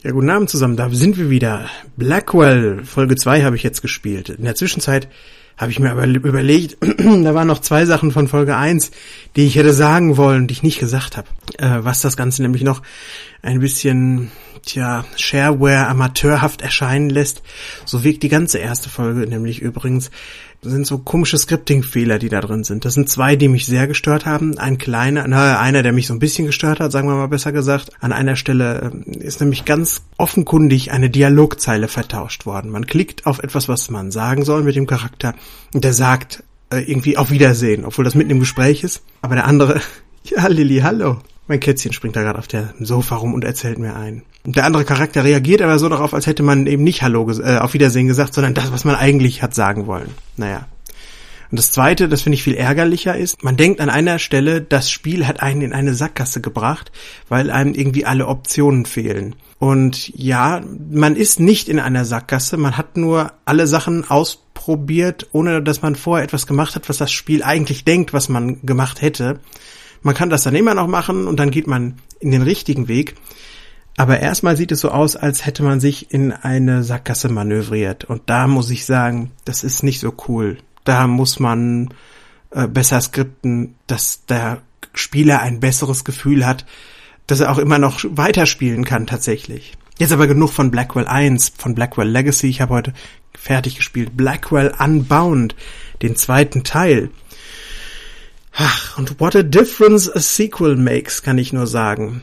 Ja, 0.02 0.10
guten 0.10 0.30
Abend 0.30 0.50
zusammen, 0.50 0.76
da 0.76 0.90
sind 0.90 1.16
wir 1.16 1.30
wieder. 1.30 1.68
Blackwell, 1.96 2.84
Folge 2.84 3.16
2 3.16 3.42
habe 3.42 3.56
ich 3.56 3.62
jetzt 3.62 3.80
gespielt. 3.80 4.28
In 4.28 4.44
der 4.44 4.54
Zwischenzeit 4.54 5.08
habe 5.56 5.70
ich 5.70 5.78
mir 5.78 5.90
aber 5.90 6.06
überlegt, 6.06 6.76
da 6.98 7.34
waren 7.34 7.46
noch 7.46 7.60
zwei 7.60 7.86
Sachen 7.86 8.10
von 8.10 8.28
Folge 8.28 8.56
1, 8.56 8.90
die 9.36 9.46
ich 9.46 9.56
hätte 9.56 9.72
sagen 9.72 10.16
wollen, 10.16 10.46
die 10.46 10.52
ich 10.52 10.62
nicht 10.62 10.78
gesagt 10.78 11.16
habe. 11.16 11.28
Äh, 11.58 11.84
was 11.84 12.02
das 12.02 12.16
Ganze 12.16 12.42
nämlich 12.42 12.64
noch 12.64 12.82
ein 13.42 13.60
bisschen, 13.60 14.30
tja, 14.64 15.04
Shareware 15.16 15.88
amateurhaft 15.88 16.62
erscheinen 16.62 17.10
lässt. 17.10 17.42
So 17.84 18.04
wirkt 18.04 18.22
die 18.22 18.28
ganze 18.28 18.58
erste 18.58 18.88
Folge 18.88 19.26
nämlich 19.26 19.60
übrigens 19.60 20.10
sind 20.64 20.86
so 20.86 20.98
komische 20.98 21.38
Scripting-Fehler, 21.38 22.18
die 22.18 22.28
da 22.28 22.40
drin 22.40 22.64
sind. 22.64 22.84
Das 22.84 22.94
sind 22.94 23.08
zwei, 23.08 23.36
die 23.36 23.48
mich 23.48 23.66
sehr 23.66 23.86
gestört 23.86 24.26
haben. 24.26 24.58
Ein 24.58 24.78
kleiner, 24.78 25.26
na, 25.28 25.58
einer, 25.60 25.82
der 25.82 25.92
mich 25.92 26.06
so 26.06 26.14
ein 26.14 26.18
bisschen 26.18 26.46
gestört 26.46 26.80
hat, 26.80 26.92
sagen 26.92 27.08
wir 27.08 27.14
mal 27.14 27.28
besser 27.28 27.52
gesagt. 27.52 27.90
An 28.00 28.12
einer 28.12 28.36
Stelle 28.36 28.92
ähm, 28.92 29.02
ist 29.20 29.40
nämlich 29.40 29.64
ganz 29.64 30.02
offenkundig 30.16 30.92
eine 30.92 31.10
Dialogzeile 31.10 31.88
vertauscht 31.88 32.46
worden. 32.46 32.70
Man 32.70 32.86
klickt 32.86 33.26
auf 33.26 33.40
etwas, 33.40 33.68
was 33.68 33.90
man 33.90 34.10
sagen 34.10 34.44
soll 34.44 34.62
mit 34.62 34.76
dem 34.76 34.86
Charakter 34.86 35.34
und 35.72 35.84
der 35.84 35.92
sagt 35.92 36.42
äh, 36.70 36.78
irgendwie 36.78 37.16
auf 37.16 37.30
Wiedersehen, 37.30 37.84
obwohl 37.84 38.04
das 38.04 38.14
mitten 38.14 38.30
im 38.30 38.40
Gespräch 38.40 38.84
ist. 38.84 39.02
Aber 39.22 39.34
der 39.34 39.46
andere, 39.46 39.80
ja, 40.24 40.46
Lilly, 40.46 40.80
hallo. 40.80 41.18
Mein 41.46 41.60
Kätzchen 41.60 41.92
springt 41.92 42.16
da 42.16 42.22
gerade 42.22 42.38
auf 42.38 42.48
der 42.48 42.72
Sofa 42.80 43.16
rum 43.16 43.34
und 43.34 43.44
erzählt 43.44 43.78
mir 43.78 43.94
ein. 43.94 44.22
Der 44.46 44.64
andere 44.64 44.84
Charakter 44.84 45.24
reagiert 45.24 45.60
aber 45.60 45.78
so 45.78 45.88
darauf, 45.88 46.14
als 46.14 46.26
hätte 46.26 46.42
man 46.42 46.66
eben 46.66 46.84
nicht 46.84 47.02
Hallo, 47.02 47.30
äh, 47.30 47.58
auf 47.58 47.74
Wiedersehen 47.74 48.06
gesagt, 48.06 48.34
sondern 48.34 48.54
das, 48.54 48.72
was 48.72 48.84
man 48.84 48.94
eigentlich 48.94 49.42
hat 49.42 49.54
sagen 49.54 49.86
wollen. 49.86 50.10
Naja. 50.36 50.66
Und 51.50 51.58
das 51.58 51.70
zweite, 51.70 52.08
das 52.08 52.22
finde 52.22 52.34
ich 52.34 52.42
viel 52.42 52.54
ärgerlicher 52.56 53.16
ist, 53.16 53.44
man 53.44 53.56
denkt 53.56 53.80
an 53.80 53.90
einer 53.90 54.18
Stelle, 54.18 54.60
das 54.60 54.90
Spiel 54.90 55.26
hat 55.26 55.40
einen 55.40 55.60
in 55.60 55.72
eine 55.72 55.94
Sackgasse 55.94 56.40
gebracht, 56.40 56.90
weil 57.28 57.50
einem 57.50 57.74
irgendwie 57.74 58.06
alle 58.06 58.26
Optionen 58.26 58.86
fehlen. 58.86 59.36
Und 59.58 60.08
ja, 60.16 60.62
man 60.90 61.14
ist 61.14 61.40
nicht 61.40 61.68
in 61.68 61.78
einer 61.78 62.04
Sackgasse, 62.04 62.56
man 62.56 62.76
hat 62.76 62.96
nur 62.96 63.32
alle 63.44 63.66
Sachen 63.66 64.10
ausprobiert, 64.10 65.28
ohne 65.32 65.62
dass 65.62 65.80
man 65.80 65.94
vorher 65.94 66.24
etwas 66.24 66.46
gemacht 66.46 66.74
hat, 66.74 66.88
was 66.88 66.98
das 66.98 67.12
Spiel 67.12 67.42
eigentlich 67.42 67.84
denkt, 67.84 68.12
was 68.12 68.28
man 68.28 68.62
gemacht 68.62 69.00
hätte. 69.00 69.38
Man 70.04 70.14
kann 70.14 70.30
das 70.30 70.42
dann 70.42 70.54
immer 70.54 70.74
noch 70.74 70.86
machen 70.86 71.26
und 71.26 71.40
dann 71.40 71.50
geht 71.50 71.66
man 71.66 71.94
in 72.20 72.30
den 72.30 72.42
richtigen 72.42 72.86
Weg. 72.88 73.16
Aber 73.96 74.20
erstmal 74.20 74.56
sieht 74.56 74.70
es 74.70 74.80
so 74.80 74.90
aus, 74.90 75.16
als 75.16 75.46
hätte 75.46 75.62
man 75.62 75.80
sich 75.80 76.12
in 76.12 76.30
eine 76.30 76.84
Sackgasse 76.84 77.28
manövriert. 77.28 78.04
Und 78.04 78.22
da 78.26 78.46
muss 78.46 78.70
ich 78.70 78.84
sagen, 78.84 79.30
das 79.46 79.64
ist 79.64 79.82
nicht 79.82 80.00
so 80.00 80.12
cool. 80.28 80.58
Da 80.84 81.06
muss 81.06 81.40
man 81.40 81.94
äh, 82.50 82.68
besser 82.68 83.00
skripten, 83.00 83.76
dass 83.86 84.26
der 84.26 84.60
Spieler 84.92 85.40
ein 85.40 85.60
besseres 85.60 86.04
Gefühl 86.04 86.44
hat, 86.44 86.66
dass 87.26 87.40
er 87.40 87.50
auch 87.50 87.58
immer 87.58 87.78
noch 87.78 88.04
weiterspielen 88.04 88.84
kann 88.84 89.06
tatsächlich. 89.06 89.74
Jetzt 89.98 90.12
aber 90.12 90.26
genug 90.26 90.50
von 90.52 90.70
Blackwell 90.70 91.06
1, 91.06 91.54
von 91.56 91.74
Blackwell 91.74 92.08
Legacy. 92.08 92.48
Ich 92.48 92.60
habe 92.60 92.74
heute 92.74 92.92
fertig 93.32 93.76
gespielt. 93.76 94.16
Blackwell 94.16 94.74
Unbound, 94.78 95.54
den 96.02 96.16
zweiten 96.16 96.62
Teil. 96.62 97.10
Ach, 98.56 98.96
und 98.98 99.20
what 99.20 99.34
a 99.34 99.42
difference 99.42 100.08
a 100.08 100.20
sequel 100.20 100.76
makes, 100.76 101.22
kann 101.22 101.38
ich 101.38 101.52
nur 101.52 101.66
sagen. 101.66 102.22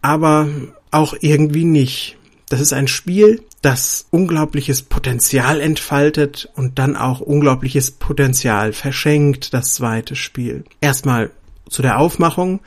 Aber 0.00 0.48
auch 0.90 1.14
irgendwie 1.20 1.64
nicht. 1.64 2.16
Das 2.48 2.60
ist 2.60 2.72
ein 2.72 2.88
Spiel, 2.88 3.42
das 3.60 4.06
unglaubliches 4.10 4.82
Potenzial 4.82 5.60
entfaltet 5.60 6.48
und 6.54 6.78
dann 6.78 6.96
auch 6.96 7.20
unglaubliches 7.20 7.90
Potenzial 7.90 8.72
verschenkt, 8.72 9.52
das 9.52 9.74
zweite 9.74 10.16
Spiel. 10.16 10.64
Erstmal 10.80 11.30
zu 11.68 11.82
der 11.82 11.98
Aufmachung. 11.98 12.60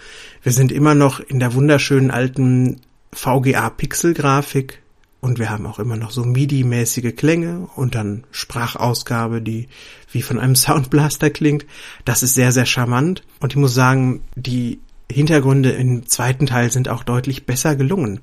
Wir 0.44 0.52
sind 0.52 0.72
immer 0.72 0.94
noch 0.94 1.20
in 1.20 1.40
der 1.40 1.56
wunderschönen 1.56 2.12
alten 2.12 2.82
VGA-Pixel-Grafik 3.14 4.81
und 5.22 5.38
wir 5.38 5.52
haben 5.52 5.68
auch 5.68 5.78
immer 5.78 5.98
noch 5.98 6.10
so 6.10 6.26
MIDI-mäßige 6.26 7.16
Klänge 7.16 7.70
und 7.76 7.94
dann 7.94 8.24
Sprachausgabe, 8.32 9.42
die 9.42 9.68
wie 10.12 10.24
von 10.24 10.40
einem 10.40 10.56
Soundblaster 10.58 11.30
klingt. 11.30 11.66
Das 12.06 12.24
ist 12.24 12.34
sehr, 12.34 12.52
sehr 12.52 12.66
charmant. 12.66 13.24
Und 13.40 13.54
ich 13.54 13.58
muss 13.58 13.76
sagen, 13.76 14.24
die 14.36 14.80
Hintergründe 15.12 15.70
im 15.72 16.08
zweiten 16.08 16.48
Teil 16.48 16.72
sind 16.72 16.90
auch 16.90 17.04
deutlich 17.04 17.46
besser 17.46 17.76
gelungen. 17.76 18.20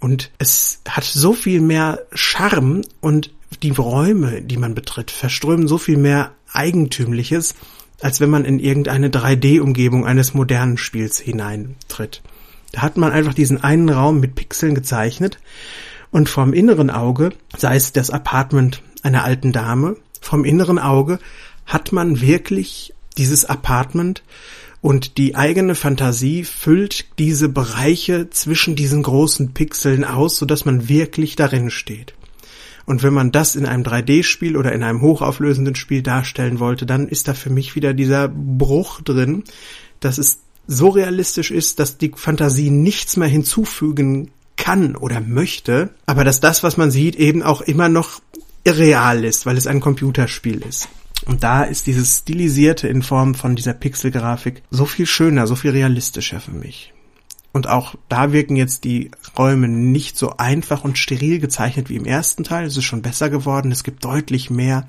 Und 0.00 0.30
es 0.38 0.82
hat 0.86 1.04
so 1.04 1.32
viel 1.32 1.60
mehr 1.60 2.00
Charme 2.12 2.82
und 3.00 3.32
die 3.62 3.70
Räume, 3.70 4.42
die 4.42 4.58
man 4.58 4.74
betritt, 4.74 5.10
verströmen 5.10 5.66
so 5.66 5.78
viel 5.78 5.96
mehr 5.96 6.32
Eigentümliches, 6.52 7.54
als 8.00 8.20
wenn 8.20 8.30
man 8.30 8.44
in 8.44 8.60
irgendeine 8.60 9.08
3D-Umgebung 9.08 10.06
eines 10.06 10.34
modernen 10.34 10.76
Spiels 10.76 11.18
hineintritt. 11.18 12.22
Da 12.72 12.82
hat 12.82 12.98
man 12.98 13.12
einfach 13.12 13.34
diesen 13.34 13.64
einen 13.64 13.88
Raum 13.88 14.20
mit 14.20 14.34
Pixeln 14.34 14.74
gezeichnet 14.74 15.38
und 16.10 16.28
vom 16.28 16.52
inneren 16.52 16.90
Auge, 16.90 17.30
sei 17.56 17.76
es 17.76 17.92
das 17.92 18.10
Apartment 18.10 18.82
einer 19.02 19.24
alten 19.24 19.52
Dame, 19.52 19.96
vom 20.20 20.44
inneren 20.44 20.78
Auge 20.78 21.18
hat 21.66 21.92
man 21.92 22.20
wirklich 22.20 22.94
dieses 23.16 23.44
Apartment 23.44 24.22
und 24.80 25.18
die 25.18 25.34
eigene 25.34 25.74
Fantasie 25.74 26.44
füllt 26.44 27.06
diese 27.18 27.48
Bereiche 27.48 28.30
zwischen 28.30 28.76
diesen 28.76 29.02
großen 29.02 29.52
Pixeln 29.52 30.04
aus, 30.04 30.36
so 30.36 30.46
dass 30.46 30.64
man 30.64 30.88
wirklich 30.88 31.36
darin 31.36 31.70
steht. 31.70 32.14
Und 32.86 33.02
wenn 33.02 33.12
man 33.12 33.32
das 33.32 33.54
in 33.54 33.66
einem 33.66 33.82
3D-Spiel 33.82 34.56
oder 34.56 34.72
in 34.72 34.82
einem 34.82 35.02
hochauflösenden 35.02 35.74
Spiel 35.74 36.02
darstellen 36.02 36.58
wollte, 36.58 36.86
dann 36.86 37.08
ist 37.08 37.28
da 37.28 37.34
für 37.34 37.50
mich 37.50 37.74
wieder 37.74 37.92
dieser 37.92 38.28
Bruch 38.28 39.02
drin, 39.02 39.44
dass 40.00 40.16
es 40.16 40.40
so 40.66 40.88
realistisch 40.88 41.50
ist, 41.50 41.80
dass 41.80 41.98
die 41.98 42.12
Fantasie 42.14 42.70
nichts 42.70 43.16
mehr 43.16 43.28
hinzufügen 43.28 44.30
kann 44.68 44.96
oder 44.96 45.22
möchte, 45.22 45.94
aber 46.04 46.24
dass 46.24 46.40
das, 46.40 46.62
was 46.62 46.76
man 46.76 46.90
sieht, 46.90 47.16
eben 47.16 47.42
auch 47.42 47.62
immer 47.62 47.88
noch 47.88 48.20
irreal 48.64 49.24
ist, 49.24 49.46
weil 49.46 49.56
es 49.56 49.66
ein 49.66 49.80
Computerspiel 49.80 50.60
ist. 50.60 50.90
Und 51.24 51.42
da 51.42 51.62
ist 51.62 51.86
dieses 51.86 52.18
Stilisierte 52.18 52.86
in 52.86 53.00
Form 53.00 53.34
von 53.34 53.56
dieser 53.56 53.72
Pixelgrafik 53.72 54.62
so 54.70 54.84
viel 54.84 55.06
schöner, 55.06 55.46
so 55.46 55.56
viel 55.56 55.70
realistischer 55.70 56.38
für 56.38 56.50
mich. 56.50 56.92
Und 57.50 57.66
auch 57.66 57.94
da 58.10 58.32
wirken 58.32 58.56
jetzt 58.56 58.84
die 58.84 59.10
Räume 59.38 59.68
nicht 59.68 60.18
so 60.18 60.36
einfach 60.36 60.84
und 60.84 60.98
steril 60.98 61.38
gezeichnet 61.38 61.88
wie 61.88 61.96
im 61.96 62.04
ersten 62.04 62.44
Teil. 62.44 62.66
Es 62.66 62.76
ist 62.76 62.84
schon 62.84 63.00
besser 63.00 63.30
geworden. 63.30 63.72
Es 63.72 63.84
gibt 63.84 64.04
deutlich 64.04 64.50
mehr 64.50 64.86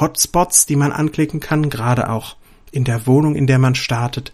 Hotspots, 0.00 0.66
die 0.66 0.74
man 0.74 0.90
anklicken 0.90 1.38
kann, 1.38 1.70
gerade 1.70 2.10
auch 2.10 2.34
in 2.72 2.82
der 2.82 3.06
Wohnung, 3.06 3.36
in 3.36 3.46
der 3.46 3.60
man 3.60 3.76
startet. 3.76 4.32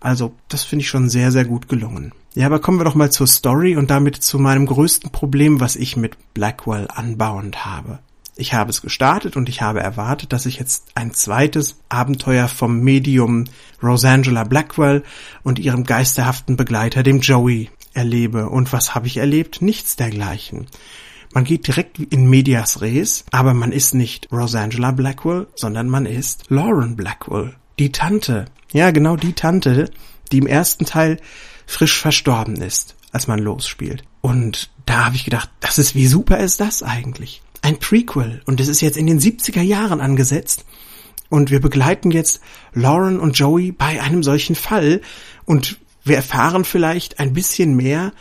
Also, 0.00 0.34
das 0.48 0.64
finde 0.64 0.82
ich 0.82 0.88
schon 0.88 1.08
sehr, 1.08 1.30
sehr 1.30 1.44
gut 1.44 1.68
gelungen. 1.68 2.10
Ja, 2.36 2.44
aber 2.44 2.58
kommen 2.58 2.78
wir 2.78 2.84
doch 2.84 2.94
mal 2.94 3.10
zur 3.10 3.26
Story 3.26 3.78
und 3.78 3.90
damit 3.90 4.16
zu 4.16 4.38
meinem 4.38 4.66
größten 4.66 5.10
Problem, 5.10 5.58
was 5.58 5.74
ich 5.74 5.96
mit 5.96 6.34
Blackwell 6.34 6.86
anbauend 6.94 7.64
habe. 7.64 8.00
Ich 8.36 8.52
habe 8.52 8.68
es 8.68 8.82
gestartet 8.82 9.38
und 9.38 9.48
ich 9.48 9.62
habe 9.62 9.80
erwartet, 9.80 10.34
dass 10.34 10.44
ich 10.44 10.58
jetzt 10.58 10.84
ein 10.94 11.14
zweites 11.14 11.78
Abenteuer 11.88 12.48
vom 12.48 12.80
Medium 12.80 13.44
Rosangela 13.82 14.44
Blackwell 14.44 15.02
und 15.44 15.58
ihrem 15.58 15.84
geisterhaften 15.84 16.58
Begleiter, 16.58 17.02
dem 17.02 17.20
Joey, 17.20 17.70
erlebe. 17.94 18.50
Und 18.50 18.70
was 18.70 18.94
habe 18.94 19.06
ich 19.06 19.16
erlebt? 19.16 19.62
Nichts 19.62 19.96
dergleichen. 19.96 20.66
Man 21.32 21.44
geht 21.44 21.66
direkt 21.66 21.98
in 21.98 22.28
Medias 22.28 22.82
Res, 22.82 23.24
aber 23.30 23.54
man 23.54 23.72
ist 23.72 23.94
nicht 23.94 24.30
Rosangela 24.30 24.90
Blackwell, 24.90 25.46
sondern 25.54 25.88
man 25.88 26.04
ist 26.04 26.50
Lauren 26.50 26.96
Blackwell. 26.96 27.54
Die 27.78 27.92
Tante. 27.92 28.44
Ja, 28.74 28.90
genau 28.90 29.16
die 29.16 29.32
Tante, 29.32 29.90
die 30.32 30.38
im 30.38 30.46
ersten 30.46 30.84
Teil 30.84 31.16
frisch 31.66 32.00
verstorben 32.00 32.56
ist, 32.56 32.94
als 33.12 33.26
man 33.26 33.38
losspielt. 33.38 34.04
Und 34.20 34.70
da 34.86 35.06
habe 35.06 35.16
ich 35.16 35.24
gedacht, 35.24 35.50
das 35.60 35.78
ist, 35.78 35.94
wie 35.94 36.06
super 36.06 36.38
ist 36.38 36.60
das 36.60 36.82
eigentlich? 36.82 37.42
ein 37.66 37.78
Prequel 37.80 38.42
und 38.46 38.60
es 38.60 38.68
ist 38.68 38.80
jetzt 38.80 38.96
in 38.96 39.08
den 39.08 39.18
70er 39.18 39.60
Jahren 39.60 40.00
angesetzt 40.00 40.64
und 41.28 41.50
wir 41.50 41.60
begleiten 41.60 42.12
jetzt 42.12 42.40
Lauren 42.72 43.18
und 43.18 43.36
Joey 43.36 43.72
bei 43.72 44.00
einem 44.00 44.22
solchen 44.22 44.54
Fall 44.54 45.00
und 45.46 45.78
wir 46.04 46.14
erfahren 46.14 46.64
vielleicht 46.64 47.18
ein 47.18 47.32
bisschen 47.32 47.74
mehr 47.74 48.12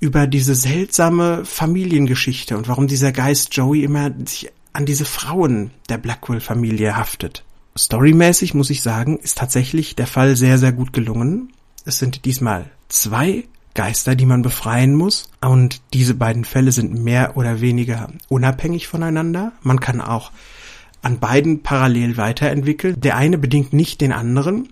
über 0.00 0.26
diese 0.26 0.54
seltsame 0.54 1.44
Familiengeschichte 1.44 2.56
und 2.56 2.66
warum 2.66 2.86
dieser 2.86 3.12
Geist 3.12 3.54
Joey 3.54 3.84
immer 3.84 4.10
sich 4.24 4.50
an 4.72 4.86
diese 4.86 5.04
Frauen 5.04 5.70
der 5.90 5.98
Blackwell-Familie 5.98 6.96
haftet. 6.96 7.44
Storymäßig 7.76 8.54
muss 8.54 8.70
ich 8.70 8.80
sagen, 8.80 9.18
ist 9.18 9.36
tatsächlich 9.36 9.96
der 9.96 10.06
Fall 10.06 10.34
sehr, 10.36 10.58
sehr 10.58 10.72
gut 10.72 10.94
gelungen. 10.94 11.52
Es 11.84 11.98
sind 11.98 12.24
diesmal 12.24 12.70
zwei 12.88 13.44
Geister, 13.74 14.14
die 14.14 14.26
man 14.26 14.42
befreien 14.42 14.94
muss. 14.94 15.28
Und 15.40 15.80
diese 15.92 16.14
beiden 16.14 16.44
Fälle 16.44 16.72
sind 16.72 16.94
mehr 16.94 17.36
oder 17.36 17.60
weniger 17.60 18.08
unabhängig 18.28 18.88
voneinander. 18.88 19.52
Man 19.62 19.80
kann 19.80 20.00
auch 20.00 20.30
an 21.02 21.18
beiden 21.18 21.62
parallel 21.62 22.16
weiterentwickeln. 22.16 23.00
Der 23.00 23.16
eine 23.16 23.36
bedingt 23.36 23.72
nicht 23.72 24.00
den 24.00 24.12
anderen. 24.12 24.70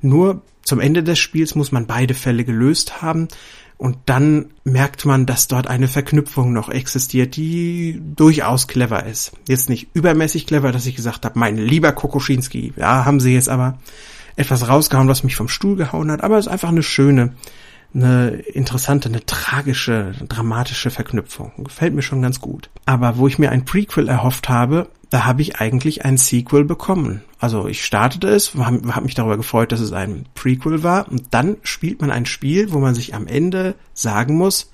Nur 0.00 0.42
zum 0.62 0.80
Ende 0.80 1.02
des 1.02 1.18
Spiels 1.18 1.54
muss 1.54 1.72
man 1.72 1.86
beide 1.86 2.14
Fälle 2.14 2.44
gelöst 2.44 3.02
haben. 3.02 3.28
Und 3.76 3.96
dann 4.06 4.50
merkt 4.62 5.04
man, 5.04 5.26
dass 5.26 5.48
dort 5.48 5.66
eine 5.66 5.88
Verknüpfung 5.88 6.52
noch 6.52 6.68
existiert, 6.68 7.34
die 7.34 8.00
durchaus 8.14 8.68
clever 8.68 9.04
ist. 9.04 9.32
Jetzt 9.48 9.68
nicht 9.68 9.88
übermäßig 9.94 10.46
clever, 10.46 10.70
dass 10.70 10.86
ich 10.86 10.94
gesagt 10.94 11.24
habe, 11.24 11.38
mein 11.38 11.56
lieber 11.56 11.90
Kokoschinski, 11.90 12.72
ja, 12.76 13.04
haben 13.04 13.18
sie 13.18 13.34
jetzt 13.34 13.48
aber 13.48 13.78
etwas 14.36 14.68
rausgehauen, 14.68 15.08
was 15.08 15.24
mich 15.24 15.36
vom 15.36 15.48
Stuhl 15.48 15.76
gehauen 15.76 16.10
hat, 16.10 16.22
aber 16.22 16.38
es 16.38 16.46
ist 16.46 16.52
einfach 16.52 16.68
eine 16.68 16.82
schöne 16.82 17.32
eine 17.94 18.30
interessante, 18.30 19.08
eine 19.08 19.24
tragische, 19.24 20.14
dramatische 20.28 20.90
Verknüpfung. 20.90 21.52
Gefällt 21.58 21.94
mir 21.94 22.02
schon 22.02 22.22
ganz 22.22 22.40
gut. 22.40 22.68
Aber 22.86 23.18
wo 23.18 23.28
ich 23.28 23.38
mir 23.38 23.50
ein 23.50 23.64
Prequel 23.64 24.08
erhofft 24.08 24.48
habe, 24.48 24.88
da 25.10 25.24
habe 25.24 25.42
ich 25.42 25.60
eigentlich 25.60 26.04
ein 26.04 26.16
Sequel 26.16 26.64
bekommen. 26.64 27.22
Also 27.38 27.68
ich 27.68 27.84
startete 27.84 28.28
es, 28.28 28.54
habe 28.54 28.94
hab 28.94 29.04
mich 29.04 29.14
darüber 29.14 29.36
gefreut, 29.36 29.70
dass 29.70 29.80
es 29.80 29.92
ein 29.92 30.26
Prequel 30.34 30.82
war 30.82 31.08
und 31.08 31.32
dann 31.32 31.56
spielt 31.62 32.00
man 32.00 32.10
ein 32.10 32.26
Spiel, 32.26 32.72
wo 32.72 32.80
man 32.80 32.96
sich 32.96 33.14
am 33.14 33.28
Ende 33.28 33.76
sagen 33.92 34.36
muss, 34.36 34.70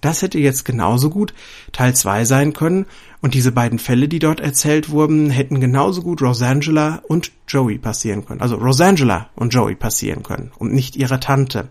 das 0.00 0.22
hätte 0.22 0.38
jetzt 0.38 0.64
genauso 0.64 1.10
gut 1.10 1.34
Teil 1.72 1.94
2 1.94 2.24
sein 2.24 2.52
können 2.52 2.86
und 3.22 3.34
diese 3.34 3.52
beiden 3.52 3.78
Fälle, 3.78 4.08
die 4.08 4.18
dort 4.18 4.40
erzählt 4.40 4.90
wurden, 4.90 5.30
hätten 5.30 5.60
genauso 5.60 6.02
gut 6.02 6.22
Rosangela 6.22 7.02
und 7.06 7.32
Joey 7.46 7.78
passieren 7.78 8.24
können. 8.24 8.40
Also 8.40 8.56
Rosangela 8.56 9.28
und 9.34 9.52
Joey 9.52 9.74
passieren 9.74 10.22
können 10.22 10.52
und 10.58 10.72
nicht 10.72 10.96
ihre 10.96 11.20
Tante. 11.20 11.68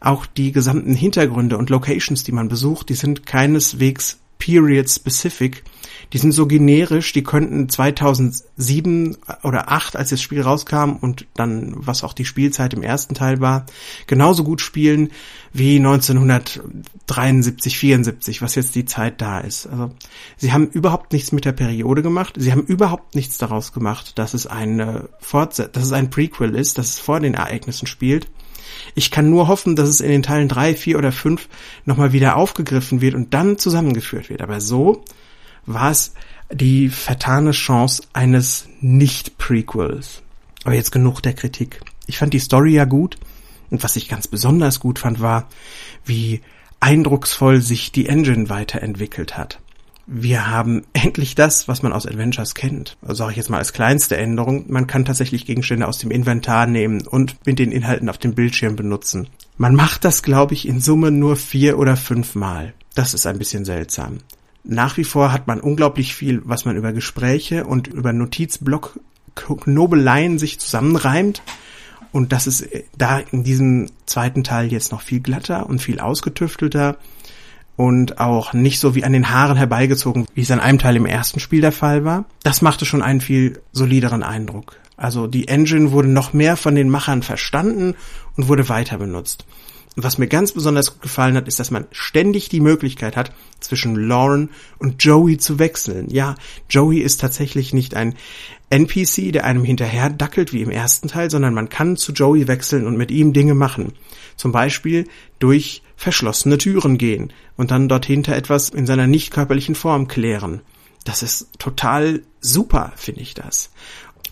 Auch 0.00 0.26
die 0.26 0.52
gesamten 0.52 0.94
Hintergründe 0.94 1.56
und 1.56 1.70
Locations, 1.70 2.22
die 2.22 2.32
man 2.32 2.48
besucht, 2.48 2.90
die 2.90 2.94
sind 2.94 3.24
keineswegs 3.24 4.18
period 4.38 4.90
specific. 4.90 5.64
Die 6.14 6.18
sind 6.18 6.32
so 6.32 6.46
generisch, 6.46 7.12
die 7.12 7.24
könnten 7.24 7.68
2007 7.68 9.16
oder 9.42 9.72
8, 9.72 9.96
als 9.96 10.10
das 10.10 10.22
Spiel 10.22 10.42
rauskam 10.42 10.92
und 11.00 11.26
dann, 11.34 11.72
was 11.74 12.04
auch 12.04 12.12
die 12.12 12.24
Spielzeit 12.24 12.72
im 12.72 12.84
ersten 12.84 13.14
Teil 13.14 13.40
war, 13.40 13.66
genauso 14.06 14.44
gut 14.44 14.60
spielen 14.60 15.10
wie 15.52 15.74
1973, 15.76 17.76
74, 17.76 18.42
was 18.42 18.54
jetzt 18.54 18.76
die 18.76 18.84
Zeit 18.84 19.20
da 19.20 19.40
ist. 19.40 19.66
Also, 19.66 19.90
sie 20.36 20.52
haben 20.52 20.68
überhaupt 20.68 21.12
nichts 21.12 21.32
mit 21.32 21.44
der 21.44 21.50
Periode 21.50 22.02
gemacht. 22.02 22.34
Sie 22.38 22.52
haben 22.52 22.62
überhaupt 22.62 23.16
nichts 23.16 23.38
daraus 23.38 23.72
gemacht, 23.72 24.16
dass 24.16 24.34
es 24.34 24.46
eine 24.46 25.08
Fortsetzung, 25.18 25.72
dass 25.72 25.86
es 25.86 25.92
ein 25.92 26.10
Prequel 26.10 26.54
ist, 26.54 26.78
dass 26.78 26.90
es 26.90 27.00
vor 27.00 27.18
den 27.18 27.34
Ereignissen 27.34 27.88
spielt. 27.88 28.28
Ich 28.94 29.10
kann 29.10 29.30
nur 29.30 29.48
hoffen, 29.48 29.74
dass 29.74 29.88
es 29.88 30.00
in 30.00 30.10
den 30.10 30.22
Teilen 30.22 30.46
drei, 30.46 30.76
vier 30.76 30.96
oder 30.96 31.10
fünf 31.10 31.48
nochmal 31.84 32.12
wieder 32.12 32.36
aufgegriffen 32.36 33.00
wird 33.00 33.16
und 33.16 33.34
dann 33.34 33.58
zusammengeführt 33.58 34.30
wird. 34.30 34.42
Aber 34.42 34.60
so 34.60 35.02
war 35.66 35.90
es 35.90 36.14
die 36.52 36.88
vertane 36.88 37.52
Chance 37.52 38.02
eines 38.12 38.68
Nicht-Prequels. 38.80 40.22
Aber 40.64 40.74
jetzt 40.74 40.92
genug 40.92 41.20
der 41.20 41.34
Kritik. 41.34 41.80
Ich 42.06 42.18
fand 42.18 42.32
die 42.32 42.38
Story 42.38 42.74
ja 42.74 42.84
gut. 42.84 43.18
Und 43.70 43.82
was 43.82 43.96
ich 43.96 44.08
ganz 44.08 44.28
besonders 44.28 44.80
gut 44.80 44.98
fand, 44.98 45.20
war, 45.20 45.48
wie 46.04 46.42
eindrucksvoll 46.80 47.60
sich 47.60 47.92
die 47.92 48.08
Engine 48.08 48.48
weiterentwickelt 48.48 49.36
hat 49.36 49.58
wir 50.06 50.48
haben 50.48 50.84
endlich 50.92 51.34
das, 51.34 51.68
was 51.68 51.82
man 51.82 51.92
aus 51.92 52.06
Adventures 52.06 52.54
kennt. 52.54 52.96
Also 53.02 53.14
sage 53.14 53.32
ich 53.32 53.36
jetzt 53.36 53.50
mal 53.50 53.58
als 53.58 53.72
kleinste 53.72 54.16
Änderung. 54.16 54.64
Man 54.68 54.86
kann 54.86 55.04
tatsächlich 55.04 55.46
Gegenstände 55.46 55.86
aus 55.86 55.98
dem 55.98 56.10
Inventar 56.10 56.66
nehmen 56.66 57.06
und 57.06 57.36
mit 57.46 57.58
den 57.58 57.72
Inhalten 57.72 58.08
auf 58.08 58.18
dem 58.18 58.34
Bildschirm 58.34 58.76
benutzen. 58.76 59.28
Man 59.56 59.74
macht 59.74 60.04
das, 60.04 60.22
glaube 60.22 60.54
ich, 60.54 60.66
in 60.66 60.80
Summe 60.80 61.10
nur 61.10 61.36
vier 61.36 61.78
oder 61.78 61.96
fünf 61.96 62.34
Mal. 62.34 62.74
Das 62.94 63.14
ist 63.14 63.26
ein 63.26 63.38
bisschen 63.38 63.64
seltsam. 63.64 64.18
Nach 64.64 64.96
wie 64.96 65.04
vor 65.04 65.30
hat 65.32 65.46
man 65.46 65.60
unglaublich 65.60 66.14
viel, 66.14 66.40
was 66.44 66.64
man 66.64 66.76
über 66.76 66.92
Gespräche 66.92 67.64
und 67.64 67.86
über 67.86 68.12
Notizblock 68.12 68.98
Nobeleien 69.66 70.38
sich 70.38 70.58
zusammenreimt. 70.58 71.42
Und 72.12 72.32
das 72.32 72.46
ist 72.46 72.68
da 72.96 73.18
in 73.18 73.44
diesem 73.44 73.90
zweiten 74.06 74.44
Teil 74.44 74.72
jetzt 74.72 74.92
noch 74.92 75.02
viel 75.02 75.20
glatter 75.20 75.68
und 75.68 75.82
viel 75.82 76.00
ausgetüftelter 76.00 76.96
und 77.76 78.20
auch 78.20 78.52
nicht 78.52 78.78
so 78.78 78.94
wie 78.94 79.04
an 79.04 79.12
den 79.12 79.30
Haaren 79.30 79.56
herbeigezogen, 79.56 80.26
wie 80.34 80.42
es 80.42 80.50
an 80.50 80.60
einem 80.60 80.78
Teil 80.78 80.96
im 80.96 81.06
ersten 81.06 81.40
Spiel 81.40 81.60
der 81.60 81.72
Fall 81.72 82.04
war. 82.04 82.24
Das 82.42 82.62
machte 82.62 82.84
schon 82.84 83.02
einen 83.02 83.20
viel 83.20 83.60
solideren 83.72 84.22
Eindruck. 84.22 84.76
Also 84.96 85.26
die 85.26 85.48
Engine 85.48 85.90
wurde 85.90 86.08
noch 86.08 86.32
mehr 86.32 86.56
von 86.56 86.76
den 86.76 86.88
Machern 86.88 87.22
verstanden 87.22 87.94
und 88.36 88.48
wurde 88.48 88.68
weiter 88.68 88.96
benutzt. 88.96 89.44
Was 89.96 90.18
mir 90.18 90.26
ganz 90.26 90.50
besonders 90.50 90.92
gut 90.92 91.02
gefallen 91.02 91.36
hat, 91.36 91.46
ist, 91.46 91.60
dass 91.60 91.70
man 91.70 91.86
ständig 91.92 92.48
die 92.48 92.60
Möglichkeit 92.60 93.16
hat, 93.16 93.32
zwischen 93.60 93.94
Lauren 93.94 94.50
und 94.78 95.02
Joey 95.02 95.38
zu 95.38 95.58
wechseln. 95.60 96.10
Ja, 96.10 96.34
Joey 96.68 96.98
ist 96.98 97.20
tatsächlich 97.20 97.72
nicht 97.72 97.94
ein 97.94 98.14
NPC, 98.70 99.32
der 99.32 99.44
einem 99.44 99.62
hinterher 99.64 100.10
dackelt 100.10 100.52
wie 100.52 100.62
im 100.62 100.70
ersten 100.70 101.06
Teil, 101.06 101.30
sondern 101.30 101.54
man 101.54 101.68
kann 101.68 101.96
zu 101.96 102.12
Joey 102.12 102.48
wechseln 102.48 102.86
und 102.86 102.96
mit 102.96 103.12
ihm 103.12 103.32
Dinge 103.32 103.54
machen. 103.54 103.92
Zum 104.36 104.50
Beispiel 104.50 105.06
durch 105.38 105.82
verschlossene 105.96 106.58
Türen 106.58 106.98
gehen 106.98 107.32
und 107.56 107.70
dann 107.70 107.88
dort 107.88 108.04
hinter 108.04 108.34
etwas 108.34 108.70
in 108.70 108.86
seiner 108.86 109.06
nicht 109.06 109.30
körperlichen 109.30 109.76
Form 109.76 110.08
klären. 110.08 110.60
Das 111.04 111.22
ist 111.22 111.50
total 111.58 112.22
super, 112.40 112.92
finde 112.96 113.20
ich 113.20 113.34
das. 113.34 113.70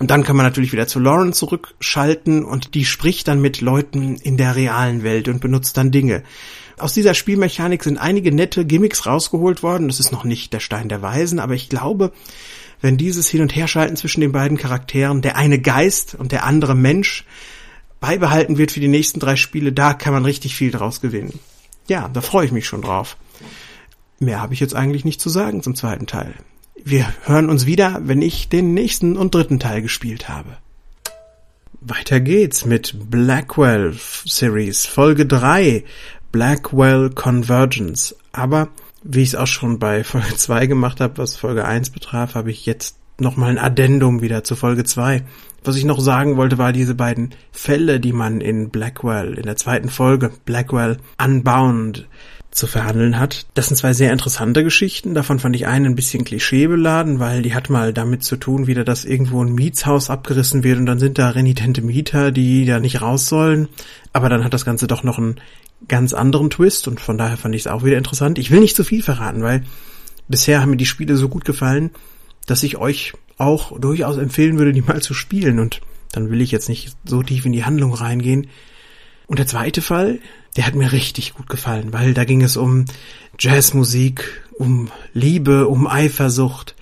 Und 0.02 0.10
dann 0.10 0.24
kann 0.24 0.34
man 0.34 0.44
natürlich 0.44 0.72
wieder 0.72 0.88
zu 0.88 0.98
Lauren 0.98 1.32
zurückschalten 1.32 2.44
und 2.44 2.74
die 2.74 2.84
spricht 2.84 3.28
dann 3.28 3.40
mit 3.40 3.60
Leuten 3.60 4.16
in 4.16 4.36
der 4.36 4.56
realen 4.56 5.04
Welt 5.04 5.28
und 5.28 5.40
benutzt 5.40 5.76
dann 5.76 5.92
Dinge. 5.92 6.24
Aus 6.76 6.92
dieser 6.92 7.14
Spielmechanik 7.14 7.84
sind 7.84 7.98
einige 7.98 8.34
nette 8.34 8.64
Gimmicks 8.64 9.06
rausgeholt 9.06 9.62
worden. 9.62 9.86
Das 9.86 10.00
ist 10.00 10.10
noch 10.10 10.24
nicht 10.24 10.52
der 10.52 10.58
Stein 10.58 10.88
der 10.88 11.02
Weisen, 11.02 11.38
aber 11.38 11.54
ich 11.54 11.68
glaube, 11.68 12.10
wenn 12.80 12.96
dieses 12.96 13.28
Hin- 13.28 13.42
und 13.42 13.54
Herschalten 13.54 13.94
zwischen 13.94 14.22
den 14.22 14.32
beiden 14.32 14.58
Charakteren, 14.58 15.22
der 15.22 15.36
eine 15.36 15.60
Geist 15.60 16.16
und 16.16 16.32
der 16.32 16.46
andere 16.46 16.74
Mensch, 16.74 17.24
beibehalten 18.00 18.58
wird 18.58 18.72
für 18.72 18.80
die 18.80 18.88
nächsten 18.88 19.20
drei 19.20 19.36
Spiele, 19.36 19.72
da 19.72 19.94
kann 19.94 20.12
man 20.12 20.24
richtig 20.24 20.56
viel 20.56 20.72
draus 20.72 21.00
gewinnen. 21.00 21.38
Ja, 21.86 22.08
da 22.08 22.22
freue 22.22 22.44
ich 22.46 22.50
mich 22.50 22.66
schon 22.66 22.82
drauf. 22.82 23.16
Mehr 24.18 24.40
habe 24.40 24.52
ich 24.52 24.58
jetzt 24.58 24.74
eigentlich 24.74 25.04
nicht 25.04 25.20
zu 25.20 25.28
sagen 25.28 25.62
zum 25.62 25.76
zweiten 25.76 26.08
Teil. 26.08 26.34
Wir 26.84 27.06
hören 27.22 27.48
uns 27.48 27.64
wieder, 27.64 28.00
wenn 28.02 28.22
ich 28.22 28.48
den 28.48 28.74
nächsten 28.74 29.16
und 29.16 29.34
dritten 29.34 29.60
Teil 29.60 29.82
gespielt 29.82 30.28
habe. 30.28 30.56
Weiter 31.80 32.18
geht's 32.18 32.64
mit 32.64 33.08
Blackwell 33.08 33.94
Series 34.24 34.86
Folge 34.86 35.24
3 35.24 35.84
Blackwell 36.32 37.10
Convergence. 37.10 38.16
Aber 38.32 38.68
wie 39.04 39.22
ich 39.22 39.28
es 39.28 39.34
auch 39.36 39.46
schon 39.46 39.78
bei 39.78 40.02
Folge 40.04 40.34
2 40.34 40.66
gemacht 40.66 41.00
habe, 41.00 41.18
was 41.18 41.36
Folge 41.36 41.64
1 41.64 41.90
betraf, 41.90 42.34
habe 42.34 42.50
ich 42.50 42.66
jetzt 42.66 42.96
nochmal 43.18 43.50
ein 43.50 43.58
Addendum 43.58 44.20
wieder 44.20 44.42
zu 44.42 44.56
Folge 44.56 44.82
2. 44.82 45.22
Was 45.62 45.76
ich 45.76 45.84
noch 45.84 46.00
sagen 46.00 46.36
wollte, 46.36 46.58
war 46.58 46.72
diese 46.72 46.96
beiden 46.96 47.30
Fälle, 47.52 48.00
die 48.00 48.12
man 48.12 48.40
in 48.40 48.70
Blackwell, 48.70 49.34
in 49.34 49.44
der 49.44 49.56
zweiten 49.56 49.88
Folge, 49.88 50.32
Blackwell 50.44 50.96
Unbound, 51.22 52.08
zu 52.52 52.66
verhandeln 52.66 53.18
hat. 53.18 53.46
Das 53.54 53.68
sind 53.68 53.76
zwei 53.76 53.94
sehr 53.94 54.12
interessante 54.12 54.62
Geschichten. 54.62 55.14
Davon 55.14 55.38
fand 55.38 55.56
ich 55.56 55.66
einen 55.66 55.86
ein 55.86 55.94
bisschen 55.94 56.22
klischeebeladen, 56.22 57.18
weil 57.18 57.40
die 57.40 57.54
hat 57.54 57.70
mal 57.70 57.94
damit 57.94 58.22
zu 58.22 58.36
tun, 58.36 58.66
wieder, 58.66 58.84
dass 58.84 59.06
irgendwo 59.06 59.42
ein 59.42 59.54
Mietshaus 59.54 60.10
abgerissen 60.10 60.62
wird 60.62 60.78
und 60.78 60.86
dann 60.86 60.98
sind 60.98 61.18
da 61.18 61.30
renitente 61.30 61.80
Mieter, 61.80 62.30
die 62.30 62.66
da 62.66 62.78
nicht 62.78 63.00
raus 63.00 63.26
sollen. 63.26 63.68
Aber 64.12 64.28
dann 64.28 64.44
hat 64.44 64.52
das 64.52 64.66
Ganze 64.66 64.86
doch 64.86 65.02
noch 65.02 65.18
einen 65.18 65.36
ganz 65.88 66.12
anderen 66.12 66.50
Twist 66.50 66.86
und 66.88 67.00
von 67.00 67.16
daher 67.16 67.38
fand 67.38 67.54
ich 67.54 67.62
es 67.62 67.66
auch 67.66 67.84
wieder 67.84 67.96
interessant. 67.96 68.38
Ich 68.38 68.50
will 68.50 68.60
nicht 68.60 68.76
zu 68.76 68.84
viel 68.84 69.02
verraten, 69.02 69.42
weil 69.42 69.64
bisher 70.28 70.60
haben 70.60 70.70
mir 70.70 70.76
die 70.76 70.86
Spiele 70.86 71.16
so 71.16 71.30
gut 71.30 71.46
gefallen, 71.46 71.90
dass 72.46 72.62
ich 72.62 72.76
euch 72.76 73.14
auch 73.38 73.78
durchaus 73.80 74.18
empfehlen 74.18 74.58
würde, 74.58 74.72
die 74.72 74.82
mal 74.82 75.00
zu 75.00 75.14
spielen 75.14 75.58
und 75.58 75.80
dann 76.12 76.30
will 76.30 76.42
ich 76.42 76.50
jetzt 76.50 76.68
nicht 76.68 76.94
so 77.04 77.22
tief 77.22 77.46
in 77.46 77.52
die 77.52 77.64
Handlung 77.64 77.94
reingehen. 77.94 78.48
Und 79.26 79.38
der 79.38 79.46
zweite 79.46 79.80
Fall, 79.80 80.18
der 80.56 80.66
hat 80.66 80.74
mir 80.74 80.92
richtig 80.92 81.34
gut 81.34 81.48
gefallen, 81.48 81.92
weil 81.92 82.14
da 82.14 82.24
ging 82.24 82.42
es 82.42 82.56
um 82.56 82.84
Jazzmusik, 83.38 84.42
um 84.58 84.90
Liebe, 85.14 85.68
um 85.68 85.86
Eifersucht 85.86 86.74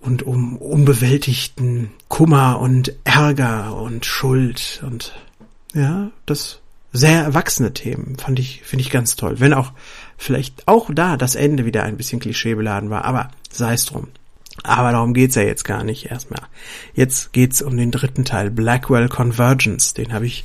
und 0.00 0.22
um 0.22 0.56
unbewältigten 0.56 1.90
Kummer 2.08 2.60
und 2.60 2.94
Ärger 3.04 3.74
und 3.76 4.06
Schuld 4.06 4.82
und 4.86 5.12
ja, 5.74 6.10
das 6.26 6.60
sehr 6.92 7.22
erwachsene 7.22 7.74
Themen 7.74 8.16
fand 8.16 8.38
ich 8.38 8.62
finde 8.64 8.82
ich 8.82 8.90
ganz 8.90 9.16
toll, 9.16 9.40
wenn 9.40 9.52
auch 9.52 9.72
vielleicht 10.16 10.66
auch 10.66 10.90
da 10.92 11.16
das 11.16 11.34
Ende 11.34 11.64
wieder 11.64 11.82
ein 11.82 11.96
bisschen 11.96 12.20
klischeebeladen 12.20 12.90
war, 12.90 13.04
aber 13.04 13.30
sei 13.50 13.74
es 13.74 13.84
drum. 13.84 14.08
Aber 14.64 14.90
darum 14.90 15.14
geht's 15.14 15.36
ja 15.36 15.42
jetzt 15.42 15.64
gar 15.64 15.84
nicht 15.84 16.06
erstmal. 16.06 16.42
Jetzt 16.94 17.32
geht's 17.32 17.62
um 17.62 17.76
den 17.76 17.92
dritten 17.92 18.24
Teil, 18.24 18.50
Blackwell 18.50 19.08
Convergence. 19.08 19.94
Den 19.94 20.12
habe 20.12 20.26
ich 20.26 20.44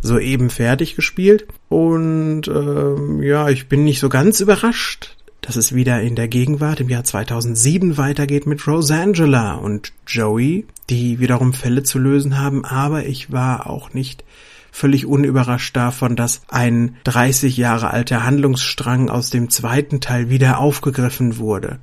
soeben 0.00 0.50
fertig 0.50 0.96
gespielt. 0.96 1.46
Und 1.68 2.48
ähm, 2.48 3.22
ja, 3.22 3.48
ich 3.48 3.68
bin 3.68 3.84
nicht 3.84 4.00
so 4.00 4.08
ganz 4.08 4.40
überrascht, 4.40 5.16
dass 5.40 5.56
es 5.56 5.74
wieder 5.74 6.00
in 6.00 6.14
der 6.14 6.28
Gegenwart 6.28 6.80
im 6.80 6.88
Jahr 6.88 7.04
2007 7.04 7.96
weitergeht 7.96 8.46
mit 8.46 8.66
Rosangela 8.66 9.54
und 9.54 9.92
Joey, 10.06 10.66
die 10.90 11.20
wiederum 11.20 11.52
Fälle 11.52 11.82
zu 11.82 11.98
lösen 11.98 12.38
haben. 12.38 12.64
Aber 12.64 13.06
ich 13.06 13.32
war 13.32 13.68
auch 13.68 13.94
nicht 13.94 14.24
völlig 14.70 15.06
unüberrascht 15.06 15.76
davon, 15.76 16.16
dass 16.16 16.42
ein 16.48 16.96
30 17.04 17.56
Jahre 17.56 17.90
alter 17.90 18.24
Handlungsstrang 18.24 19.08
aus 19.08 19.30
dem 19.30 19.50
zweiten 19.50 20.00
Teil 20.00 20.30
wieder 20.30 20.58
aufgegriffen 20.58 21.38
wurde. 21.38 21.78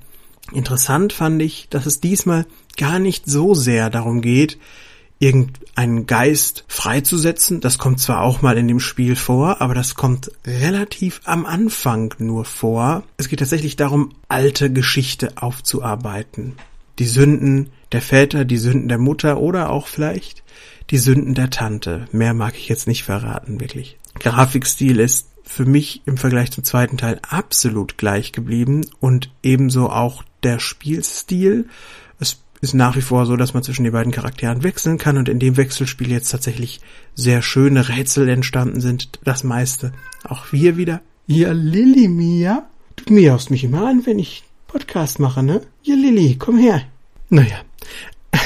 Interessant 0.53 1.11
fand 1.11 1.41
ich, 1.41 1.67
dass 1.69 1.85
es 1.85 1.99
diesmal 1.99 2.45
gar 2.77 2.99
nicht 2.99 3.25
so 3.25 3.53
sehr 3.53 3.89
darum 3.89 4.21
geht, 4.21 4.59
irgendeinen 5.19 6.05
Geist 6.07 6.65
freizusetzen. 6.67 7.61
Das 7.61 7.77
kommt 7.77 7.99
zwar 7.99 8.21
auch 8.21 8.41
mal 8.41 8.57
in 8.57 8.67
dem 8.67 8.79
Spiel 8.79 9.15
vor, 9.15 9.61
aber 9.61 9.73
das 9.73 9.95
kommt 9.95 10.31
relativ 10.45 11.21
am 11.23 11.45
Anfang 11.45 12.13
nur 12.17 12.45
vor. 12.45 13.03
Es 13.17 13.29
geht 13.29 13.39
tatsächlich 13.39 13.75
darum, 13.75 14.13
alte 14.27 14.71
Geschichte 14.71 15.33
aufzuarbeiten. 15.37 16.53
Die 16.99 17.05
Sünden 17.05 17.71
der 17.91 18.01
Väter, 18.01 18.45
die 18.45 18.57
Sünden 18.57 18.87
der 18.87 18.97
Mutter 18.97 19.39
oder 19.39 19.69
auch 19.69 19.87
vielleicht 19.87 20.43
die 20.89 20.97
Sünden 20.97 21.33
der 21.33 21.49
Tante. 21.49 22.07
Mehr 22.11 22.33
mag 22.33 22.55
ich 22.57 22.67
jetzt 22.67 22.87
nicht 22.87 23.03
verraten, 23.03 23.59
wirklich. 23.59 23.97
Grafikstil 24.19 24.99
ist 24.99 25.27
für 25.43 25.65
mich 25.65 26.01
im 26.05 26.17
Vergleich 26.17 26.51
zum 26.51 26.63
zweiten 26.63 26.97
Teil 26.97 27.19
absolut 27.27 27.97
gleich 27.97 28.31
geblieben 28.31 28.81
und 28.99 29.31
ebenso 29.43 29.89
auch 29.89 30.23
der 30.43 30.59
Spielstil 30.59 31.67
ist 32.61 32.73
nach 32.73 32.95
wie 32.95 33.01
vor 33.01 33.25
so, 33.25 33.35
dass 33.35 33.53
man 33.53 33.63
zwischen 33.63 33.83
den 33.83 33.93
beiden 33.93 34.11
Charakteren 34.11 34.63
wechseln 34.63 34.97
kann 34.97 35.17
und 35.17 35.29
in 35.29 35.39
dem 35.39 35.57
Wechselspiel 35.57 36.11
jetzt 36.11 36.29
tatsächlich 36.29 36.81
sehr 37.13 37.41
schöne 37.41 37.89
Rätsel 37.89 38.27
entstanden 38.29 38.81
sind. 38.81 39.19
Das 39.23 39.43
meiste. 39.43 39.93
Auch 40.23 40.51
wir 40.51 40.77
wieder. 40.77 41.01
Ja, 41.27 41.51
Lilly 41.51 42.07
Mia. 42.07 42.67
Du 42.95 43.13
miaust 43.13 43.51
mich 43.51 43.63
immer 43.63 43.87
an, 43.87 44.05
wenn 44.05 44.19
ich 44.19 44.43
Podcast 44.67 45.19
mache, 45.19 45.43
ne? 45.43 45.61
Ja, 45.83 45.95
Lilly, 45.95 46.37
komm 46.37 46.57
her. 46.57 46.81
Naja. 47.29 47.61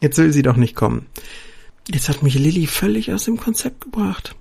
Jetzt 0.00 0.18
will 0.18 0.32
sie 0.32 0.42
doch 0.42 0.56
nicht 0.56 0.74
kommen. 0.74 1.06
Jetzt 1.88 2.08
hat 2.08 2.22
mich 2.22 2.34
Lilly 2.34 2.66
völlig 2.66 3.12
aus 3.12 3.24
dem 3.24 3.36
Konzept 3.36 3.80
gebracht. 3.80 4.34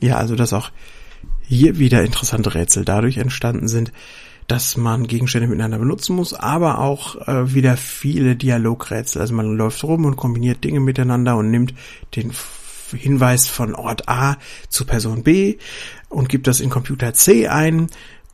Ja, 0.00 0.16
also 0.16 0.34
dass 0.34 0.52
auch 0.52 0.70
hier 1.42 1.78
wieder 1.78 2.02
interessante 2.02 2.54
Rätsel 2.54 2.84
dadurch 2.84 3.18
entstanden 3.18 3.68
sind, 3.68 3.92
dass 4.52 4.76
man 4.76 5.06
Gegenstände 5.06 5.48
miteinander 5.48 5.78
benutzen 5.78 6.14
muss, 6.14 6.34
aber 6.34 6.78
auch 6.78 7.26
äh, 7.26 7.54
wieder 7.54 7.78
viele 7.78 8.36
Dialogrätsel. 8.36 9.22
Also 9.22 9.32
man 9.32 9.56
läuft 9.56 9.82
rum 9.82 10.04
und 10.04 10.16
kombiniert 10.16 10.62
Dinge 10.62 10.78
miteinander 10.78 11.38
und 11.38 11.50
nimmt 11.50 11.72
den 12.16 12.32
Hinweis 12.94 13.48
von 13.48 13.74
Ort 13.74 14.10
A 14.10 14.36
zu 14.68 14.84
Person 14.84 15.22
B 15.22 15.56
und 16.10 16.28
gibt 16.28 16.46
das 16.48 16.60
in 16.60 16.68
Computer 16.68 17.14
C 17.14 17.48
ein 17.48 17.86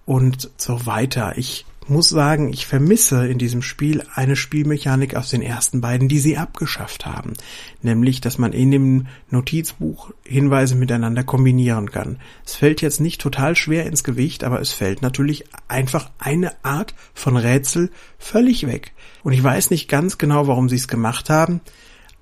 und 0.07 0.51
so 0.57 0.87
weiter. 0.87 1.35
Ich 1.39 1.67
muss 1.89 2.09
sagen, 2.09 2.53
ich 2.53 2.67
vermisse 2.67 3.27
in 3.27 3.39
diesem 3.39 3.63
Spiel 3.63 4.03
eine 4.15 4.37
Spielmechanik 4.37 5.15
aus 5.15 5.31
den 5.31 5.43
ersten 5.43 5.81
beiden, 5.81 6.09
die 6.09 6.19
sie 6.19 6.37
abgeschafft 6.37 7.07
haben. 7.07 7.35
Nämlich, 7.83 8.21
dass 8.21 8.39
man 8.39 8.53
in 8.53 8.71
dem 8.71 9.07
Notizbuch 9.31 10.13
Hinweise 10.25 10.75
miteinander 10.77 11.25
kombinieren 11.25 11.91
kann. 11.91 12.19
Es 12.45 12.55
fällt 12.55 12.83
jetzt 12.83 13.01
nicht 13.01 13.21
total 13.21 13.57
schwer 13.57 13.87
ins 13.87 14.05
Gewicht, 14.05 14.45
aber 14.45 14.61
es 14.61 14.73
fällt 14.73 15.03
natürlich 15.03 15.45
einfach 15.69 16.11
eine 16.19 16.53
Art 16.65 16.95
von 17.15 17.37
Rätsel 17.37 17.91
völlig 18.19 18.67
weg. 18.67 18.93
Und 19.23 19.33
ich 19.33 19.43
weiß 19.43 19.71
nicht 19.71 19.89
ganz 19.89 20.19
genau, 20.19 20.47
warum 20.47 20.69
sie 20.69 20.77
es 20.77 20.89
gemacht 20.89 21.31
haben, 21.31 21.61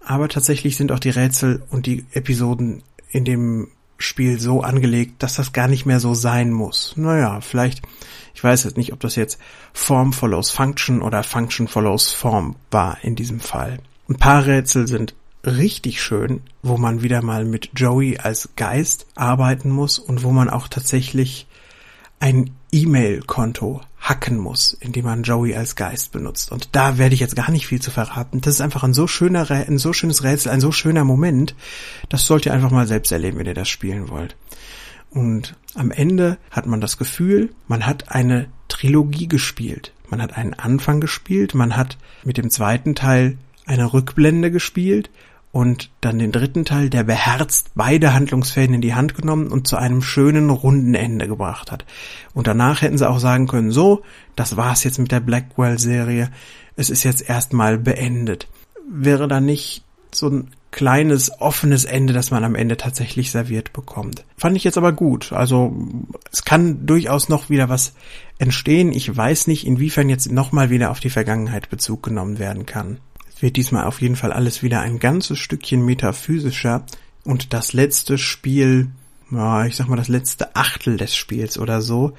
aber 0.05 0.29
tatsächlich 0.29 0.77
sind 0.77 0.93
auch 0.93 1.01
die 1.01 1.11
Rätsel 1.11 1.63
und 1.71 1.87
die 1.87 2.05
Episoden 2.13 2.83
in 3.11 3.25
dem 3.25 3.69
Spiel 3.99 4.39
so 4.41 4.63
angelegt, 4.63 5.23
dass 5.23 5.37
das 5.37 5.53
gar 5.53 5.69
nicht 5.69 5.87
mehr 5.87 6.01
so 6.01 6.15
sein 6.15 6.53
muss. 6.53 6.95
Naja, 6.97 7.41
vielleicht 7.41 7.83
ich 8.37 8.45
weiß 8.45 8.65
jetzt 8.65 8.77
nicht, 8.77 8.93
ob 8.93 9.01
das 9.01 9.17
jetzt 9.17 9.39
Form 9.73 10.13
follows 10.13 10.51
Function 10.51 11.01
oder 11.01 11.23
Function 11.23 11.69
follows 11.69 12.13
Form 12.13 12.57
war 12.71 12.99
in 13.03 13.17
diesem 13.17 13.41
Fall. 13.41 13.79
Ein 14.11 14.17
paar 14.17 14.45
Rätsel 14.45 14.87
sind 14.87 15.15
richtig 15.43 16.03
schön, 16.03 16.43
wo 16.63 16.77
man 16.77 17.01
wieder 17.01 17.23
mal 17.23 17.47
mit 17.47 17.71
Joey 17.75 18.19
als 18.19 18.51
Geist 18.55 19.07
arbeiten 19.15 19.71
muss 19.71 19.99
und 19.99 20.23
wo 20.23 20.33
man 20.33 20.51
auch 20.51 20.69
tatsächlich 20.69 21.47
ein 22.21 22.51
E-Mail-Konto 22.73 23.81
hacken 24.09 24.39
muss, 24.39 24.73
indem 24.73 25.05
man 25.05 25.25
Joey 25.25 25.55
als 25.57 25.75
Geist 25.75 26.13
benutzt. 26.13 26.53
Und 26.53 26.69
da 26.73 26.97
werde 26.97 27.15
ich 27.15 27.21
jetzt 27.21 27.35
gar 27.35 27.51
nicht 27.51 27.67
viel 27.67 27.81
zu 27.81 27.91
verraten. 27.91 28.41
Das 28.41 28.55
ist 28.55 28.61
einfach 28.61 28.85
ein 28.85 28.95
so 28.95 29.07
schöner, 29.07 29.51
ein 29.51 29.79
so 29.79 29.93
schönes 29.93 30.23
Rätsel, 30.23 30.53
ein 30.53 30.61
so 30.61 30.71
schöner 30.71 31.05
Moment. 31.05 31.57
Das 32.09 32.25
sollt 32.25 32.47
ihr 32.47 32.53
einfach 32.53 32.71
mal 32.71 32.87
selbst 32.87 33.11
erleben, 33.11 33.39
wenn 33.39 33.47
ihr 33.47 33.55
das 33.55 33.69
spielen 33.69 34.09
wollt. 34.09 34.37
Und 35.11 35.57
am 35.75 35.91
Ende 35.91 36.39
hat 36.51 36.67
man 36.67 36.81
das 36.81 36.99
Gefühl, 36.99 37.51
man 37.67 37.87
hat 37.87 38.13
eine 38.13 38.49
Trilogie 38.69 39.29
gespielt. 39.29 39.93
Man 40.09 40.23
hat 40.23 40.37
einen 40.37 40.55
Anfang 40.55 41.01
gespielt, 41.01 41.55
man 41.55 41.77
hat 41.77 41.99
mit 42.23 42.37
dem 42.37 42.51
zweiten 42.51 42.95
Teil 42.95 43.39
eine 43.65 43.93
Rückblende 43.93 44.53
gespielt 44.53 45.11
und 45.57 45.89
dann 46.03 46.19
den 46.19 46.33
dritten 46.33 46.67
Teil, 46.67 46.91
der 46.91 47.03
beherzt 47.03 47.71
beide 47.75 48.13
Handlungsfäden 48.13 48.75
in 48.75 48.83
die 48.83 48.95
Hand 48.95 49.15
genommen 49.15 49.49
und 49.49 49.67
zu 49.67 49.77
einem 49.77 50.03
schönen 50.03 50.51
runden 50.51 50.95
Ende 50.95 51.27
gebracht 51.29 51.73
hat. 51.73 51.87
Und 52.35 52.47
danach 52.47 52.83
hätten 52.83 52.99
sie 52.99 53.09
auch 53.09 53.21
sagen 53.21 53.47
können, 53.47 53.71
so, 53.71 54.03
das 54.35 54.59
war's 54.59 54.85
jetzt 54.85 54.99
mit 54.99 55.13
der 55.13 55.21
Blackwell-Serie, 55.21 56.31
es 56.77 56.91
ist 56.91 57.05
jetzt 57.05 57.27
erstmal 57.27 57.79
beendet. 57.79 58.49
Wäre 58.87 59.29
da 59.29 59.41
nicht 59.41 59.83
so 60.13 60.29
ein 60.29 60.51
kleines 60.73 61.41
offenes 61.41 61.87
Ende, 61.87 62.13
das 62.13 62.31
man 62.31 62.45
am 62.45 62.55
Ende 62.55 62.77
tatsächlich 62.77 63.31
serviert 63.31 63.73
bekommt. 63.73 64.27
Fand 64.37 64.59
ich 64.59 64.65
jetzt 64.65 64.77
aber 64.77 64.93
gut. 64.93 65.33
Also 65.33 65.75
es 66.31 66.45
kann 66.45 66.85
durchaus 66.85 67.31
noch 67.31 67.49
wieder 67.49 67.71
was 67.71 67.95
entstehen. 68.37 68.93
Ich 68.93 69.17
weiß 69.17 69.47
nicht, 69.47 69.67
inwiefern 69.67 70.11
jetzt 70.11 70.31
nochmal 70.31 70.69
wieder 70.69 70.91
auf 70.91 71.01
die 71.01 71.09
Vergangenheit 71.09 71.71
Bezug 71.71 72.03
genommen 72.03 72.39
werden 72.39 72.67
kann. 72.67 72.99
Wird 73.41 73.57
diesmal 73.57 73.85
auf 73.85 74.01
jeden 74.01 74.17
Fall 74.17 74.33
alles 74.33 74.63
wieder 74.63 74.81
ein 74.81 74.99
ganzes 74.99 75.39
Stückchen 75.39 75.85
metaphysischer 75.85 76.85
und 77.25 77.53
das 77.53 77.73
letzte 77.73 78.19
Spiel, 78.19 78.89
ja, 79.31 79.67
ich 79.67 79.77
sag 79.77 79.89
mal 79.89 79.97
das 79.97 80.09
letzte 80.09 80.55
Achtel 80.57 80.97
des 80.97 81.15
Spiels 81.15 81.59
oder 81.59 81.83
so, 81.83 82.15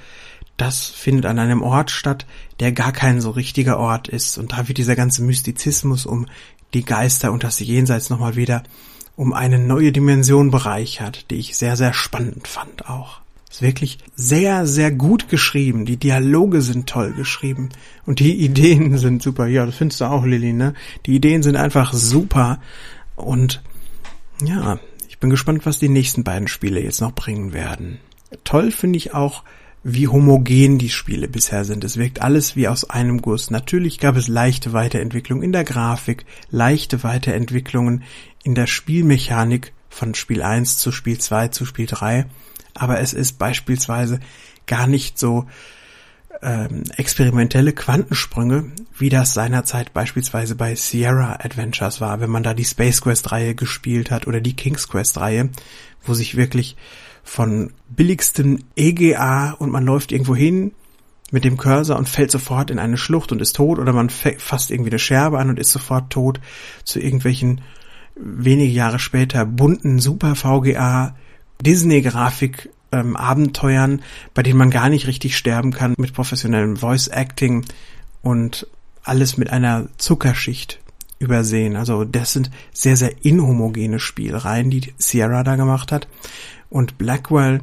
das 0.57 0.87
findet 0.87 1.25
an 1.25 1.39
einem 1.39 1.61
Ort 1.61 1.91
statt, 1.91 2.25
der 2.59 2.71
gar 2.71 2.91
kein 2.91 3.21
so 3.21 3.29
richtiger 3.31 3.77
Ort 3.77 4.07
ist. 4.07 4.37
Und 4.37 4.53
da 4.53 4.67
wird 4.67 4.79
dieser 4.79 4.95
ganze 4.95 5.23
Mystizismus 5.23 6.05
um 6.05 6.25
die 6.73 6.83
Geister 6.83 7.31
und 7.31 7.43
das 7.43 7.59
Jenseits 7.59 8.09
nochmal 8.09 8.35
wieder 8.35 8.63
um 9.15 9.33
eine 9.33 9.59
neue 9.59 9.91
Dimension 9.91 10.51
bereichert, 10.51 11.29
die 11.31 11.35
ich 11.35 11.57
sehr, 11.57 11.77
sehr 11.77 11.93
spannend 11.93 12.47
fand 12.47 12.89
auch. 12.89 13.21
Ist 13.49 13.61
wirklich 13.61 13.99
sehr, 14.15 14.67
sehr 14.67 14.91
gut 14.91 15.29
geschrieben. 15.29 15.85
Die 15.85 15.97
Dialoge 15.97 16.61
sind 16.61 16.87
toll 16.87 17.13
geschrieben. 17.13 17.69
Und 18.05 18.19
die 18.19 18.35
Ideen 18.45 18.97
sind 18.97 19.23
super. 19.23 19.47
Ja, 19.47 19.65
das 19.65 19.75
findest 19.75 20.01
du 20.01 20.05
auch, 20.05 20.25
Lilly, 20.25 20.53
ne? 20.53 20.73
Die 21.05 21.15
Ideen 21.15 21.43
sind 21.43 21.55
einfach 21.55 21.93
super. 21.93 22.59
Und 23.15 23.61
ja, 24.43 24.79
ich 25.07 25.19
bin 25.19 25.29
gespannt, 25.29 25.65
was 25.65 25.79
die 25.79 25.89
nächsten 25.89 26.23
beiden 26.23 26.47
Spiele 26.47 26.81
jetzt 26.81 27.01
noch 27.01 27.13
bringen 27.13 27.53
werden. 27.53 27.99
Toll 28.43 28.71
finde 28.71 28.97
ich 28.97 29.13
auch, 29.13 29.43
wie 29.83 30.07
homogen 30.07 30.77
die 30.77 30.89
Spiele 30.89 31.29
bisher 31.29 31.63
sind. 31.63 31.83
Es 31.83 31.97
wirkt 31.97 32.21
alles 32.21 32.55
wie 32.55 32.67
aus 32.67 32.89
einem 32.89 33.21
Guss. 33.21 33.49
Natürlich 33.49 33.99
gab 33.99 34.17
es 34.17 34.27
leichte 34.27 34.73
Weiterentwicklung 34.73 35.41
in 35.41 35.53
der 35.53 35.63
Grafik, 35.63 36.25
leichte 36.49 37.03
Weiterentwicklungen 37.03 38.03
in 38.43 38.53
der 38.53 38.67
Spielmechanik 38.67 39.71
von 39.89 40.13
Spiel 40.13 40.41
1 40.41 40.77
zu 40.77 40.91
Spiel 40.91 41.17
2 41.17 41.47
zu 41.47 41.65
Spiel 41.65 41.85
3, 41.85 42.25
aber 42.77 42.99
es 42.99 43.13
ist 43.13 43.39
beispielsweise 43.39 44.19
gar 44.65 44.87
nicht 44.87 45.17
so 45.17 45.47
ähm, 46.41 46.83
experimentelle 46.95 47.73
Quantensprünge, 47.73 48.71
wie 48.97 49.09
das 49.09 49.33
seinerzeit 49.33 49.93
beispielsweise 49.93 50.55
bei 50.55 50.75
Sierra 50.75 51.39
Adventures 51.41 51.99
war, 52.01 52.19
wenn 52.19 52.29
man 52.29 52.43
da 52.43 52.53
die 52.53 52.65
Space 52.65 53.01
Quest 53.01 53.31
Reihe 53.31 53.55
gespielt 53.55 54.11
hat 54.11 54.27
oder 54.27 54.41
die 54.41 54.55
King's 54.55 54.87
Quest 54.87 55.17
Reihe, 55.17 55.49
wo 56.03 56.13
sich 56.13 56.37
wirklich 56.37 56.75
von 57.23 57.71
billigstem 57.89 58.63
EGA 58.75 59.51
und 59.53 59.71
man 59.71 59.85
läuft 59.85 60.11
irgendwo 60.11 60.35
hin 60.35 60.71
mit 61.31 61.43
dem 61.43 61.57
Cursor 61.57 61.97
und 61.97 62.07
fällt 62.07 62.31
sofort 62.31 62.71
in 62.71 62.79
eine 62.79 62.97
Schlucht 62.97 63.31
und 63.31 63.41
ist 63.41 63.55
tot 63.55 63.79
oder 63.79 63.91
man 63.91 64.09
fasst 64.09 64.71
irgendwie 64.71 64.91
eine 64.91 64.99
Scherbe 64.99 65.39
an 65.39 65.49
und 65.49 65.59
ist 65.59 65.71
sofort 65.71 66.09
tot 66.09 66.39
zu 66.85 66.99
irgendwelchen 66.99 67.61
wenige 68.15 68.71
Jahre 68.71 68.99
später 68.99 69.45
bunten 69.45 69.99
Super 69.99 70.35
VGA 70.35 71.15
Disney 71.61 72.01
Grafik 72.01 72.69
ähm, 72.91 73.15
Abenteuern, 73.15 74.01
bei 74.33 74.43
denen 74.43 74.57
man 74.57 74.71
gar 74.71 74.89
nicht 74.89 75.07
richtig 75.07 75.37
sterben 75.37 75.71
kann 75.71 75.95
mit 75.97 76.13
professionellem 76.13 76.77
Voice 76.77 77.07
Acting 77.07 77.65
und 78.21 78.67
alles 79.03 79.37
mit 79.37 79.49
einer 79.49 79.87
Zuckerschicht 79.97 80.79
übersehen. 81.19 81.75
Also 81.75 82.03
das 82.03 82.33
sind 82.33 82.51
sehr, 82.73 82.97
sehr 82.97 83.25
inhomogene 83.25 83.99
Spielreihen, 83.99 84.69
die 84.69 84.93
Sierra 84.97 85.43
da 85.43 85.55
gemacht 85.55 85.91
hat. 85.91 86.07
Und 86.69 86.97
Blackwell 86.97 87.61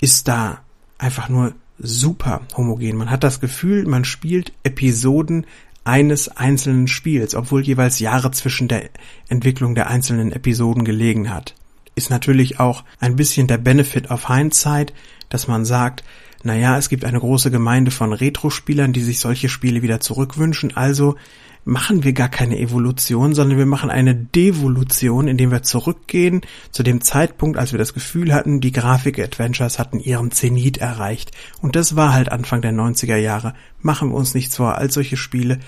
ist 0.00 0.28
da 0.28 0.60
einfach 0.98 1.28
nur 1.28 1.54
super 1.78 2.42
homogen. 2.56 2.96
Man 2.96 3.10
hat 3.10 3.24
das 3.24 3.40
Gefühl, 3.40 3.86
man 3.86 4.04
spielt 4.04 4.52
Episoden 4.62 5.46
eines 5.84 6.28
einzelnen 6.28 6.88
Spiels, 6.88 7.34
obwohl 7.34 7.62
jeweils 7.62 7.98
Jahre 7.98 8.30
zwischen 8.30 8.68
der 8.68 8.88
Entwicklung 9.28 9.74
der 9.74 9.88
einzelnen 9.88 10.32
Episoden 10.32 10.84
gelegen 10.84 11.30
hat. 11.30 11.54
Ist 11.94 12.10
natürlich 12.10 12.60
auch 12.60 12.84
ein 13.00 13.16
bisschen 13.16 13.46
der 13.46 13.58
Benefit 13.58 14.10
of 14.10 14.28
Hindsight, 14.28 14.92
dass 15.28 15.48
man 15.48 15.64
sagt, 15.64 16.04
naja, 16.42 16.76
es 16.76 16.88
gibt 16.88 17.04
eine 17.04 17.20
große 17.20 17.50
Gemeinde 17.50 17.90
von 17.90 18.12
Retro-Spielern, 18.12 18.92
die 18.92 19.00
sich 19.00 19.18
solche 19.18 19.48
Spiele 19.48 19.82
wieder 19.82 20.00
zurückwünschen, 20.00 20.76
also 20.76 21.16
machen 21.64 22.04
wir 22.04 22.12
gar 22.12 22.28
keine 22.28 22.58
Evolution, 22.58 23.34
sondern 23.34 23.58
wir 23.58 23.66
machen 23.66 23.90
eine 23.90 24.14
Devolution, 24.14 25.28
indem 25.28 25.50
wir 25.50 25.62
zurückgehen 25.62 26.42
zu 26.70 26.82
dem 26.82 27.00
Zeitpunkt, 27.00 27.58
als 27.58 27.72
wir 27.72 27.78
das 27.78 27.94
Gefühl 27.94 28.34
hatten, 28.34 28.60
die 28.60 28.72
Grafik-Adventures 28.72 29.78
hatten 29.78 29.98
ihren 29.98 30.30
Zenit 30.30 30.78
erreicht. 30.78 31.30
Und 31.62 31.76
das 31.76 31.96
war 31.96 32.12
halt 32.12 32.30
Anfang 32.30 32.60
der 32.60 32.72
90er 32.72 33.16
Jahre. 33.16 33.54
Machen 33.80 34.10
wir 34.10 34.16
uns 34.16 34.34
nichts 34.34 34.56
vor, 34.56 34.76
als 34.76 34.94
solche 34.94 35.16
Spiele 35.16 35.58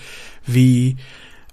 wie 0.45 0.97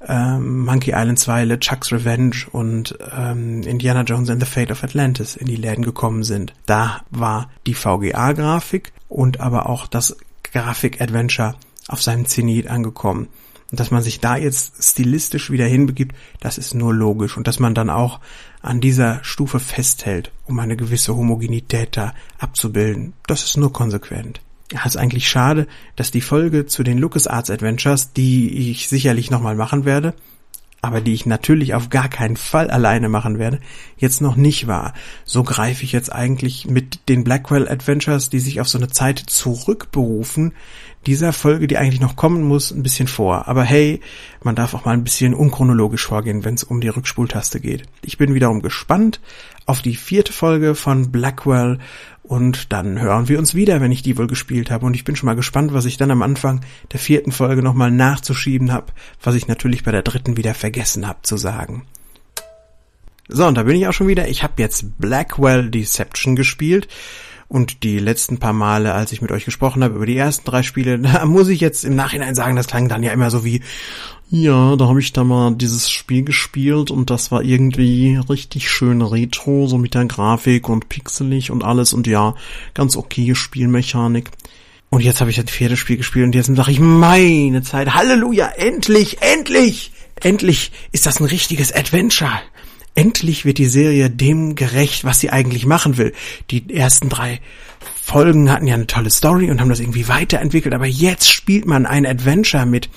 ähm, 0.07 0.65
Monkey 0.65 0.93
Island 0.95 1.19
2, 1.19 1.45
LeChuck's 1.45 1.93
Revenge 1.93 2.47
und 2.53 2.97
ähm, 3.17 3.63
Indiana 3.63 4.03
Jones 4.03 4.31
and 4.31 4.43
the 4.43 4.51
Fate 4.51 4.71
of 4.71 4.85
Atlantis 4.85 5.37
in 5.37 5.47
die 5.47 5.57
Läden 5.57 5.85
gekommen 5.85 6.23
sind. 6.23 6.53
Da 6.67 7.03
war 7.11 7.51
die 7.67 7.75
VGA-Grafik 7.75 8.93
und 9.09 9.41
aber 9.41 9.69
auch 9.69 9.87
das 9.87 10.17
Grafik-Adventure 10.43 11.55
auf 11.89 12.03
seinem 12.03 12.27
Zenit 12.27 12.69
angekommen. 12.69 13.29
Und 13.71 13.81
dass 13.81 13.91
man 13.91 14.03
sich 14.03 14.21
da 14.21 14.37
jetzt 14.37 14.83
stilistisch 14.83 15.51
wieder 15.51 15.67
hinbegibt, 15.67 16.15
das 16.41 16.59
ist 16.59 16.75
nur 16.75 16.95
logisch. 16.95 17.37
Und 17.37 17.49
dass 17.49 17.59
man 17.59 17.75
dann 17.75 17.91
auch 17.91 18.21
an 18.63 18.81
dieser 18.81 19.19
Stufe 19.25 19.59
festhält, 19.59 20.31
um 20.47 20.59
eine 20.59 20.77
gewisse 20.77 21.17
Homogenität 21.17 21.97
da 21.97 22.15
abzubilden, 22.39 23.15
das 23.27 23.43
ist 23.43 23.57
nur 23.57 23.73
konsequent. 23.73 24.41
Ja, 24.73 24.85
ist 24.87 24.97
eigentlich 24.97 25.29
schade, 25.29 25.67
dass 25.95 26.11
die 26.11 26.23
Folge 26.23 26.67
zu 26.67 26.83
den 26.83 26.99
LucasArts 26.99 27.51
Adventures, 27.51 28.13
die 28.13 28.71
ich 28.71 28.89
sicherlich 28.89 29.31
nochmal 29.31 29.55
machen 29.55 29.85
werde, 29.85 30.15
aber 30.81 31.01
die 31.01 31.15
ich 31.15 31.27
natürlich 31.27 31.75
auf 31.75 31.89
gar 31.89 32.09
keinen 32.09 32.37
Fall 32.37 32.71
alleine 32.71 33.09
machen 33.09 33.39
werde, 33.39 33.61
jetzt 33.97 34.21
noch 34.21 34.37
nicht 34.37 34.67
war. 34.67 34.95
So 35.25 35.43
greife 35.43 35.85
ich 35.85 35.93
jetzt 35.93 36.13
eigentlich 36.13 36.67
mit 36.67 37.09
den 37.09 37.25
Blackwell 37.25 37.69
Adventures, 37.69 38.31
die 38.31 38.41
sich 38.41 38.61
auf 38.61 38.69
so 38.69 38.79
eine 38.79 38.89
Zeit 38.89 39.19
zurückberufen, 39.19 40.53
dieser 41.07 41.33
Folge, 41.33 41.67
die 41.67 41.77
eigentlich 41.77 42.01
noch 42.01 42.17
kommen 42.17 42.43
muss, 42.43 42.71
ein 42.71 42.83
bisschen 42.83 43.09
vor. 43.09 43.49
Aber 43.49 43.63
hey, 43.63 44.01
man 44.43 44.55
darf 44.55 44.75
auch 44.75 44.85
mal 44.85 44.93
ein 44.93 45.05
bisschen 45.05 45.35
unchronologisch 45.35 46.07
vorgehen, 46.07 46.45
wenn 46.45 46.55
es 46.55 46.65
um 46.65 46.81
die 46.81 46.89
Rückspultaste 46.89 47.61
geht. 47.61 47.85
Ich 48.03 48.19
bin 48.19 48.35
wiederum 48.35 48.63
gespannt 48.63 49.21
auf 49.67 49.83
die 49.83 49.97
vierte 49.97 50.33
Folge 50.33 50.75
von 50.75 51.11
Blackwell 51.11 51.79
und 52.23 52.73
dann 52.73 53.01
hören 53.01 53.29
wir 53.29 53.39
uns 53.39 53.55
wieder, 53.55 53.81
wenn 53.81 53.93
ich 53.93 54.03
die 54.03 54.17
wohl 54.17 54.27
gespielt 54.27 54.71
habe. 54.71 54.87
Und 54.87 54.95
ich 54.95 55.05
bin 55.05 55.15
schon 55.15 55.27
mal 55.27 55.37
gespannt, 55.37 55.75
was 55.75 55.85
ich 55.85 55.99
dann 55.99 56.11
am 56.11 56.23
Anfang 56.23 56.63
der 56.93 57.01
vierten 57.01 57.33
Folge 57.33 57.63
nochmal 57.63 57.91
nachzuschieben 57.91 58.73
habe, 58.73 58.93
was 59.23 59.35
ich 59.35 59.47
natürlich 59.47 59.85
bei 59.85 59.93
der 59.93 60.03
dritten 60.03 60.37
wieder 60.37 60.55
vergessen 60.55 61.07
habe 61.07 61.21
zu 61.23 61.37
sagen. 61.37 61.87
So, 63.29 63.47
und 63.47 63.57
da 63.57 63.63
bin 63.63 63.77
ich 63.77 63.87
auch 63.87 63.93
schon 63.93 64.09
wieder. 64.09 64.29
Ich 64.29 64.43
habe 64.43 64.55
jetzt 64.59 64.99
Blackwell 64.99 65.71
Deception 65.71 66.37
gespielt. 66.37 66.89
Und 67.55 67.85
die 67.85 68.01
letzten 68.01 68.39
paar 68.39 68.53
Male, 68.53 68.95
als 68.95 69.13
ich 69.13 69.23
mit 69.23 69.31
euch 69.31 69.45
gesprochen 69.45 69.85
habe 69.85 69.95
über 69.95 70.07
die 70.07 70.17
ersten 70.17 70.45
drei 70.45 70.65
Spiele, 70.65 70.99
da 70.99 71.25
muss 71.25 71.47
ich 71.47 71.61
jetzt 71.61 71.85
im 71.85 71.95
Nachhinein 71.95 72.35
sagen, 72.35 72.57
das 72.57 72.67
klang 72.67 72.89
dann 72.89 73.05
ja 73.05 73.13
immer 73.13 73.31
so 73.31 73.45
wie, 73.45 73.61
ja, 74.29 74.75
da 74.75 74.89
habe 74.89 74.99
ich 74.99 75.13
da 75.13 75.23
mal 75.23 75.55
dieses 75.55 75.89
Spiel 75.89 76.25
gespielt 76.25 76.91
und 76.91 77.11
das 77.11 77.31
war 77.31 77.45
irgendwie 77.45 78.19
richtig 78.29 78.69
schön 78.69 79.03
retro, 79.03 79.69
so 79.69 79.79
mit 79.79 79.95
der 79.95 80.07
Grafik 80.07 80.69
und 80.69 80.89
pixelig 80.89 81.53
und 81.53 81.63
alles 81.63 81.93
und 81.93 82.09
ja, 82.09 82.35
ganz 82.75 82.97
okay 82.97 83.37
Spielmechanik. 83.37 84.33
Und 84.91 85.03
jetzt 85.03 85.21
habe 85.21 85.31
ich 85.31 85.37
das 85.37 85.49
vierte 85.49 85.77
Spiel 85.77 85.99
gespielt 85.99 86.27
und 86.27 86.35
jetzt 86.35 86.53
sage 86.53 86.73
ich, 86.73 86.81
meine 86.81 87.63
Zeit, 87.63 87.95
Halleluja, 87.95 88.49
endlich, 88.49 89.23
endlich, 89.23 89.93
endlich 90.21 90.73
ist 90.91 91.07
das 91.07 91.21
ein 91.21 91.27
richtiges 91.27 91.73
Adventure. 91.73 92.41
Endlich 92.95 93.45
wird 93.45 93.59
die 93.59 93.67
Serie 93.67 94.09
dem 94.09 94.55
gerecht, 94.55 95.05
was 95.05 95.21
sie 95.21 95.31
eigentlich 95.31 95.67
machen 95.67 95.97
will. 95.97 96.13
Die 96.51 96.75
ersten 96.75 97.09
drei 97.09 97.41
Folgen 98.03 98.51
hatten 98.51 98.67
ja 98.67 98.75
eine 98.75 98.87
tolle 98.87 99.11
Story 99.11 99.51
und 99.51 99.61
haben 99.61 99.69
das 99.69 99.81
irgendwie 99.81 100.09
weiterentwickelt, 100.09 100.75
aber 100.75 100.87
jetzt 100.87 101.31
spielt 101.31 101.67
man 101.67 101.87
ein 101.87 102.07
Adventure 102.07 102.67
mit 102.67 102.91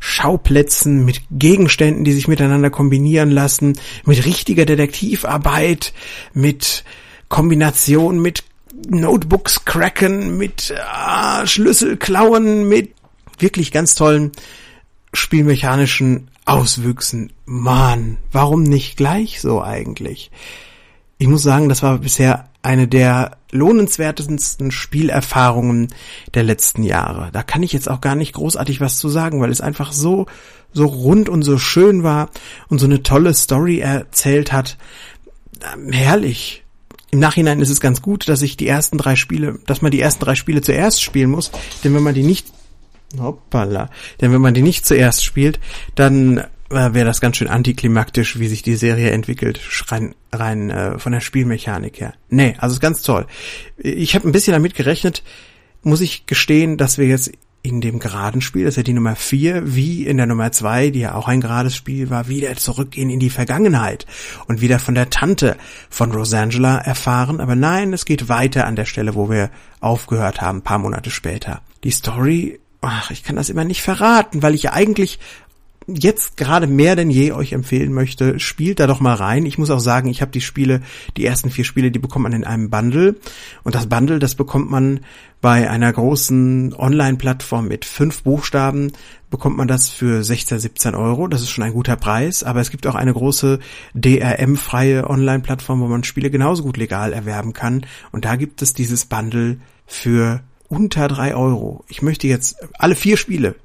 Schauplätzen, 0.00 1.04
mit 1.04 1.20
Gegenständen, 1.30 2.04
die 2.04 2.12
sich 2.12 2.28
miteinander 2.28 2.70
kombinieren 2.70 3.30
lassen, 3.30 3.78
mit 4.04 4.24
richtiger 4.24 4.64
Detektivarbeit, 4.64 5.92
mit 6.32 6.84
Kombination 7.32 8.20
mit 8.20 8.44
Notebooks 8.88 9.64
cracken, 9.64 10.36
mit 10.36 10.70
äh, 10.70 11.46
Schlüssel 11.46 11.96
klauen, 11.96 12.68
mit 12.68 12.94
wirklich 13.38 13.72
ganz 13.72 13.94
tollen 13.94 14.32
spielmechanischen 15.14 16.28
Auswüchsen. 16.44 17.32
Mann, 17.44 18.18
warum 18.30 18.62
nicht 18.62 18.96
gleich 18.96 19.40
so 19.40 19.62
eigentlich? 19.62 20.30
Ich 21.18 21.28
muss 21.28 21.42
sagen, 21.42 21.68
das 21.68 21.82
war 21.82 21.98
bisher 21.98 22.48
eine 22.62 22.86
der 22.88 23.38
lohnenswertesten 23.50 24.70
Spielerfahrungen 24.70 25.88
der 26.34 26.44
letzten 26.44 26.82
Jahre. 26.84 27.30
Da 27.32 27.42
kann 27.42 27.62
ich 27.62 27.72
jetzt 27.72 27.88
auch 27.90 28.00
gar 28.00 28.14
nicht 28.14 28.32
großartig 28.32 28.80
was 28.80 28.98
zu 28.98 29.08
sagen, 29.08 29.40
weil 29.40 29.50
es 29.50 29.60
einfach 29.60 29.92
so, 29.92 30.26
so 30.72 30.86
rund 30.86 31.28
und 31.28 31.42
so 31.42 31.58
schön 31.58 32.02
war 32.02 32.30
und 32.68 32.78
so 32.78 32.86
eine 32.86 33.02
tolle 33.02 33.34
Story 33.34 33.80
erzählt 33.80 34.52
hat. 34.52 34.78
Ähm, 35.74 35.92
herrlich. 35.92 36.64
Im 37.10 37.18
Nachhinein 37.18 37.60
ist 37.60 37.68
es 37.68 37.80
ganz 37.80 38.00
gut, 38.00 38.26
dass 38.28 38.40
ich 38.40 38.56
die 38.56 38.66
ersten 38.66 38.96
drei 38.96 39.16
Spiele, 39.16 39.58
dass 39.66 39.82
man 39.82 39.90
die 39.90 40.00
ersten 40.00 40.24
drei 40.24 40.34
Spiele 40.34 40.62
zuerst 40.62 41.02
spielen 41.02 41.30
muss, 41.30 41.50
denn 41.84 41.94
wenn 41.94 42.02
man 42.02 42.14
die 42.14 42.22
nicht, 42.22 42.46
hoppala, 43.18 43.90
denn 44.20 44.32
wenn 44.32 44.40
man 44.40 44.54
die 44.54 44.62
nicht 44.62 44.86
zuerst 44.86 45.24
spielt, 45.24 45.60
dann 45.94 46.38
äh, 46.72 46.94
wäre 46.94 47.04
das 47.04 47.20
ganz 47.20 47.36
schön 47.36 47.48
antiklimaktisch, 47.48 48.38
wie 48.38 48.48
sich 48.48 48.62
die 48.62 48.76
Serie 48.76 49.10
entwickelt, 49.10 49.60
rein, 49.88 50.14
rein 50.32 50.70
äh, 50.70 50.98
von 50.98 51.12
der 51.12 51.20
Spielmechanik 51.20 52.00
her. 52.00 52.14
Nee, 52.30 52.54
also 52.58 52.74
ist 52.74 52.80
ganz 52.80 53.02
toll. 53.02 53.26
Ich 53.76 54.14
habe 54.14 54.28
ein 54.28 54.32
bisschen 54.32 54.52
damit 54.52 54.74
gerechnet, 54.74 55.22
muss 55.82 56.00
ich 56.00 56.26
gestehen, 56.26 56.76
dass 56.76 56.98
wir 56.98 57.06
jetzt 57.06 57.32
in 57.64 57.80
dem 57.80 58.00
geraden 58.00 58.40
Spiel, 58.40 58.64
das 58.64 58.72
ist 58.72 58.78
ja 58.78 58.82
die 58.82 58.92
Nummer 58.92 59.14
4, 59.14 59.74
wie 59.74 60.04
in 60.04 60.16
der 60.16 60.26
Nummer 60.26 60.50
2, 60.50 60.90
die 60.90 61.00
ja 61.00 61.14
auch 61.14 61.28
ein 61.28 61.40
gerades 61.40 61.76
Spiel 61.76 62.10
war, 62.10 62.26
wieder 62.26 62.54
zurückgehen 62.56 63.08
in 63.08 63.20
die 63.20 63.30
Vergangenheit 63.30 64.04
und 64.48 64.60
wieder 64.60 64.80
von 64.80 64.96
der 64.96 65.10
Tante 65.10 65.56
von 65.88 66.10
Rosangela 66.10 66.78
erfahren. 66.78 67.40
Aber 67.40 67.54
nein, 67.54 67.92
es 67.92 68.04
geht 68.04 68.28
weiter 68.28 68.66
an 68.66 68.74
der 68.74 68.84
Stelle, 68.84 69.14
wo 69.14 69.30
wir 69.30 69.50
aufgehört 69.80 70.40
haben, 70.40 70.62
paar 70.62 70.78
Monate 70.78 71.10
später. 71.10 71.62
Die 71.84 71.92
Story, 71.92 72.58
ach, 72.82 73.10
ich 73.10 73.22
kann 73.22 73.36
das 73.36 73.48
immer 73.48 73.64
nicht 73.64 73.82
verraten, 73.82 74.42
weil 74.42 74.54
ich 74.54 74.64
ja 74.64 74.72
eigentlich 74.72 75.18
jetzt 75.86 76.36
gerade 76.36 76.66
mehr 76.66 76.96
denn 76.96 77.10
je 77.10 77.32
euch 77.32 77.52
empfehlen 77.52 77.92
möchte, 77.92 78.38
spielt 78.38 78.80
da 78.80 78.86
doch 78.86 79.00
mal 79.00 79.14
rein. 79.14 79.46
Ich 79.46 79.58
muss 79.58 79.70
auch 79.70 79.80
sagen, 79.80 80.08
ich 80.08 80.22
habe 80.22 80.30
die 80.30 80.40
Spiele, 80.40 80.82
die 81.16 81.24
ersten 81.24 81.50
vier 81.50 81.64
Spiele, 81.64 81.90
die 81.90 81.98
bekommt 81.98 82.24
man 82.24 82.32
in 82.32 82.44
einem 82.44 82.70
Bundle. 82.70 83.16
Und 83.62 83.74
das 83.74 83.88
Bundle, 83.88 84.18
das 84.18 84.34
bekommt 84.34 84.70
man 84.70 85.00
bei 85.40 85.68
einer 85.68 85.92
großen 85.92 86.74
Online-Plattform 86.74 87.66
mit 87.66 87.84
fünf 87.84 88.22
Buchstaben, 88.22 88.92
bekommt 89.30 89.56
man 89.56 89.66
das 89.66 89.88
für 89.88 90.22
16, 90.22 90.60
17 90.60 90.94
Euro. 90.94 91.26
Das 91.26 91.42
ist 91.42 91.50
schon 91.50 91.64
ein 91.64 91.72
guter 91.72 91.96
Preis. 91.96 92.44
Aber 92.44 92.60
es 92.60 92.70
gibt 92.70 92.86
auch 92.86 92.94
eine 92.94 93.12
große 93.12 93.58
DRM-freie 93.94 95.08
Online-Plattform, 95.08 95.80
wo 95.80 95.86
man 95.88 96.04
Spiele 96.04 96.30
genauso 96.30 96.62
gut 96.62 96.76
legal 96.76 97.12
erwerben 97.12 97.52
kann. 97.52 97.86
Und 98.12 98.24
da 98.24 98.36
gibt 98.36 98.62
es 98.62 98.72
dieses 98.72 99.06
Bundle 99.06 99.58
für 99.86 100.42
unter 100.72 101.06
drei 101.06 101.34
Euro. 101.34 101.84
Ich 101.88 102.00
möchte 102.00 102.26
jetzt 102.26 102.56
alle 102.78 102.96
vier 102.96 103.18
Spiele 103.18 103.56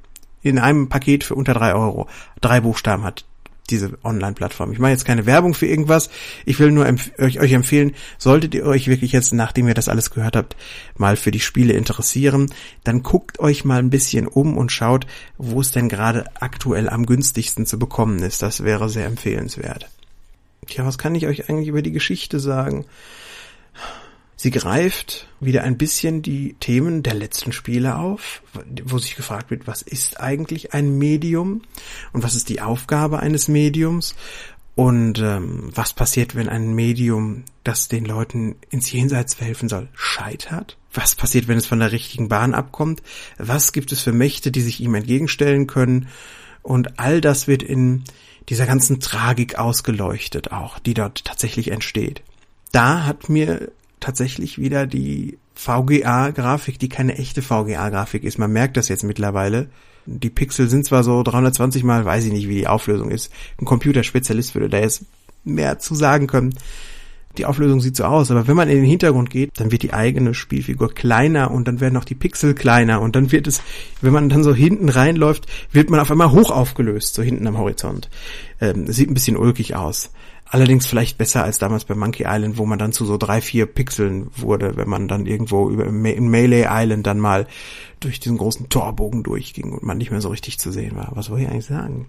in 0.42 0.60
einem 0.60 0.90
Paket 0.90 1.24
für 1.24 1.36
unter 1.36 1.54
drei 1.54 1.74
Euro. 1.74 2.10
Drei 2.42 2.60
Buchstaben 2.60 3.06
hat 3.06 3.24
diese 3.70 3.98
Online-Plattform. 4.04 4.74
Ich 4.74 4.80
mache 4.80 4.92
jetzt 4.92 5.06
keine 5.06 5.26
Werbung 5.26 5.54
für 5.54 5.68
irgendwas. 5.68 6.10
Ich 6.46 6.60
will 6.60 6.72
nur 6.72 6.86
empf 6.86 7.12
euch, 7.18 7.40
euch 7.40 7.54
empfehlen, 7.54 7.96
solltet 8.18 8.54
ihr 8.56 8.66
euch 8.66 8.90
wirklich 8.90 9.14
jetzt, 9.14 9.34
nachdem 9.34 9.70
ihr 9.70 9.74
das 9.74 9.88
alles 9.88 10.12
gehört 10.12 10.36
habt, 10.36 10.58
mal 10.98 11.16
für 11.16 11.32
die 11.32 11.40
Spiele 11.40 11.74
interessieren, 11.74 12.54
dann 12.84 13.04
guckt 13.04 13.40
euch 13.40 13.64
mal 13.64 13.80
ein 13.80 13.90
bisschen 13.90 14.28
um 14.28 14.58
und 14.58 14.74
schaut, 14.74 15.08
wo 15.38 15.62
es 15.62 15.72
denn 15.72 15.88
gerade 15.88 16.26
aktuell 16.42 16.90
am 16.90 17.06
günstigsten 17.06 17.66
zu 17.66 17.80
bekommen 17.80 18.20
ist. 18.20 18.42
Das 18.42 18.66
wäre 18.66 18.90
sehr 18.90 19.06
empfehlenswert. 19.06 19.90
Tja, 20.68 20.86
was 20.86 20.98
kann 20.98 21.16
ich 21.16 21.26
euch 21.26 21.50
eigentlich 21.50 21.70
über 21.70 21.82
die 21.82 21.94
Geschichte 21.94 22.42
sagen? 22.42 22.86
Sie 24.40 24.52
greift 24.52 25.28
wieder 25.40 25.64
ein 25.64 25.80
bisschen 25.80 26.22
die 26.22 26.56
Themen 26.60 27.02
der 27.02 27.16
letzten 27.16 27.52
Spiele 27.52 27.98
auf, 27.98 28.44
wo 28.86 29.00
sich 29.00 29.16
gefragt 29.16 29.50
wird, 29.50 29.66
was 29.66 29.82
ist 29.82 30.20
eigentlich 30.20 30.76
ein 30.76 30.98
Medium 30.98 31.64
und 32.14 32.24
was 32.24 32.36
ist 32.36 32.48
die 32.48 32.62
Aufgabe 32.62 33.20
eines 33.20 33.48
Mediums 33.48 34.16
und 34.76 35.18
ähm, 35.18 35.72
was 35.74 35.94
passiert, 35.94 36.36
wenn 36.36 36.50
ein 36.50 36.76
Medium, 36.76 37.46
das 37.64 37.88
den 37.88 38.06
Leuten 38.06 38.58
ins 38.70 38.92
Jenseits 38.92 39.42
helfen 39.42 39.70
soll, 39.70 39.90
scheitert? 39.96 40.78
Was 40.94 41.16
passiert, 41.16 41.48
wenn 41.48 41.58
es 41.58 41.66
von 41.66 41.80
der 41.80 41.92
richtigen 41.92 42.30
Bahn 42.30 42.54
abkommt? 42.54 43.02
Was 43.40 43.72
gibt 43.72 43.92
es 43.92 44.02
für 44.02 44.14
Mächte, 44.14 44.52
die 44.52 44.62
sich 44.62 44.80
ihm 44.82 44.94
entgegenstellen 44.94 45.66
können? 45.66 46.10
Und 46.62 47.00
all 47.00 47.22
das 47.22 47.48
wird 47.48 47.64
in 47.64 48.04
dieser 48.50 48.68
ganzen 48.68 49.00
Tragik 49.00 49.58
ausgeleuchtet 49.58 50.52
auch, 50.52 50.78
die 50.78 50.94
dort 50.94 51.26
tatsächlich 51.26 51.72
entsteht. 51.72 52.22
Da 52.72 53.06
hat 53.06 53.30
mir 53.30 53.72
tatsächlich 54.00 54.60
wieder 54.60 54.88
die 54.88 55.38
VGA-Grafik, 55.56 56.80
die 56.80 56.90
keine 56.90 57.18
echte 57.18 57.42
VGA-Grafik 57.42 58.24
ist. 58.24 58.38
Man 58.38 58.52
merkt 58.52 58.78
das 58.78 58.90
jetzt 58.90 59.04
mittlerweile. 59.04 59.70
Die 60.06 60.30
Pixel 60.30 60.70
sind 60.70 60.86
zwar 60.86 61.04
so 61.04 61.22
320 61.24 61.84
mal, 61.84 62.06
weiß 62.06 62.26
ich 62.26 62.32
nicht, 62.32 62.48
wie 62.48 62.56
die 62.56 62.68
Auflösung 62.68 63.12
ist. 63.12 63.32
Ein 63.60 63.66
Computerspezialist 63.66 64.56
würde 64.56 64.70
da 64.70 64.80
jetzt 64.80 65.04
mehr 65.44 65.80
zu 65.80 65.96
sagen 65.96 66.28
können. 66.28 66.54
Die 67.38 67.46
Auflösung 67.46 67.82
sieht 67.82 67.96
so 67.96 68.04
aus, 68.04 68.32
aber 68.32 68.48
wenn 68.48 68.56
man 68.56 68.70
in 68.70 68.78
den 68.78 68.86
Hintergrund 68.86 69.30
geht, 69.30 69.52
dann 69.60 69.72
wird 69.72 69.84
die 69.84 69.94
eigene 69.94 70.34
Spielfigur 70.34 70.94
kleiner 70.94 71.52
und 71.52 71.68
dann 71.68 71.80
werden 71.80 71.98
auch 71.98 72.06
die 72.06 72.16
Pixel 72.16 72.56
kleiner 72.56 73.00
und 73.00 73.16
dann 73.16 73.32
wird 73.32 73.46
es, 73.46 73.62
wenn 74.02 74.14
man 74.14 74.30
dann 74.30 74.44
so 74.44 74.56
hinten 74.56 74.90
reinläuft, 74.90 75.46
wird 75.72 75.92
man 75.92 76.00
auf 76.00 76.10
einmal 76.10 76.32
hoch 76.32 76.50
aufgelöst, 76.50 77.14
so 77.14 77.22
hinten 77.22 77.46
am 77.46 77.58
Horizont. 77.58 78.10
Ähm, 78.60 78.92
sieht 78.92 79.10
ein 79.10 79.14
bisschen 79.14 79.38
ulkig 79.38 79.76
aus. 79.76 80.12
Allerdings 80.50 80.86
vielleicht 80.86 81.18
besser 81.18 81.44
als 81.44 81.58
damals 81.58 81.84
bei 81.84 81.96
Monkey 81.96 82.24
Island, 82.26 82.58
wo 82.58 82.66
man 82.66 82.80
dann 82.80 82.94
zu 82.94 83.06
so 83.06 83.18
drei, 83.18 83.42
vier 83.42 83.66
Pixeln 83.66 84.30
wurde, 84.36 84.78
wenn 84.78 84.88
man 84.88 85.08
dann 85.08 85.26
irgendwo 85.26 85.70
über 85.70 85.86
in 85.86 86.30
Melee 86.30 86.68
Island 86.70 87.06
dann 87.06 87.20
mal 87.20 87.48
durch 88.00 88.20
diesen 88.20 88.38
großen 88.38 88.70
Torbogen 88.70 89.24
durchging 89.24 89.74
und 89.74 89.84
man 89.84 89.98
nicht 89.98 90.12
mehr 90.12 90.22
so 90.22 90.30
richtig 90.30 90.60
zu 90.60 90.72
sehen 90.72 90.96
war. 90.96 91.12
Was 91.16 91.30
wollte 91.30 91.44
ich 91.44 91.50
eigentlich 91.50 91.66
sagen? 91.66 92.08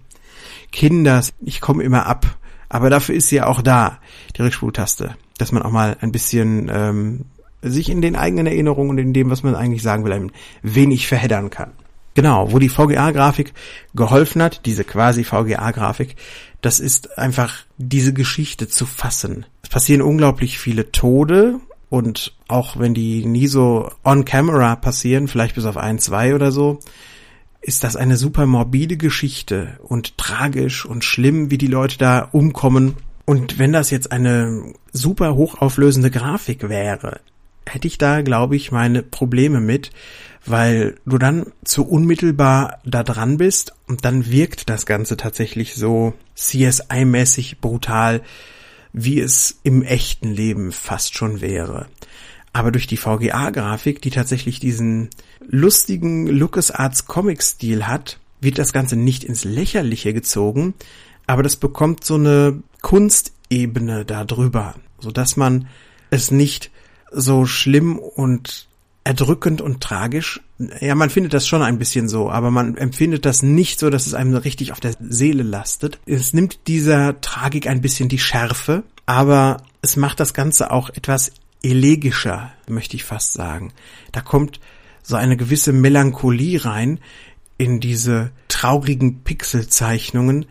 Kinders, 0.71 1.33
ich 1.41 1.59
komme 1.59 1.83
immer 1.83 2.05
ab. 2.05 2.37
Aber 2.69 2.89
dafür 2.89 3.15
ist 3.15 3.29
sie 3.29 3.37
ja 3.37 3.47
auch 3.47 3.61
da, 3.61 3.99
die 4.37 4.43
Rückspultaste, 4.43 5.15
dass 5.37 5.51
man 5.51 5.63
auch 5.63 5.71
mal 5.71 5.97
ein 6.01 6.11
bisschen 6.11 6.69
ähm, 6.71 7.25
sich 7.61 7.89
in 7.89 8.01
den 8.01 8.15
eigenen 8.15 8.45
Erinnerungen 8.45 8.91
und 8.91 8.97
in 8.99 9.13
dem, 9.13 9.31
was 9.31 9.43
man 9.43 9.55
eigentlich 9.55 9.81
sagen 9.81 10.05
will, 10.05 10.13
ein 10.13 10.31
wenig 10.61 11.07
verheddern 11.07 11.49
kann. 11.49 11.71
Genau, 12.19 12.51
wo 12.51 12.59
die 12.59 12.67
VGA-Grafik 12.67 13.53
geholfen 13.95 14.43
hat, 14.43 14.65
diese 14.65 14.83
quasi 14.83 15.23
VGA-Grafik, 15.23 16.17
das 16.59 16.81
ist 16.81 17.17
einfach 17.17 17.59
diese 17.77 18.11
Geschichte 18.11 18.67
zu 18.67 18.85
fassen. 18.85 19.45
Es 19.63 19.69
passieren 19.69 20.01
unglaublich 20.01 20.59
viele 20.59 20.91
Tode 20.91 21.61
und 21.87 22.35
auch 22.49 22.77
wenn 22.77 22.93
die 22.93 23.25
nie 23.25 23.47
so 23.47 23.89
on 24.03 24.25
camera 24.25 24.75
passieren, 24.75 25.29
vielleicht 25.29 25.55
bis 25.55 25.63
auf 25.63 25.77
ein, 25.77 25.97
zwei 25.97 26.35
oder 26.35 26.51
so, 26.51 26.79
ist 27.61 27.85
das 27.85 27.95
eine 27.95 28.17
super 28.17 28.45
morbide 28.45 28.97
Geschichte 28.97 29.79
und 29.81 30.17
tragisch 30.17 30.85
und 30.85 31.05
schlimm, 31.05 31.51
wie 31.51 31.57
die 31.57 31.67
Leute 31.67 31.97
da 31.97 32.27
umkommen. 32.33 32.97
Und 33.23 33.59
wenn 33.59 33.71
das 33.71 33.91
jetzt 33.91 34.11
eine 34.11 34.73
super 34.91 35.35
hochauflösende 35.35 36.11
Grafik 36.11 36.67
wäre, 36.67 37.21
hätte 37.65 37.87
ich 37.87 37.97
da, 37.97 38.23
glaube 38.23 38.57
ich, 38.57 38.73
meine 38.73 39.03
Probleme 39.03 39.61
mit, 39.61 39.91
weil 40.49 40.95
du 41.05 41.17
dann 41.17 41.47
zu 41.63 41.87
unmittelbar 41.87 42.79
da 42.85 43.03
dran 43.03 43.37
bist 43.37 43.73
und 43.87 44.05
dann 44.05 44.29
wirkt 44.29 44.69
das 44.69 44.85
Ganze 44.85 45.17
tatsächlich 45.17 45.75
so 45.75 46.13
CSI-mäßig 46.35 47.59
brutal, 47.61 48.21
wie 48.93 49.19
es 49.19 49.59
im 49.63 49.83
echten 49.83 50.31
Leben 50.31 50.71
fast 50.71 51.15
schon 51.15 51.41
wäre. 51.41 51.87
Aber 52.53 52.71
durch 52.71 52.87
die 52.87 52.97
VGA-Grafik, 52.97 54.01
die 54.01 54.09
tatsächlich 54.09 54.59
diesen 54.59 55.09
lustigen 55.47 56.27
LucasArts 56.27 57.05
Comic-Stil 57.05 57.85
hat, 57.85 58.19
wird 58.41 58.57
das 58.57 58.73
Ganze 58.73 58.95
nicht 58.95 59.23
ins 59.23 59.43
Lächerliche 59.43 60.13
gezogen, 60.13 60.73
aber 61.27 61.43
das 61.43 61.57
bekommt 61.57 62.03
so 62.03 62.15
eine 62.15 62.63
Kunstebene 62.81 64.05
darüber, 64.05 64.75
so 64.99 65.11
dass 65.11 65.37
man 65.37 65.67
es 66.09 66.31
nicht 66.31 66.71
so 67.11 67.45
schlimm 67.45 67.99
und 67.99 68.68
erdrückend 69.09 69.59
und 69.59 69.81
tragisch. 69.81 70.39
Ja, 70.81 70.93
man 70.93 71.09
findet 71.09 71.33
das 71.33 71.47
schon 71.47 71.63
ein 71.63 71.79
bisschen 71.79 72.07
so, 72.07 72.29
aber 72.29 72.51
man 72.51 72.77
empfindet 72.77 73.25
das 73.25 73.41
nicht 73.41 73.79
so, 73.79 73.89
dass 73.89 74.05
es 74.05 74.13
einem 74.13 74.35
richtig 74.35 74.71
auf 74.71 74.79
der 74.79 74.93
Seele 74.99 75.41
lastet. 75.41 75.99
Es 76.05 76.31
nimmt 76.31 76.67
dieser 76.67 77.19
Tragik 77.19 77.65
ein 77.65 77.81
bisschen 77.81 78.07
die 78.07 78.19
Schärfe, 78.19 78.83
aber 79.07 79.63
es 79.81 79.95
macht 79.95 80.19
das 80.19 80.35
Ganze 80.35 80.69
auch 80.69 80.91
etwas 80.91 81.31
elegischer, 81.63 82.51
möchte 82.67 82.97
ich 82.97 83.03
fast 83.03 83.33
sagen. 83.33 83.73
Da 84.11 84.21
kommt 84.21 84.59
so 85.01 85.15
eine 85.15 85.37
gewisse 85.37 85.73
Melancholie 85.73 86.63
rein 86.63 86.99
in 87.57 87.79
diese 87.79 88.29
traurigen 88.47 89.23
Pixelzeichnungen, 89.23 90.45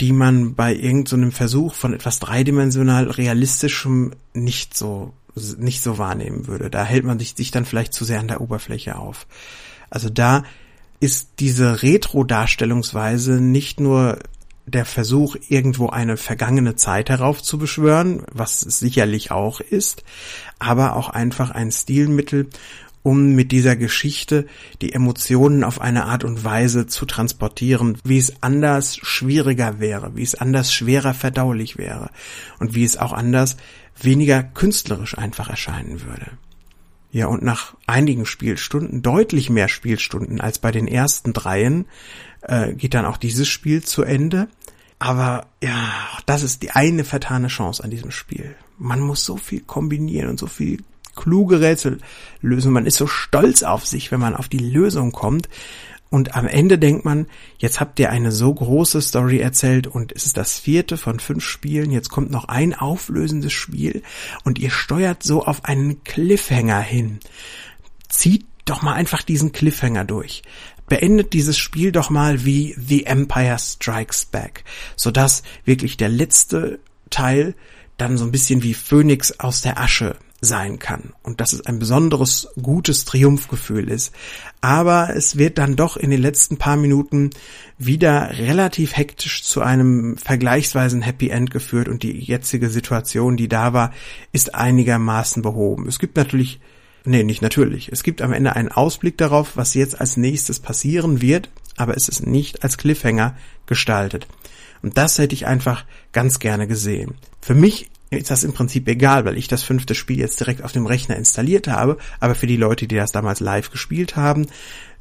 die 0.00 0.12
man 0.12 0.54
bei 0.54 0.76
irgendeinem 0.76 1.32
so 1.32 1.36
Versuch 1.36 1.74
von 1.74 1.92
etwas 1.92 2.20
dreidimensional 2.20 3.10
realistischem 3.10 4.12
nicht 4.32 4.76
so 4.76 5.12
nicht 5.58 5.82
so 5.82 5.98
wahrnehmen 5.98 6.46
würde. 6.46 6.70
Da 6.70 6.84
hält 6.84 7.04
man 7.04 7.18
sich, 7.18 7.34
sich 7.36 7.50
dann 7.50 7.64
vielleicht 7.64 7.92
zu 7.92 8.04
sehr 8.04 8.20
an 8.20 8.28
der 8.28 8.40
Oberfläche 8.40 8.96
auf. 8.96 9.26
Also 9.90 10.08
da 10.08 10.44
ist 10.98 11.30
diese 11.40 11.82
Retro-Darstellungsweise 11.82 13.40
nicht 13.40 13.80
nur 13.80 14.18
der 14.66 14.84
Versuch, 14.84 15.36
irgendwo 15.48 15.88
eine 15.90 16.16
vergangene 16.16 16.74
Zeit 16.74 17.08
heraufzubeschwören, 17.08 18.24
was 18.32 18.66
es 18.66 18.80
sicherlich 18.80 19.30
auch 19.30 19.60
ist, 19.60 20.02
aber 20.58 20.96
auch 20.96 21.08
einfach 21.08 21.50
ein 21.50 21.70
Stilmittel, 21.70 22.48
um 23.04 23.36
mit 23.36 23.52
dieser 23.52 23.76
Geschichte 23.76 24.46
die 24.82 24.92
Emotionen 24.92 25.62
auf 25.62 25.80
eine 25.80 26.06
Art 26.06 26.24
und 26.24 26.42
Weise 26.42 26.88
zu 26.88 27.06
transportieren, 27.06 27.98
wie 28.02 28.18
es 28.18 28.42
anders 28.42 28.96
schwieriger 28.96 29.78
wäre, 29.78 30.16
wie 30.16 30.24
es 30.24 30.34
anders 30.34 30.72
schwerer 30.72 31.14
verdaulich 31.14 31.78
wäre 31.78 32.10
und 32.58 32.74
wie 32.74 32.82
es 32.82 32.96
auch 32.96 33.12
anders 33.12 33.56
weniger 34.00 34.42
künstlerisch 34.42 35.16
einfach 35.16 35.48
erscheinen 35.48 36.02
würde. 36.02 36.32
Ja, 37.12 37.26
und 37.28 37.42
nach 37.42 37.74
einigen 37.86 38.26
Spielstunden, 38.26 39.02
deutlich 39.02 39.48
mehr 39.48 39.68
Spielstunden 39.68 40.40
als 40.40 40.58
bei 40.58 40.70
den 40.70 40.86
ersten 40.86 41.32
dreien, 41.32 41.86
äh, 42.42 42.74
geht 42.74 42.94
dann 42.94 43.06
auch 43.06 43.16
dieses 43.16 43.48
Spiel 43.48 43.82
zu 43.82 44.02
Ende. 44.02 44.48
Aber 44.98 45.46
ja, 45.62 45.94
das 46.26 46.42
ist 46.42 46.62
die 46.62 46.70
eine 46.70 47.04
vertane 47.04 47.48
Chance 47.48 47.82
an 47.82 47.90
diesem 47.90 48.10
Spiel. 48.10 48.54
Man 48.78 49.00
muss 49.00 49.24
so 49.24 49.36
viel 49.36 49.60
kombinieren 49.60 50.28
und 50.28 50.38
so 50.38 50.46
viel 50.46 50.82
kluge 51.14 51.60
Rätsel 51.60 51.98
lösen. 52.40 52.72
Man 52.72 52.86
ist 52.86 52.96
so 52.96 53.06
stolz 53.06 53.62
auf 53.62 53.86
sich, 53.86 54.12
wenn 54.12 54.20
man 54.20 54.36
auf 54.36 54.48
die 54.48 54.58
Lösung 54.58 55.12
kommt. 55.12 55.48
Und 56.08 56.36
am 56.36 56.46
Ende 56.46 56.78
denkt 56.78 57.04
man, 57.04 57.26
jetzt 57.58 57.80
habt 57.80 57.98
ihr 57.98 58.10
eine 58.10 58.30
so 58.30 58.54
große 58.54 59.02
Story 59.02 59.38
erzählt 59.38 59.86
und 59.86 60.12
es 60.12 60.24
ist 60.24 60.36
das 60.36 60.58
vierte 60.58 60.96
von 60.96 61.18
fünf 61.18 61.44
Spielen, 61.44 61.90
jetzt 61.90 62.10
kommt 62.10 62.30
noch 62.30 62.46
ein 62.46 62.74
auflösendes 62.74 63.52
Spiel 63.52 64.02
und 64.44 64.58
ihr 64.58 64.70
steuert 64.70 65.22
so 65.22 65.44
auf 65.44 65.64
einen 65.64 66.04
Cliffhanger 66.04 66.80
hin. 66.80 67.18
Zieht 68.08 68.46
doch 68.64 68.82
mal 68.82 68.94
einfach 68.94 69.22
diesen 69.22 69.52
Cliffhanger 69.52 70.04
durch. 70.04 70.42
Beendet 70.88 71.32
dieses 71.32 71.58
Spiel 71.58 71.90
doch 71.90 72.10
mal 72.10 72.44
wie 72.44 72.76
The 72.78 73.06
Empire 73.06 73.58
Strikes 73.58 74.26
Back, 74.26 74.62
sodass 74.94 75.42
wirklich 75.64 75.96
der 75.96 76.08
letzte 76.08 76.78
Teil 77.10 77.54
dann 77.96 78.16
so 78.16 78.24
ein 78.24 78.32
bisschen 78.32 78.62
wie 78.62 78.74
Phönix 78.74 79.40
aus 79.40 79.62
der 79.62 79.80
Asche 79.80 80.16
sein 80.40 80.78
kann 80.78 81.12
und 81.22 81.40
dass 81.40 81.52
es 81.52 81.64
ein 81.64 81.78
besonderes 81.78 82.48
gutes 82.60 83.04
Triumphgefühl 83.04 83.90
ist. 83.90 84.14
Aber 84.60 85.14
es 85.14 85.38
wird 85.38 85.58
dann 85.58 85.76
doch 85.76 85.96
in 85.96 86.10
den 86.10 86.20
letzten 86.20 86.58
paar 86.58 86.76
Minuten 86.76 87.30
wieder 87.78 88.30
relativ 88.38 88.96
hektisch 88.96 89.42
zu 89.44 89.62
einem 89.62 90.16
vergleichsweisen 90.18 91.02
Happy 91.02 91.30
End 91.30 91.50
geführt 91.50 91.88
und 91.88 92.02
die 92.02 92.18
jetzige 92.18 92.68
Situation, 92.68 93.36
die 93.36 93.48
da 93.48 93.72
war, 93.72 93.92
ist 94.32 94.54
einigermaßen 94.54 95.42
behoben. 95.42 95.88
Es 95.88 95.98
gibt 95.98 96.16
natürlich, 96.16 96.60
nee, 97.04 97.24
nicht 97.24 97.42
natürlich, 97.42 97.90
es 97.90 98.02
gibt 98.02 98.20
am 98.20 98.32
Ende 98.32 98.54
einen 98.54 98.70
Ausblick 98.70 99.16
darauf, 99.16 99.56
was 99.56 99.74
jetzt 99.74 100.00
als 100.00 100.16
nächstes 100.16 100.60
passieren 100.60 101.22
wird, 101.22 101.50
aber 101.76 101.96
es 101.96 102.08
ist 102.08 102.26
nicht 102.26 102.62
als 102.62 102.76
Cliffhanger 102.76 103.36
gestaltet. 103.64 104.26
Und 104.82 104.98
das 104.98 105.18
hätte 105.18 105.34
ich 105.34 105.46
einfach 105.46 105.84
ganz 106.12 106.38
gerne 106.38 106.66
gesehen. 106.66 107.14
Für 107.40 107.54
mich 107.54 107.90
ist 108.10 108.30
das 108.30 108.44
im 108.44 108.52
Prinzip 108.52 108.86
egal, 108.88 109.24
weil 109.24 109.36
ich 109.36 109.48
das 109.48 109.62
fünfte 109.62 109.94
Spiel 109.94 110.20
jetzt 110.20 110.38
direkt 110.38 110.62
auf 110.62 110.72
dem 110.72 110.86
Rechner 110.86 111.16
installiert 111.16 111.66
habe. 111.66 111.98
Aber 112.20 112.34
für 112.34 112.46
die 112.46 112.56
Leute, 112.56 112.86
die 112.86 112.94
das 112.94 113.12
damals 113.12 113.40
live 113.40 113.70
gespielt 113.70 114.14
haben, 114.14 114.46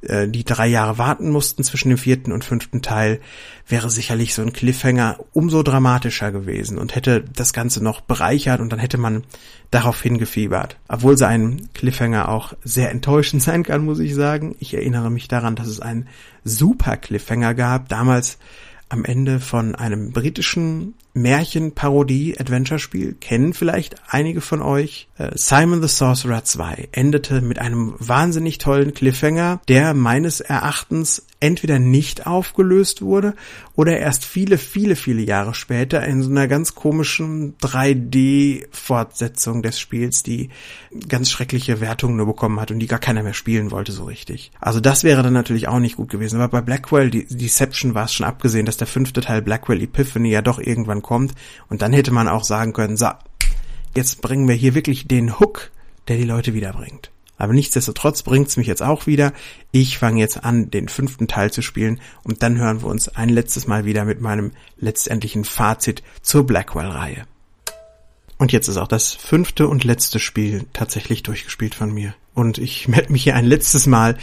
äh, 0.01 0.27
die 0.27 0.43
drei 0.43 0.67
Jahre 0.67 0.97
warten 0.97 1.29
mussten 1.29 1.63
zwischen 1.63 1.89
dem 1.89 1.97
vierten 1.99 2.31
und 2.31 2.43
fünften 2.43 2.81
Teil, 2.81 3.19
wäre 3.67 3.91
sicherlich 3.91 4.33
so 4.33 4.41
ein 4.41 4.53
Cliffhanger 4.53 5.19
umso 5.33 5.61
dramatischer 5.61 6.31
gewesen 6.31 6.79
und 6.79 6.95
hätte 6.95 7.23
das 7.23 7.53
Ganze 7.53 7.83
noch 7.83 8.01
bereichert 8.01 8.59
und 8.59 8.71
dann 8.71 8.79
hätte 8.79 8.97
man 8.97 9.23
darauf 9.69 10.01
hingefiebert. 10.01 10.77
Obwohl 10.87 11.17
so 11.17 11.25
ein 11.25 11.69
Cliffhanger 11.73 12.29
auch 12.29 12.53
sehr 12.63 12.89
enttäuschend 12.89 13.41
sein 13.43 13.63
kann, 13.63 13.85
muss 13.85 13.99
ich 13.99 14.15
sagen. 14.15 14.55
Ich 14.59 14.73
erinnere 14.73 15.11
mich 15.11 15.27
daran, 15.27 15.55
dass 15.55 15.67
es 15.67 15.79
einen 15.79 16.07
super 16.43 16.97
Cliffhanger 16.97 17.53
gab. 17.53 17.89
Damals 17.89 18.39
am 18.89 19.05
Ende 19.05 19.39
von 19.39 19.75
einem 19.75 20.11
britischen 20.11 20.93
Märchen-Parodie-Adventure-Spiel 21.15 23.13
kennen 23.13 23.53
vielleicht 23.53 23.95
einige 24.07 24.41
von 24.41 24.61
euch. 24.61 25.07
Äh, 25.17 25.31
Simon 25.35 25.81
the 25.81 25.87
Sorcerer 25.87 26.43
2 26.43 26.89
endete 26.91 27.41
mit 27.41 27.57
einem 27.57 27.95
wahnsinnig 27.97 28.57
tollen 28.57 28.93
Cliffhanger, 28.93 29.61
der 29.67 29.93
meines 29.93 30.41
Erachtens 30.41 31.25
entweder 31.39 31.79
nicht 31.79 32.27
aufgelöst 32.27 33.01
wurde 33.01 33.33
oder 33.75 33.99
erst 33.99 34.25
viele, 34.25 34.57
viele, 34.57 34.95
viele 34.95 35.21
Jahre 35.21 35.53
später 35.53 36.03
in 36.05 36.23
so 36.23 36.29
einer 36.29 36.47
ganz 36.47 36.75
komischen 36.75 37.57
3D-Fortsetzung 37.59 39.61
des 39.61 39.79
Spiels, 39.79 40.23
die 40.23 40.49
ganz 41.07 41.29
schreckliche 41.29 41.81
Wertungen 41.81 42.15
nur 42.15 42.25
bekommen 42.25 42.59
hat 42.59 42.71
und 42.71 42.79
die 42.79 42.87
gar 42.87 42.99
keiner 42.99 43.21
mehr 43.21 43.33
spielen 43.33 43.71
wollte 43.71 43.91
so 43.91 44.05
richtig. 44.05 44.51
Also 44.59 44.79
das 44.79 45.03
wäre 45.03 45.23
dann 45.23 45.33
natürlich 45.33 45.67
auch 45.67 45.79
nicht 45.79 45.97
gut 45.97 46.09
gewesen. 46.09 46.39
Aber 46.39 46.59
bei 46.59 46.61
Blackwell, 46.61 47.11
Deception 47.11 47.93
war 47.93 48.05
es 48.05 48.13
schon 48.13 48.25
abgesehen, 48.25 48.65
dass 48.65 48.77
der 48.77 48.87
fünfte 48.87 49.21
Teil 49.21 49.41
Blackwell 49.41 49.83
Epiphany 49.83 50.29
ja 50.29 50.41
doch 50.41 50.59
irgendwann 50.59 51.01
kommt 51.05 51.33
und 51.69 51.81
dann 51.81 51.93
hätte 51.93 52.11
man 52.11 52.27
auch 52.27 52.43
sagen 52.43 52.73
können, 52.73 52.97
so, 52.97 53.09
jetzt 53.95 54.21
bringen 54.21 54.47
wir 54.47 54.55
hier 54.55 54.73
wirklich 54.73 55.07
den 55.07 55.39
Hook, 55.39 55.71
der 56.07 56.17
die 56.17 56.23
Leute 56.23 56.53
wiederbringt. 56.53 57.11
Aber 57.37 57.53
nichtsdestotrotz 57.53 58.23
bringt's 58.23 58.57
mich 58.57 58.67
jetzt 58.67 58.81
auch 58.81 59.07
wieder. 59.07 59.33
Ich 59.71 59.97
fange 59.97 60.19
jetzt 60.19 60.43
an, 60.43 60.71
den 60.71 60.87
fünften 60.87 61.27
Teil 61.27 61.51
zu 61.51 61.61
spielen 61.61 61.99
und 62.23 62.43
dann 62.43 62.57
hören 62.57 62.81
wir 62.81 62.87
uns 62.87 63.09
ein 63.09 63.29
letztes 63.29 63.67
Mal 63.67 63.85
wieder 63.85 64.05
mit 64.05 64.21
meinem 64.21 64.51
letztendlichen 64.77 65.43
Fazit 65.43 66.01
zur 66.21 66.45
Blackwell-Reihe. 66.45 67.25
Und 68.37 68.51
jetzt 68.51 68.67
ist 68.67 68.77
auch 68.77 68.87
das 68.87 69.13
fünfte 69.13 69.67
und 69.67 69.83
letzte 69.83 70.19
Spiel 70.19 70.65
tatsächlich 70.73 71.23
durchgespielt 71.23 71.75
von 71.75 71.93
mir. 71.93 72.15
Und 72.33 72.57
ich 72.57 72.87
melde 72.87 73.11
mich 73.11 73.23
hier 73.23 73.35
ein 73.35 73.45
letztes 73.45 73.85
Mal 73.85 74.17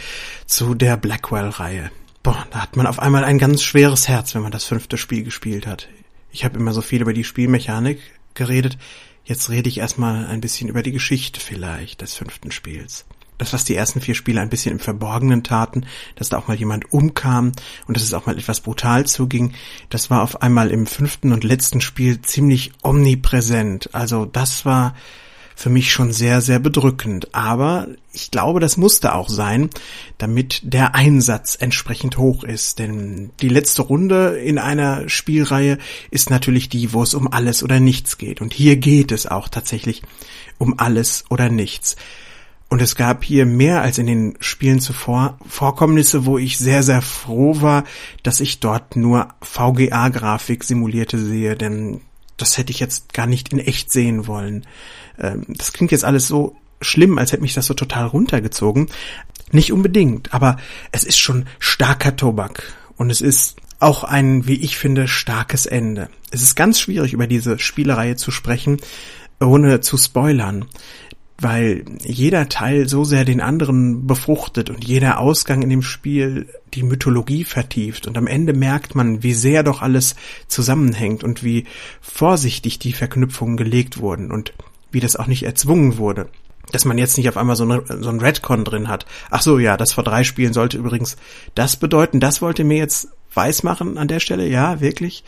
zu 0.45 0.75
der 0.75 0.97
Blackwell-Reihe. 0.97 1.91
Boah, 2.21 2.47
da 2.51 2.61
hat 2.61 2.77
man 2.77 2.87
auf 2.87 2.99
einmal 2.99 3.23
ein 3.23 3.37
ganz 3.37 3.63
schweres 3.63 4.07
Herz, 4.07 4.33
wenn 4.33 4.43
man 4.43 4.51
das 4.51 4.65
fünfte 4.65 4.97
Spiel 4.97 5.23
gespielt 5.23 5.67
hat. 5.67 5.87
Ich 6.33 6.43
habe 6.43 6.57
immer 6.57 6.73
so 6.73 6.81
viel 6.81 7.01
über 7.01 7.13
die 7.13 7.23
Spielmechanik 7.23 7.99
geredet. 8.33 8.79
Jetzt 9.23 9.51
rede 9.51 9.69
ich 9.69 9.77
erstmal 9.77 10.25
ein 10.25 10.41
bisschen 10.41 10.67
über 10.67 10.81
die 10.81 10.91
Geschichte 10.91 11.39
vielleicht 11.39 12.01
des 12.01 12.15
fünften 12.15 12.51
Spiels. 12.51 13.05
Das, 13.37 13.53
was 13.53 13.65
die 13.65 13.75
ersten 13.75 14.01
vier 14.01 14.15
Spiele 14.15 14.41
ein 14.41 14.49
bisschen 14.49 14.71
im 14.71 14.79
Verborgenen 14.79 15.43
taten, 15.43 15.85
dass 16.15 16.29
da 16.29 16.39
auch 16.39 16.47
mal 16.47 16.57
jemand 16.57 16.91
umkam 16.91 17.51
und 17.87 17.95
dass 17.95 18.03
es 18.03 18.13
auch 18.15 18.25
mal 18.25 18.37
etwas 18.37 18.61
brutal 18.61 19.05
zuging, 19.05 19.53
das 19.89 20.09
war 20.09 20.23
auf 20.23 20.41
einmal 20.41 20.71
im 20.71 20.87
fünften 20.87 21.33
und 21.33 21.43
letzten 21.43 21.81
Spiel 21.81 22.19
ziemlich 22.21 22.71
omnipräsent. 22.81 23.93
Also 23.93 24.25
das 24.25 24.65
war 24.65 24.95
für 25.55 25.69
mich 25.69 25.91
schon 25.91 26.11
sehr, 26.11 26.41
sehr 26.41 26.59
bedrückend. 26.59 27.33
Aber 27.33 27.87
ich 28.11 28.31
glaube, 28.31 28.59
das 28.59 28.77
musste 28.77 29.15
auch 29.15 29.29
sein, 29.29 29.69
damit 30.17 30.61
der 30.63 30.95
Einsatz 30.95 31.57
entsprechend 31.59 32.17
hoch 32.17 32.43
ist. 32.43 32.79
Denn 32.79 33.31
die 33.41 33.49
letzte 33.49 33.83
Runde 33.83 34.37
in 34.37 34.57
einer 34.57 35.09
Spielreihe 35.09 35.77
ist 36.11 36.29
natürlich 36.29 36.69
die, 36.69 36.93
wo 36.93 37.03
es 37.03 37.13
um 37.13 37.31
alles 37.31 37.63
oder 37.63 37.79
nichts 37.79 38.17
geht. 38.17 38.41
Und 38.41 38.53
hier 38.53 38.77
geht 38.77 39.11
es 39.11 39.27
auch 39.27 39.49
tatsächlich 39.49 40.01
um 40.57 40.79
alles 40.79 41.25
oder 41.29 41.49
nichts. 41.49 41.95
Und 42.73 42.81
es 42.81 42.95
gab 42.95 43.23
hier 43.23 43.45
mehr 43.45 43.83
als 43.83 43.99
in 43.99 44.07
den 44.07 44.33
Spielen 44.39 44.79
zuvor 44.79 45.37
Vorkommnisse, 45.47 46.25
wo 46.25 46.39
ich 46.39 46.57
sehr, 46.57 46.81
sehr 46.81 47.03
froh 47.03 47.61
war, 47.61 47.83
dass 48.23 48.39
ich 48.39 48.61
dort 48.61 48.95
nur 48.95 49.27
VGA-Grafik 49.41 50.63
simulierte 50.63 51.19
sehe, 51.19 51.55
denn 51.55 52.01
das 52.37 52.57
hätte 52.57 52.71
ich 52.71 52.79
jetzt 52.79 53.13
gar 53.13 53.27
nicht 53.27 53.53
in 53.53 53.59
echt 53.59 53.91
sehen 53.91 54.27
wollen. 54.27 54.65
Ähm, 55.19 55.45
das 55.47 55.73
klingt 55.73 55.91
jetzt 55.91 56.05
alles 56.05 56.27
so 56.27 56.55
schlimm, 56.81 57.17
als 57.17 57.31
hätte 57.31 57.41
mich 57.41 57.53
das 57.53 57.65
so 57.65 57.73
total 57.73 58.07
runtergezogen. 58.07 58.89
Nicht 59.51 59.71
unbedingt, 59.71 60.33
aber 60.33 60.57
es 60.91 61.03
ist 61.03 61.17
schon 61.17 61.45
starker 61.59 62.15
Tobak 62.15 62.73
und 62.97 63.09
es 63.09 63.21
ist 63.21 63.57
auch 63.79 64.03
ein, 64.03 64.47
wie 64.47 64.55
ich 64.55 64.77
finde, 64.77 65.07
starkes 65.07 65.65
Ende. 65.65 66.09
Es 66.31 66.41
ist 66.41 66.55
ganz 66.55 66.79
schwierig, 66.79 67.13
über 67.13 67.27
diese 67.27 67.59
Spielereihe 67.59 68.15
zu 68.15 68.31
sprechen, 68.31 68.77
ohne 69.39 69.81
zu 69.81 69.97
spoilern, 69.97 70.65
weil 71.43 71.83
jeder 72.03 72.47
Teil 72.47 72.87
so 72.87 73.03
sehr 73.03 73.25
den 73.25 73.41
anderen 73.41 74.07
befruchtet 74.07 74.69
und 74.69 74.85
jeder 74.85 75.19
Ausgang 75.19 75.61
in 75.61 75.69
dem 75.69 75.81
Spiel 75.83 76.47
die 76.73 76.83
Mythologie 76.83 77.43
vertieft 77.43 78.07
und 78.07 78.17
am 78.17 78.27
Ende 78.27 78.53
merkt 78.53 78.95
man, 78.95 79.21
wie 79.23 79.33
sehr 79.33 79.63
doch 79.63 79.81
alles 79.81 80.15
zusammenhängt 80.47 81.23
und 81.23 81.43
wie 81.43 81.65
vorsichtig 82.01 82.79
die 82.79 82.93
Verknüpfungen 82.93 83.57
gelegt 83.57 83.99
wurden 83.99 84.31
und 84.31 84.53
wie 84.91 85.01
das 85.01 85.17
auch 85.17 85.27
nicht 85.27 85.43
erzwungen 85.43 85.97
wurde. 85.97 86.29
Dass 86.71 86.85
man 86.85 86.97
jetzt 86.97 87.17
nicht 87.17 87.27
auf 87.27 87.35
einmal 87.37 87.57
so, 87.57 87.65
eine, 87.65 87.83
so 87.85 88.09
ein 88.09 88.21
Redcon 88.21 88.63
drin 88.63 88.87
hat. 88.87 89.05
Ach 89.29 89.41
so, 89.41 89.59
ja, 89.59 89.75
das 89.75 89.91
vor 89.91 90.03
drei 90.03 90.23
Spielen 90.23 90.53
sollte 90.53 90.77
übrigens 90.77 91.17
das 91.55 91.75
bedeuten. 91.75 92.21
Das 92.21 92.41
wollte 92.41 92.63
mir 92.63 92.77
jetzt 92.77 93.09
weismachen 93.33 93.97
an 93.97 94.07
der 94.07 94.21
Stelle. 94.21 94.47
Ja, 94.47 94.79
wirklich. 94.79 95.23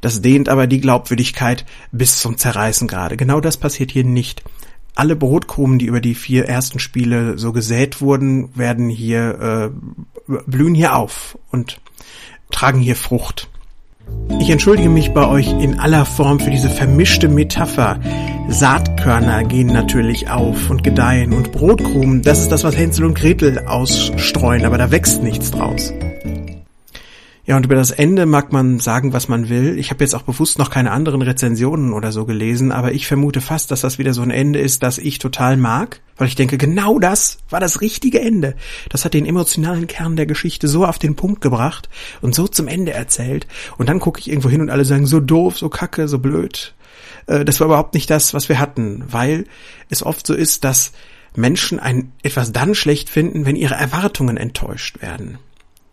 Das 0.00 0.22
dehnt 0.22 0.48
aber 0.48 0.66
die 0.66 0.80
Glaubwürdigkeit 0.80 1.66
bis 1.90 2.18
zum 2.18 2.38
Zerreißen 2.38 2.86
gerade. 2.86 3.16
Genau 3.16 3.40
das 3.40 3.56
passiert 3.56 3.90
hier 3.90 4.04
nicht. 4.04 4.42
Alle 4.96 5.14
Brotkrumen, 5.14 5.78
die 5.78 5.84
über 5.84 6.00
die 6.00 6.14
vier 6.14 6.46
ersten 6.46 6.78
Spiele 6.78 7.36
so 7.36 7.52
gesät 7.52 8.00
wurden, 8.00 8.48
werden 8.56 8.88
hier, 8.88 9.70
äh, 10.26 10.32
blühen 10.46 10.74
hier 10.74 10.96
auf 10.96 11.38
und 11.50 11.78
tragen 12.50 12.80
hier 12.80 12.96
Frucht. 12.96 13.50
Ich 14.40 14.48
entschuldige 14.48 14.88
mich 14.88 15.12
bei 15.12 15.28
euch 15.28 15.48
in 15.48 15.78
aller 15.78 16.06
Form 16.06 16.40
für 16.40 16.50
diese 16.50 16.70
vermischte 16.70 17.28
Metapher. 17.28 18.00
Saatkörner 18.48 19.44
gehen 19.44 19.66
natürlich 19.66 20.30
auf 20.30 20.70
und 20.70 20.82
gedeihen 20.82 21.34
und 21.34 21.52
Brotkrumen, 21.52 22.22
das 22.22 22.40
ist 22.40 22.50
das, 22.50 22.64
was 22.64 22.74
Hänsel 22.74 23.04
und 23.04 23.18
Gretel 23.18 23.66
ausstreuen, 23.66 24.64
aber 24.64 24.78
da 24.78 24.90
wächst 24.90 25.22
nichts 25.22 25.50
draus. 25.50 25.92
Ja, 27.46 27.56
und 27.56 27.64
über 27.64 27.76
das 27.76 27.92
Ende 27.92 28.26
mag 28.26 28.52
man 28.52 28.80
sagen, 28.80 29.12
was 29.12 29.28
man 29.28 29.48
will. 29.48 29.78
Ich 29.78 29.90
habe 29.90 30.02
jetzt 30.02 30.14
auch 30.16 30.22
bewusst 30.22 30.58
noch 30.58 30.68
keine 30.68 30.90
anderen 30.90 31.22
Rezensionen 31.22 31.92
oder 31.92 32.10
so 32.10 32.24
gelesen, 32.24 32.72
aber 32.72 32.90
ich 32.90 33.06
vermute 33.06 33.40
fast, 33.40 33.70
dass 33.70 33.82
das 33.82 33.98
wieder 33.98 34.12
so 34.12 34.22
ein 34.22 34.32
Ende 34.32 34.58
ist, 34.58 34.82
das 34.82 34.98
ich 34.98 35.20
total 35.20 35.56
mag, 35.56 36.00
weil 36.16 36.26
ich 36.26 36.34
denke, 36.34 36.58
genau 36.58 36.98
das 36.98 37.38
war 37.48 37.60
das 37.60 37.80
richtige 37.80 38.20
Ende. 38.20 38.56
Das 38.88 39.04
hat 39.04 39.14
den 39.14 39.24
emotionalen 39.24 39.86
Kern 39.86 40.16
der 40.16 40.26
Geschichte 40.26 40.66
so 40.66 40.84
auf 40.84 40.98
den 40.98 41.14
Punkt 41.14 41.40
gebracht 41.40 41.88
und 42.20 42.34
so 42.34 42.48
zum 42.48 42.66
Ende 42.66 42.92
erzählt. 42.92 43.46
Und 43.78 43.88
dann 43.88 44.00
gucke 44.00 44.18
ich 44.18 44.28
irgendwo 44.28 44.50
hin 44.50 44.60
und 44.60 44.70
alle 44.70 44.84
sagen, 44.84 45.06
so 45.06 45.20
doof, 45.20 45.56
so 45.56 45.68
kacke, 45.68 46.08
so 46.08 46.18
blöd. 46.18 46.74
äh, 47.28 47.44
das 47.44 47.60
war 47.60 47.68
überhaupt 47.68 47.94
nicht 47.94 48.10
das, 48.10 48.34
was 48.34 48.48
wir 48.48 48.58
hatten, 48.58 49.04
weil 49.08 49.44
es 49.88 50.02
oft 50.02 50.26
so 50.26 50.34
ist, 50.34 50.64
dass 50.64 50.90
Menschen 51.36 51.78
ein 51.78 52.10
etwas 52.24 52.50
dann 52.50 52.74
schlecht 52.74 53.08
finden, 53.08 53.46
wenn 53.46 53.54
ihre 53.54 53.74
Erwartungen 53.74 54.36
enttäuscht 54.36 55.00
werden. 55.00 55.38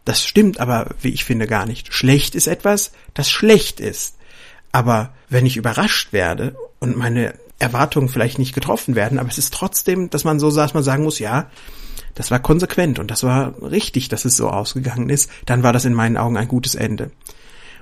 Das 0.05 0.23
stimmt 0.23 0.59
aber, 0.59 0.95
wie 1.01 1.09
ich 1.09 1.23
finde, 1.23 1.47
gar 1.47 1.65
nicht. 1.65 1.93
Schlecht 1.93 2.35
ist 2.35 2.47
etwas, 2.47 2.91
das 3.13 3.29
schlecht 3.29 3.79
ist. 3.79 4.17
Aber 4.71 5.13
wenn 5.29 5.45
ich 5.45 5.57
überrascht 5.57 6.11
werde 6.11 6.55
und 6.79 6.97
meine 6.97 7.35
Erwartungen 7.59 8.09
vielleicht 8.09 8.39
nicht 8.39 8.53
getroffen 8.53 8.95
werden, 8.95 9.19
aber 9.19 9.29
es 9.29 9.37
ist 9.37 9.53
trotzdem, 9.53 10.09
dass 10.09 10.23
man 10.23 10.39
so 10.39 10.51
dass 10.51 10.73
man 10.73 10.83
sagen 10.83 11.03
muss, 11.03 11.19
ja, 11.19 11.49
das 12.15 12.31
war 12.31 12.39
konsequent 12.39 12.99
und 12.99 13.09
das 13.09 13.23
war 13.23 13.61
richtig, 13.61 14.09
dass 14.09 14.25
es 14.25 14.35
so 14.35 14.49
ausgegangen 14.49 15.09
ist, 15.09 15.29
dann 15.45 15.63
war 15.63 15.73
das 15.73 15.85
in 15.85 15.93
meinen 15.93 16.17
Augen 16.17 16.37
ein 16.37 16.47
gutes 16.47 16.75
Ende. 16.75 17.11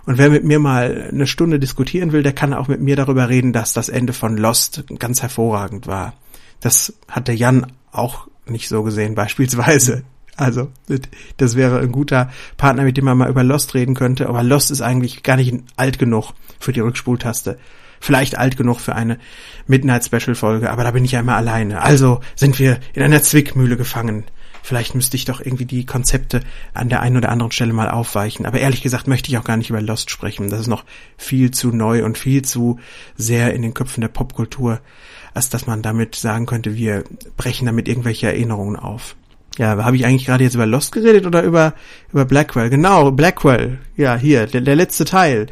Und 0.05 0.17
wer 0.17 0.29
mit 0.29 0.43
mir 0.43 0.59
mal 0.59 1.09
eine 1.11 1.27
Stunde 1.27 1.59
diskutieren 1.59 2.11
will, 2.11 2.23
der 2.23 2.33
kann 2.33 2.53
auch 2.53 2.67
mit 2.67 2.81
mir 2.81 2.95
darüber 2.95 3.29
reden, 3.29 3.53
dass 3.53 3.73
das 3.73 3.89
Ende 3.89 4.13
von 4.13 4.37
Lost 4.37 4.83
ganz 4.99 5.21
hervorragend 5.21 5.87
war. 5.87 6.13
Das 6.59 6.93
hat 7.07 7.27
der 7.27 7.35
Jan 7.35 7.71
auch 7.91 8.27
nicht 8.45 8.67
so 8.67 8.83
gesehen, 8.83 9.15
beispielsweise. 9.15 10.03
Also, 10.37 10.71
das 11.37 11.55
wäre 11.55 11.79
ein 11.79 11.91
guter 11.91 12.31
Partner, 12.57 12.83
mit 12.83 12.97
dem 12.97 13.05
man 13.05 13.17
mal 13.17 13.29
über 13.29 13.43
Lost 13.43 13.73
reden 13.73 13.95
könnte. 13.95 14.27
Aber 14.27 14.43
Lost 14.43 14.71
ist 14.71 14.81
eigentlich 14.81 15.23
gar 15.23 15.35
nicht 15.35 15.53
alt 15.75 15.99
genug 15.99 16.33
für 16.59 16.73
die 16.73 16.79
Rückspultaste. 16.79 17.59
Vielleicht 17.99 18.37
alt 18.37 18.57
genug 18.57 18.79
für 18.79 18.95
eine 18.95 19.19
Midnight 19.67 20.05
Special 20.05 20.33
Folge, 20.33 20.71
aber 20.71 20.83
da 20.83 20.91
bin 20.91 21.05
ich 21.05 21.11
ja 21.11 21.19
immer 21.19 21.35
alleine. 21.35 21.81
Also 21.81 22.21
sind 22.35 22.57
wir 22.57 22.79
in 22.93 23.03
einer 23.03 23.21
Zwickmühle 23.21 23.77
gefangen. 23.77 24.23
Vielleicht 24.63 24.95
müsste 24.95 25.17
ich 25.17 25.25
doch 25.25 25.41
irgendwie 25.41 25.65
die 25.65 25.85
Konzepte 25.85 26.41
an 26.73 26.89
der 26.89 27.01
einen 27.01 27.17
oder 27.17 27.29
anderen 27.29 27.51
Stelle 27.51 27.73
mal 27.73 27.89
aufweichen. 27.89 28.45
Aber 28.45 28.59
ehrlich 28.59 28.81
gesagt 28.81 29.07
möchte 29.07 29.29
ich 29.29 29.37
auch 29.37 29.43
gar 29.43 29.57
nicht 29.57 29.69
über 29.69 29.81
Lost 29.81 30.09
sprechen. 30.09 30.49
Das 30.49 30.59
ist 30.59 30.67
noch 30.67 30.85
viel 31.17 31.51
zu 31.51 31.69
neu 31.71 32.03
und 32.05 32.17
viel 32.17 32.43
zu 32.43 32.79
sehr 33.15 33.53
in 33.53 33.61
den 33.61 33.73
Köpfen 33.73 34.01
der 34.01 34.07
Popkultur, 34.07 34.79
als 35.33 35.49
dass 35.49 35.67
man 35.67 35.81
damit 35.81 36.15
sagen 36.15 36.45
könnte, 36.45 36.75
wir 36.75 37.03
brechen 37.37 37.65
damit 37.65 37.87
irgendwelche 37.87 38.27
Erinnerungen 38.27 38.75
auf. 38.75 39.15
Ja, 39.57 39.83
habe 39.83 39.95
ich 39.95 40.05
eigentlich 40.05 40.25
gerade 40.25 40.43
jetzt 40.43 40.55
über 40.55 40.65
Lost 40.65 40.91
geredet 40.91 41.25
oder 41.25 41.43
über, 41.43 41.73
über 42.11 42.25
Blackwell? 42.25 42.69
Genau, 42.69 43.11
Blackwell. 43.11 43.79
Ja, 43.97 44.15
hier, 44.15 44.47
der, 44.47 44.61
der 44.61 44.75
letzte 44.75 45.05
Teil. 45.05 45.47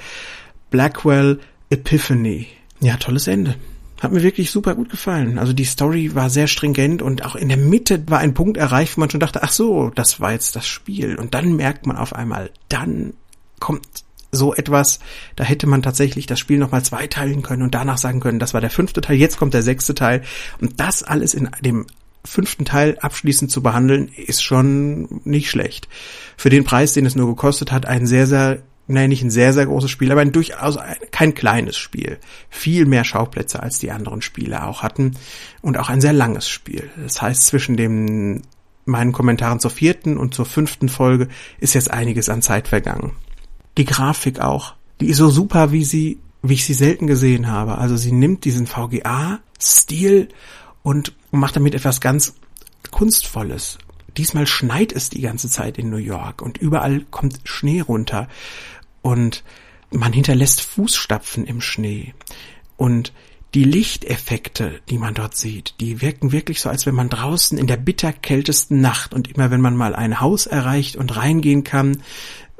Blackwell 0.69 1.39
Epiphany. 1.69 2.47
Ja, 2.79 2.97
tolles 2.97 3.27
Ende. 3.27 3.55
Hat 4.01 4.13
mir 4.13 4.23
wirklich 4.23 4.51
super 4.51 4.75
gut 4.75 4.89
gefallen. 4.89 5.37
Also 5.37 5.51
die 5.51 5.65
Story 5.65 6.15
war 6.15 6.29
sehr 6.29 6.47
stringent 6.47 7.01
und 7.01 7.25
auch 7.25 7.35
in 7.35 7.49
der 7.49 7.57
Mitte 7.57 8.01
war 8.07 8.19
ein 8.19 8.33
Punkt 8.33 8.55
erreicht, 8.55 8.95
wo 8.95 9.01
man 9.01 9.09
schon 9.09 9.19
dachte, 9.19 9.43
ach 9.43 9.51
so, 9.51 9.91
das 9.93 10.21
war 10.21 10.31
jetzt 10.31 10.55
das 10.55 10.65
Spiel. 10.65 11.17
Und 11.17 11.33
dann 11.33 11.57
merkt 11.57 11.85
man 11.85 11.97
auf 11.97 12.15
einmal, 12.15 12.49
dann 12.69 13.13
kommt 13.59 13.85
so 14.31 14.53
etwas, 14.53 14.99
da 15.35 15.43
hätte 15.43 15.67
man 15.67 15.81
tatsächlich 15.81 16.27
das 16.27 16.39
Spiel 16.39 16.59
nochmal 16.59 16.83
zweiteilen 16.83 17.41
können 17.41 17.63
und 17.63 17.75
danach 17.75 17.97
sagen 17.97 18.19
können, 18.19 18.39
das 18.39 18.53
war 18.53 18.61
der 18.61 18.69
fünfte 18.69 19.01
Teil, 19.01 19.17
jetzt 19.17 19.37
kommt 19.37 19.53
der 19.53 19.63
sechste 19.63 19.95
Teil. 19.95 20.21
Und 20.61 20.79
das 20.79 21.03
alles 21.03 21.33
in 21.33 21.49
dem 21.61 21.85
fünften 22.25 22.65
Teil 22.65 22.97
abschließend 22.99 23.51
zu 23.51 23.63
behandeln, 23.63 24.09
ist 24.15 24.43
schon 24.43 25.21
nicht 25.23 25.49
schlecht. 25.49 25.87
Für 26.37 26.49
den 26.49 26.63
Preis, 26.63 26.93
den 26.93 27.05
es 27.05 27.15
nur 27.15 27.27
gekostet 27.27 27.71
hat, 27.71 27.85
ein 27.85 28.05
sehr, 28.05 28.27
sehr 28.27 28.61
nein, 28.89 29.09
nicht 29.09 29.23
ein 29.23 29.29
sehr, 29.29 29.53
sehr 29.53 29.67
großes 29.67 29.89
Spiel, 29.89 30.11
aber 30.11 30.21
ein 30.21 30.31
durchaus 30.31 30.77
ein, 30.77 30.97
kein 31.11 31.33
kleines 31.33 31.77
Spiel. 31.77 32.17
Viel 32.49 32.85
mehr 32.85 33.03
Schauplätze 33.03 33.61
als 33.61 33.79
die 33.79 33.91
anderen 33.91 34.21
Spiele 34.21 34.65
auch 34.65 34.81
hatten 34.81 35.11
und 35.61 35.77
auch 35.77 35.89
ein 35.89 36.01
sehr 36.01 36.13
langes 36.13 36.49
Spiel. 36.49 36.89
Das 37.01 37.21
heißt, 37.21 37.45
zwischen 37.45 37.77
dem 37.77 38.41
meinen 38.85 39.11
Kommentaren 39.11 39.59
zur 39.59 39.71
vierten 39.71 40.17
und 40.17 40.33
zur 40.33 40.45
fünften 40.45 40.89
Folge 40.89 41.27
ist 41.59 41.75
jetzt 41.75 41.91
einiges 41.91 42.27
an 42.29 42.41
Zeit 42.41 42.67
vergangen. 42.67 43.11
Die 43.77 43.85
Grafik 43.85 44.39
auch. 44.39 44.73
Die 44.99 45.07
ist 45.07 45.17
so 45.17 45.29
super, 45.29 45.71
wie 45.71 45.85
sie, 45.85 46.19
wie 46.41 46.55
ich 46.55 46.65
sie 46.65 46.73
selten 46.73 47.05
gesehen 47.05 47.47
habe. 47.47 47.77
Also 47.77 47.95
sie 47.95 48.11
nimmt 48.11 48.43
diesen 48.43 48.65
VGA-Stil 48.65 50.29
und 50.81 51.13
macht 51.37 51.55
damit 51.55 51.75
etwas 51.75 52.01
ganz 52.01 52.35
Kunstvolles. 52.91 53.77
Diesmal 54.17 54.47
schneit 54.47 54.91
es 54.91 55.09
die 55.09 55.21
ganze 55.21 55.49
Zeit 55.49 55.77
in 55.77 55.89
New 55.89 55.97
York 55.97 56.41
und 56.41 56.57
überall 56.57 57.01
kommt 57.11 57.39
Schnee 57.43 57.81
runter 57.81 58.27
und 59.01 59.43
man 59.91 60.13
hinterlässt 60.13 60.61
Fußstapfen 60.61 61.45
im 61.45 61.61
Schnee 61.61 62.13
und 62.77 63.13
die 63.55 63.63
Lichteffekte, 63.63 64.79
die 64.89 64.99
man 64.99 65.15
dort 65.15 65.35
sieht, 65.35 65.75
die 65.79 66.01
wirken 66.01 66.31
wirklich 66.31 66.61
so, 66.61 66.69
als 66.69 66.85
wenn 66.85 66.93
man 66.93 67.09
draußen 67.09 67.57
in 67.57 67.65
der 67.65 67.77
bitterkältesten 67.77 68.79
Nacht 68.79 69.13
und 69.13 69.27
immer 69.27 69.49
wenn 69.49 69.61
man 69.61 69.75
mal 69.75 69.95
ein 69.95 70.19
Haus 70.19 70.45
erreicht 70.45 70.95
und 70.95 71.15
reingehen 71.15 71.63
kann, 71.63 72.03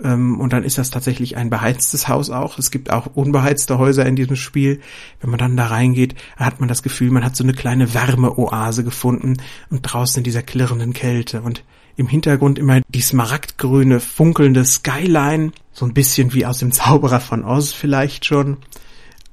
und 0.02 0.50
dann 0.54 0.64
ist 0.64 0.78
das 0.78 0.92
tatsächlich 0.92 1.36
ein 1.36 1.50
beheiztes 1.50 2.08
Haus 2.08 2.30
auch. 2.30 2.58
Es 2.58 2.72
gibt 2.72 2.90
auch 2.90 3.08
unbeheizte 3.16 3.78
Häuser 3.78 4.06
in 4.06 4.16
diesem 4.16 4.38
Spiel. 4.38 4.80
Wenn 5.20 5.30
man 5.30 5.40
dann 5.40 5.58
da 5.58 5.68
reingeht, 5.68 6.16
hat 6.38 6.62
man 6.62 6.70
das 6.70 6.84
Gefühl, 6.84 7.12
man 7.12 7.26
hat 7.26 7.36
so 7.36 7.44
eine 7.44 7.54
kleine 7.54 7.94
Wärmeoase 7.94 8.86
gefunden 8.86 9.38
und 9.70 9.82
draußen 9.82 10.20
in 10.20 10.24
dieser 10.24 10.42
klirrenden 10.42 10.94
Kälte 10.94 11.42
und 11.42 11.64
im 11.98 12.08
Hintergrund 12.08 12.58
immer 12.58 12.80
die 12.88 13.02
smaragdgrüne, 13.02 14.00
funkelnde 14.00 14.64
Skyline, 14.64 15.52
so 15.74 15.86
ein 15.86 15.94
bisschen 15.94 16.34
wie 16.34 16.46
aus 16.46 16.60
dem 16.60 16.72
Zauberer 16.72 17.20
von 17.20 17.44
Oz 17.44 17.74
vielleicht 17.74 18.26
schon. 18.26 18.56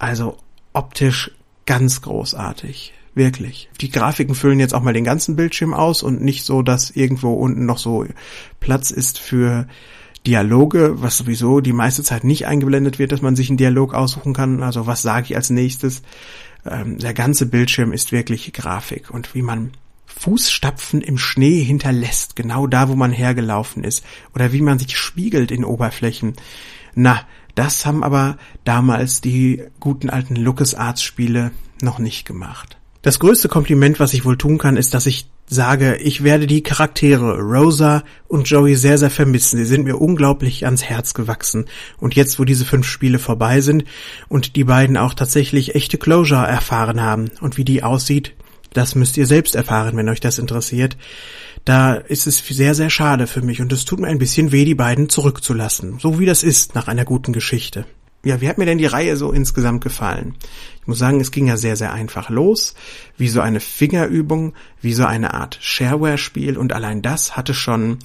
Also 0.00 0.36
optisch 0.72 1.30
ganz 1.64 2.02
großartig. 2.02 2.92
Wirklich. 3.14 3.70
Die 3.80 3.90
Grafiken 3.90 4.34
füllen 4.34 4.60
jetzt 4.60 4.74
auch 4.74 4.82
mal 4.82 4.92
den 4.92 5.04
ganzen 5.04 5.36
Bildschirm 5.36 5.72
aus 5.72 6.02
und 6.02 6.22
nicht 6.22 6.44
so, 6.44 6.60
dass 6.60 6.90
irgendwo 6.90 7.32
unten 7.32 7.64
noch 7.64 7.78
so 7.78 8.04
Platz 8.60 8.90
ist 8.90 9.18
für 9.18 9.68
Dialoge, 10.26 11.00
was 11.00 11.18
sowieso 11.18 11.60
die 11.60 11.72
meiste 11.72 12.02
Zeit 12.02 12.24
nicht 12.24 12.46
eingeblendet 12.46 12.98
wird, 12.98 13.12
dass 13.12 13.22
man 13.22 13.36
sich 13.36 13.48
einen 13.48 13.58
Dialog 13.58 13.94
aussuchen 13.94 14.32
kann. 14.32 14.62
Also 14.62 14.86
was 14.86 15.02
sage 15.02 15.26
ich 15.26 15.36
als 15.36 15.50
nächstes? 15.50 16.02
Ähm, 16.64 16.98
der 16.98 17.14
ganze 17.14 17.46
Bildschirm 17.46 17.92
ist 17.92 18.12
wirklich 18.12 18.52
Grafik 18.52 19.10
und 19.10 19.34
wie 19.34 19.42
man 19.42 19.72
Fußstapfen 20.06 21.02
im 21.02 21.18
Schnee 21.18 21.62
hinterlässt, 21.62 22.36
genau 22.36 22.66
da, 22.66 22.88
wo 22.88 22.94
man 22.94 23.12
hergelaufen 23.12 23.84
ist, 23.84 24.04
oder 24.34 24.52
wie 24.52 24.62
man 24.62 24.78
sich 24.78 24.96
spiegelt 24.96 25.50
in 25.50 25.64
Oberflächen. 25.64 26.34
Na, 26.94 27.20
das 27.54 27.86
haben 27.86 28.02
aber 28.02 28.38
damals 28.64 29.20
die 29.20 29.62
guten 29.78 30.10
alten 30.10 30.36
LucasArts-Spiele 30.36 31.52
noch 31.82 31.98
nicht 31.98 32.26
gemacht. 32.26 32.78
Das 33.02 33.20
größte 33.20 33.48
Kompliment, 33.48 34.00
was 34.00 34.14
ich 34.14 34.24
wohl 34.24 34.38
tun 34.38 34.58
kann, 34.58 34.76
ist, 34.76 34.94
dass 34.94 35.06
ich 35.06 35.28
sage, 35.48 35.96
ich 35.96 36.24
werde 36.24 36.46
die 36.46 36.62
Charaktere 36.62 37.38
Rosa 37.38 38.02
und 38.28 38.48
Joey 38.48 38.74
sehr, 38.74 38.98
sehr 38.98 39.10
vermissen. 39.10 39.58
Sie 39.58 39.64
sind 39.64 39.84
mir 39.84 39.96
unglaublich 39.96 40.64
ans 40.64 40.82
Herz 40.82 41.14
gewachsen. 41.14 41.66
Und 41.98 42.14
jetzt, 42.14 42.38
wo 42.38 42.44
diese 42.44 42.64
fünf 42.64 42.86
Spiele 42.86 43.18
vorbei 43.18 43.60
sind 43.60 43.84
und 44.28 44.56
die 44.56 44.64
beiden 44.64 44.96
auch 44.96 45.14
tatsächlich 45.14 45.74
echte 45.74 45.98
Closure 45.98 46.46
erfahren 46.46 47.00
haben 47.00 47.30
und 47.40 47.56
wie 47.56 47.64
die 47.64 47.82
aussieht, 47.82 48.34
das 48.72 48.94
müsst 48.94 49.16
ihr 49.16 49.26
selbst 49.26 49.54
erfahren, 49.54 49.96
wenn 49.96 50.08
euch 50.08 50.20
das 50.20 50.38
interessiert. 50.38 50.96
Da 51.64 51.94
ist 51.94 52.26
es 52.26 52.38
sehr, 52.38 52.74
sehr 52.74 52.90
schade 52.90 53.26
für 53.26 53.40
mich 53.40 53.60
und 53.60 53.72
es 53.72 53.84
tut 53.84 54.00
mir 54.00 54.08
ein 54.08 54.18
bisschen 54.18 54.52
weh, 54.52 54.64
die 54.64 54.74
beiden 54.74 55.08
zurückzulassen. 55.08 55.98
So 55.98 56.18
wie 56.18 56.26
das 56.26 56.42
ist 56.42 56.74
nach 56.74 56.86
einer 56.88 57.04
guten 57.04 57.32
Geschichte. 57.32 57.86
Ja, 58.24 58.40
wie 58.40 58.48
hat 58.48 58.58
mir 58.58 58.66
denn 58.66 58.78
die 58.78 58.86
Reihe 58.86 59.16
so 59.16 59.30
insgesamt 59.30 59.84
gefallen? 59.84 60.34
Ich 60.80 60.86
muss 60.86 60.98
sagen, 60.98 61.20
es 61.20 61.30
ging 61.30 61.46
ja 61.46 61.56
sehr, 61.56 61.76
sehr 61.76 61.92
einfach 61.92 62.28
los, 62.28 62.74
wie 63.16 63.28
so 63.28 63.40
eine 63.40 63.60
Fingerübung, 63.60 64.54
wie 64.80 64.94
so 64.94 65.04
eine 65.04 65.34
Art 65.34 65.58
Shareware-Spiel 65.60 66.56
und 66.56 66.72
allein 66.72 67.02
das 67.02 67.36
hatte 67.36 67.54
schon 67.54 67.98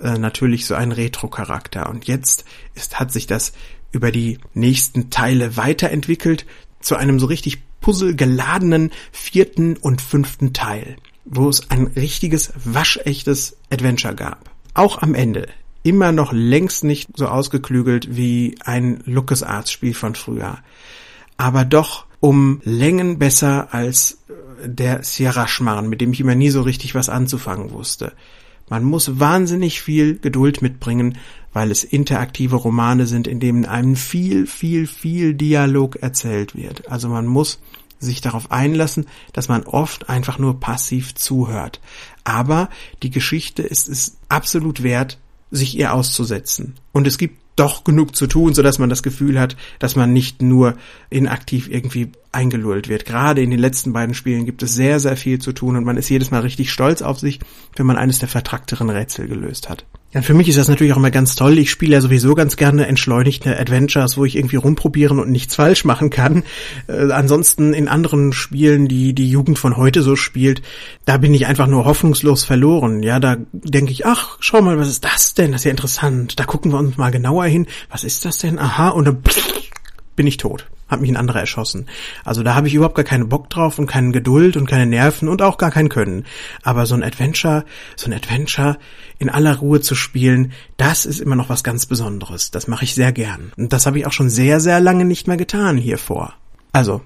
äh, 0.00 0.18
natürlich 0.18 0.66
so 0.66 0.74
einen 0.74 0.92
Retro-Charakter. 0.92 1.88
Und 1.88 2.06
jetzt 2.06 2.44
ist, 2.74 3.00
hat 3.00 3.12
sich 3.12 3.26
das 3.26 3.52
über 3.92 4.12
die 4.12 4.38
nächsten 4.54 5.10
Teile 5.10 5.56
weiterentwickelt 5.56 6.46
zu 6.80 6.96
einem 6.96 7.18
so 7.18 7.26
richtig 7.26 7.62
puzzlegeladenen 7.80 8.90
vierten 9.10 9.76
und 9.76 10.00
fünften 10.00 10.52
Teil, 10.52 10.96
wo 11.24 11.48
es 11.48 11.70
ein 11.70 11.88
richtiges, 11.88 12.52
waschechtes 12.64 13.56
Adventure 13.70 14.14
gab. 14.14 14.50
Auch 14.74 15.02
am 15.02 15.14
Ende 15.14 15.48
immer 15.86 16.10
noch 16.10 16.32
längst 16.32 16.82
nicht 16.82 17.10
so 17.16 17.28
ausgeklügelt 17.28 18.16
wie 18.16 18.56
ein 18.64 19.02
LucasArts-Spiel 19.06 19.94
von 19.94 20.16
früher. 20.16 20.58
Aber 21.36 21.64
doch 21.64 22.06
um 22.18 22.60
Längen 22.64 23.20
besser 23.20 23.68
als 23.72 24.18
äh, 24.28 24.68
der 24.68 25.04
Sierra-Schmarrn, 25.04 25.88
mit 25.88 26.00
dem 26.00 26.12
ich 26.12 26.20
immer 26.20 26.34
nie 26.34 26.50
so 26.50 26.62
richtig 26.62 26.96
was 26.96 27.08
anzufangen 27.08 27.70
wusste. 27.70 28.14
Man 28.68 28.82
muss 28.82 29.20
wahnsinnig 29.20 29.80
viel 29.80 30.18
Geduld 30.18 30.60
mitbringen, 30.60 31.18
weil 31.52 31.70
es 31.70 31.84
interaktive 31.84 32.56
Romane 32.56 33.06
sind, 33.06 33.28
in 33.28 33.38
denen 33.38 33.64
einem 33.64 33.94
viel, 33.94 34.48
viel, 34.48 34.88
viel 34.88 35.34
Dialog 35.34 35.96
erzählt 36.02 36.56
wird. 36.56 36.90
Also 36.90 37.08
man 37.08 37.26
muss 37.26 37.60
sich 38.00 38.20
darauf 38.20 38.50
einlassen, 38.50 39.06
dass 39.32 39.48
man 39.48 39.62
oft 39.62 40.08
einfach 40.08 40.40
nur 40.40 40.58
passiv 40.58 41.14
zuhört. 41.14 41.80
Aber 42.24 42.70
die 43.04 43.10
Geschichte 43.10 43.62
ist 43.62 43.88
es 43.88 44.16
absolut 44.28 44.82
wert, 44.82 45.18
sich 45.50 45.78
ihr 45.78 45.92
auszusetzen. 45.92 46.74
Und 46.92 47.06
es 47.06 47.18
gibt 47.18 47.38
doch 47.56 47.84
genug 47.84 48.14
zu 48.14 48.26
tun, 48.26 48.52
so 48.52 48.62
dass 48.62 48.78
man 48.78 48.90
das 48.90 49.02
Gefühl 49.02 49.40
hat, 49.40 49.56
dass 49.78 49.96
man 49.96 50.12
nicht 50.12 50.42
nur 50.42 50.76
inaktiv 51.08 51.68
irgendwie 51.70 52.12
eingelullt 52.30 52.88
wird. 52.88 53.06
Gerade 53.06 53.40
in 53.40 53.50
den 53.50 53.58
letzten 53.58 53.94
beiden 53.94 54.14
Spielen 54.14 54.44
gibt 54.44 54.62
es 54.62 54.74
sehr, 54.74 55.00
sehr 55.00 55.16
viel 55.16 55.38
zu 55.38 55.52
tun 55.52 55.76
und 55.76 55.84
man 55.84 55.96
ist 55.96 56.10
jedes 56.10 56.30
Mal 56.30 56.42
richtig 56.42 56.70
stolz 56.70 57.00
auf 57.00 57.18
sich, 57.18 57.40
wenn 57.74 57.86
man 57.86 57.96
eines 57.96 58.18
der 58.18 58.28
vertrackteren 58.28 58.90
Rätsel 58.90 59.26
gelöst 59.26 59.70
hat. 59.70 59.86
Ja, 60.12 60.22
für 60.22 60.34
mich 60.34 60.48
ist 60.48 60.56
das 60.56 60.68
natürlich 60.68 60.92
auch 60.92 60.98
immer 60.98 61.10
ganz 61.10 61.34
toll. 61.34 61.58
Ich 61.58 61.70
spiele 61.70 61.94
ja 61.94 62.00
sowieso 62.00 62.34
ganz 62.34 62.56
gerne 62.56 62.86
entschleunigte 62.86 63.58
Adventures, 63.58 64.16
wo 64.16 64.24
ich 64.24 64.36
irgendwie 64.36 64.56
rumprobieren 64.56 65.18
und 65.18 65.30
nichts 65.30 65.56
falsch 65.56 65.84
machen 65.84 66.10
kann. 66.10 66.44
Äh, 66.86 67.10
ansonsten 67.10 67.74
in 67.74 67.88
anderen 67.88 68.32
Spielen, 68.32 68.86
die 68.88 69.14
die 69.14 69.28
Jugend 69.28 69.58
von 69.58 69.76
heute 69.76 70.02
so 70.02 70.14
spielt, 70.14 70.62
da 71.04 71.18
bin 71.18 71.34
ich 71.34 71.46
einfach 71.46 71.66
nur 71.66 71.84
hoffnungslos 71.84 72.44
verloren. 72.44 73.02
Ja, 73.02 73.18
da 73.18 73.36
denke 73.52 73.92
ich, 73.92 74.06
ach, 74.06 74.38
schau 74.40 74.62
mal, 74.62 74.78
was 74.78 74.88
ist 74.88 75.04
das 75.04 75.34
denn? 75.34 75.52
Das 75.52 75.62
ist 75.62 75.64
ja 75.66 75.72
interessant. 75.72 76.38
Da 76.38 76.44
gucken 76.44 76.72
wir 76.72 76.78
uns 76.78 76.96
mal 76.96 77.10
genauer 77.10 77.46
hin. 77.46 77.66
Was 77.90 78.04
ist 78.04 78.24
das 78.24 78.38
denn? 78.38 78.58
Aha, 78.58 78.90
und 78.90 79.06
dann 79.06 79.22
bin 80.16 80.26
ich 80.26 80.36
tot 80.36 80.68
hat 80.88 81.00
mich 81.00 81.10
ein 81.10 81.16
anderer 81.16 81.40
erschossen. 81.40 81.88
Also 82.24 82.42
da 82.42 82.54
habe 82.54 82.68
ich 82.68 82.74
überhaupt 82.74 82.94
gar 82.94 83.04
keinen 83.04 83.28
Bock 83.28 83.50
drauf 83.50 83.78
und 83.78 83.86
keine 83.86 84.12
Geduld 84.12 84.56
und 84.56 84.66
keine 84.66 84.86
Nerven 84.86 85.28
und 85.28 85.42
auch 85.42 85.58
gar 85.58 85.70
kein 85.70 85.88
Können. 85.88 86.24
Aber 86.62 86.86
so 86.86 86.94
ein 86.94 87.02
Adventure, 87.02 87.64
so 87.96 88.06
ein 88.06 88.12
Adventure 88.12 88.78
in 89.18 89.28
aller 89.28 89.56
Ruhe 89.56 89.80
zu 89.80 89.94
spielen, 89.94 90.52
das 90.76 91.06
ist 91.06 91.20
immer 91.20 91.36
noch 91.36 91.48
was 91.48 91.64
ganz 91.64 91.86
Besonderes. 91.86 92.50
Das 92.50 92.68
mache 92.68 92.84
ich 92.84 92.94
sehr 92.94 93.12
gern. 93.12 93.52
Und 93.56 93.72
das 93.72 93.86
habe 93.86 93.98
ich 93.98 94.06
auch 94.06 94.12
schon 94.12 94.30
sehr, 94.30 94.60
sehr 94.60 94.80
lange 94.80 95.04
nicht 95.04 95.26
mehr 95.26 95.36
getan 95.36 95.76
hier 95.76 95.98
vor. 95.98 96.34
Also, 96.72 97.00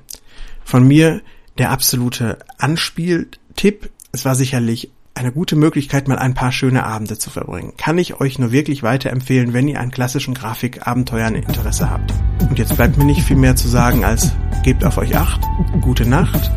von 0.65 0.87
mir 0.87 1.23
der 1.59 1.71
absolute 1.71 2.39
Anspieltipp. 2.59 3.91
Es 4.13 4.25
war 4.25 4.35
sicherlich 4.35 4.91
eine 5.15 5.33
gute 5.33 5.57
Möglichkeit, 5.57 6.09
mal 6.09 6.19
ein 6.19 6.35
paar 6.35 6.53
schöne 6.53 6.85
Abende 6.85 7.19
zu 7.19 7.31
verbringen. 7.31 7.75
Kann 7.77 7.99
ich 7.99 8.21
euch 8.21 8.39
nur 8.39 8.53
wirklich 8.53 8.83
weiterempfehlen, 8.83 9.53
wenn 9.53 9.69
ihr 9.69 9.81
an 9.81 9.91
klassischen 9.91 10.35
Grafikabenteuern 10.35 11.35
Interesse 11.35 11.91
habt. 11.91 12.15
Und 12.49 12.59
jetzt 12.59 12.75
bleibt 12.77 12.97
mir 12.97 13.05
nicht 13.05 13.23
viel 13.23 13.37
mehr 13.37 13.57
zu 13.57 13.69
sagen 13.69 14.05
als 14.05 14.33
gebt 14.63 14.85
auf 14.85 14.99
euch 14.99 15.17
acht, 15.17 15.41
gute 15.81 16.09
Nacht 16.09 16.51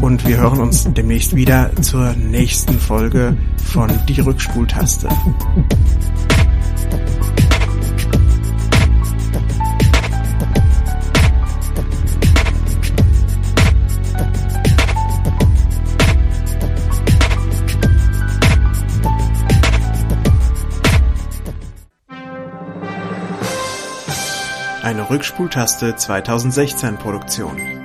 und 0.00 0.26
wir 0.26 0.38
hören 0.38 0.60
uns 0.60 0.86
demnächst 0.92 1.36
wieder 1.36 1.70
zur 1.82 2.12
nächsten 2.14 2.78
Folge 2.78 3.36
von 3.72 3.90
Die 4.08 4.20
Rückspultaste. 4.20 5.08
Eine 24.82 25.10
Rückspultaste 25.10 25.94
2016 25.94 26.96
Produktion. 26.96 27.79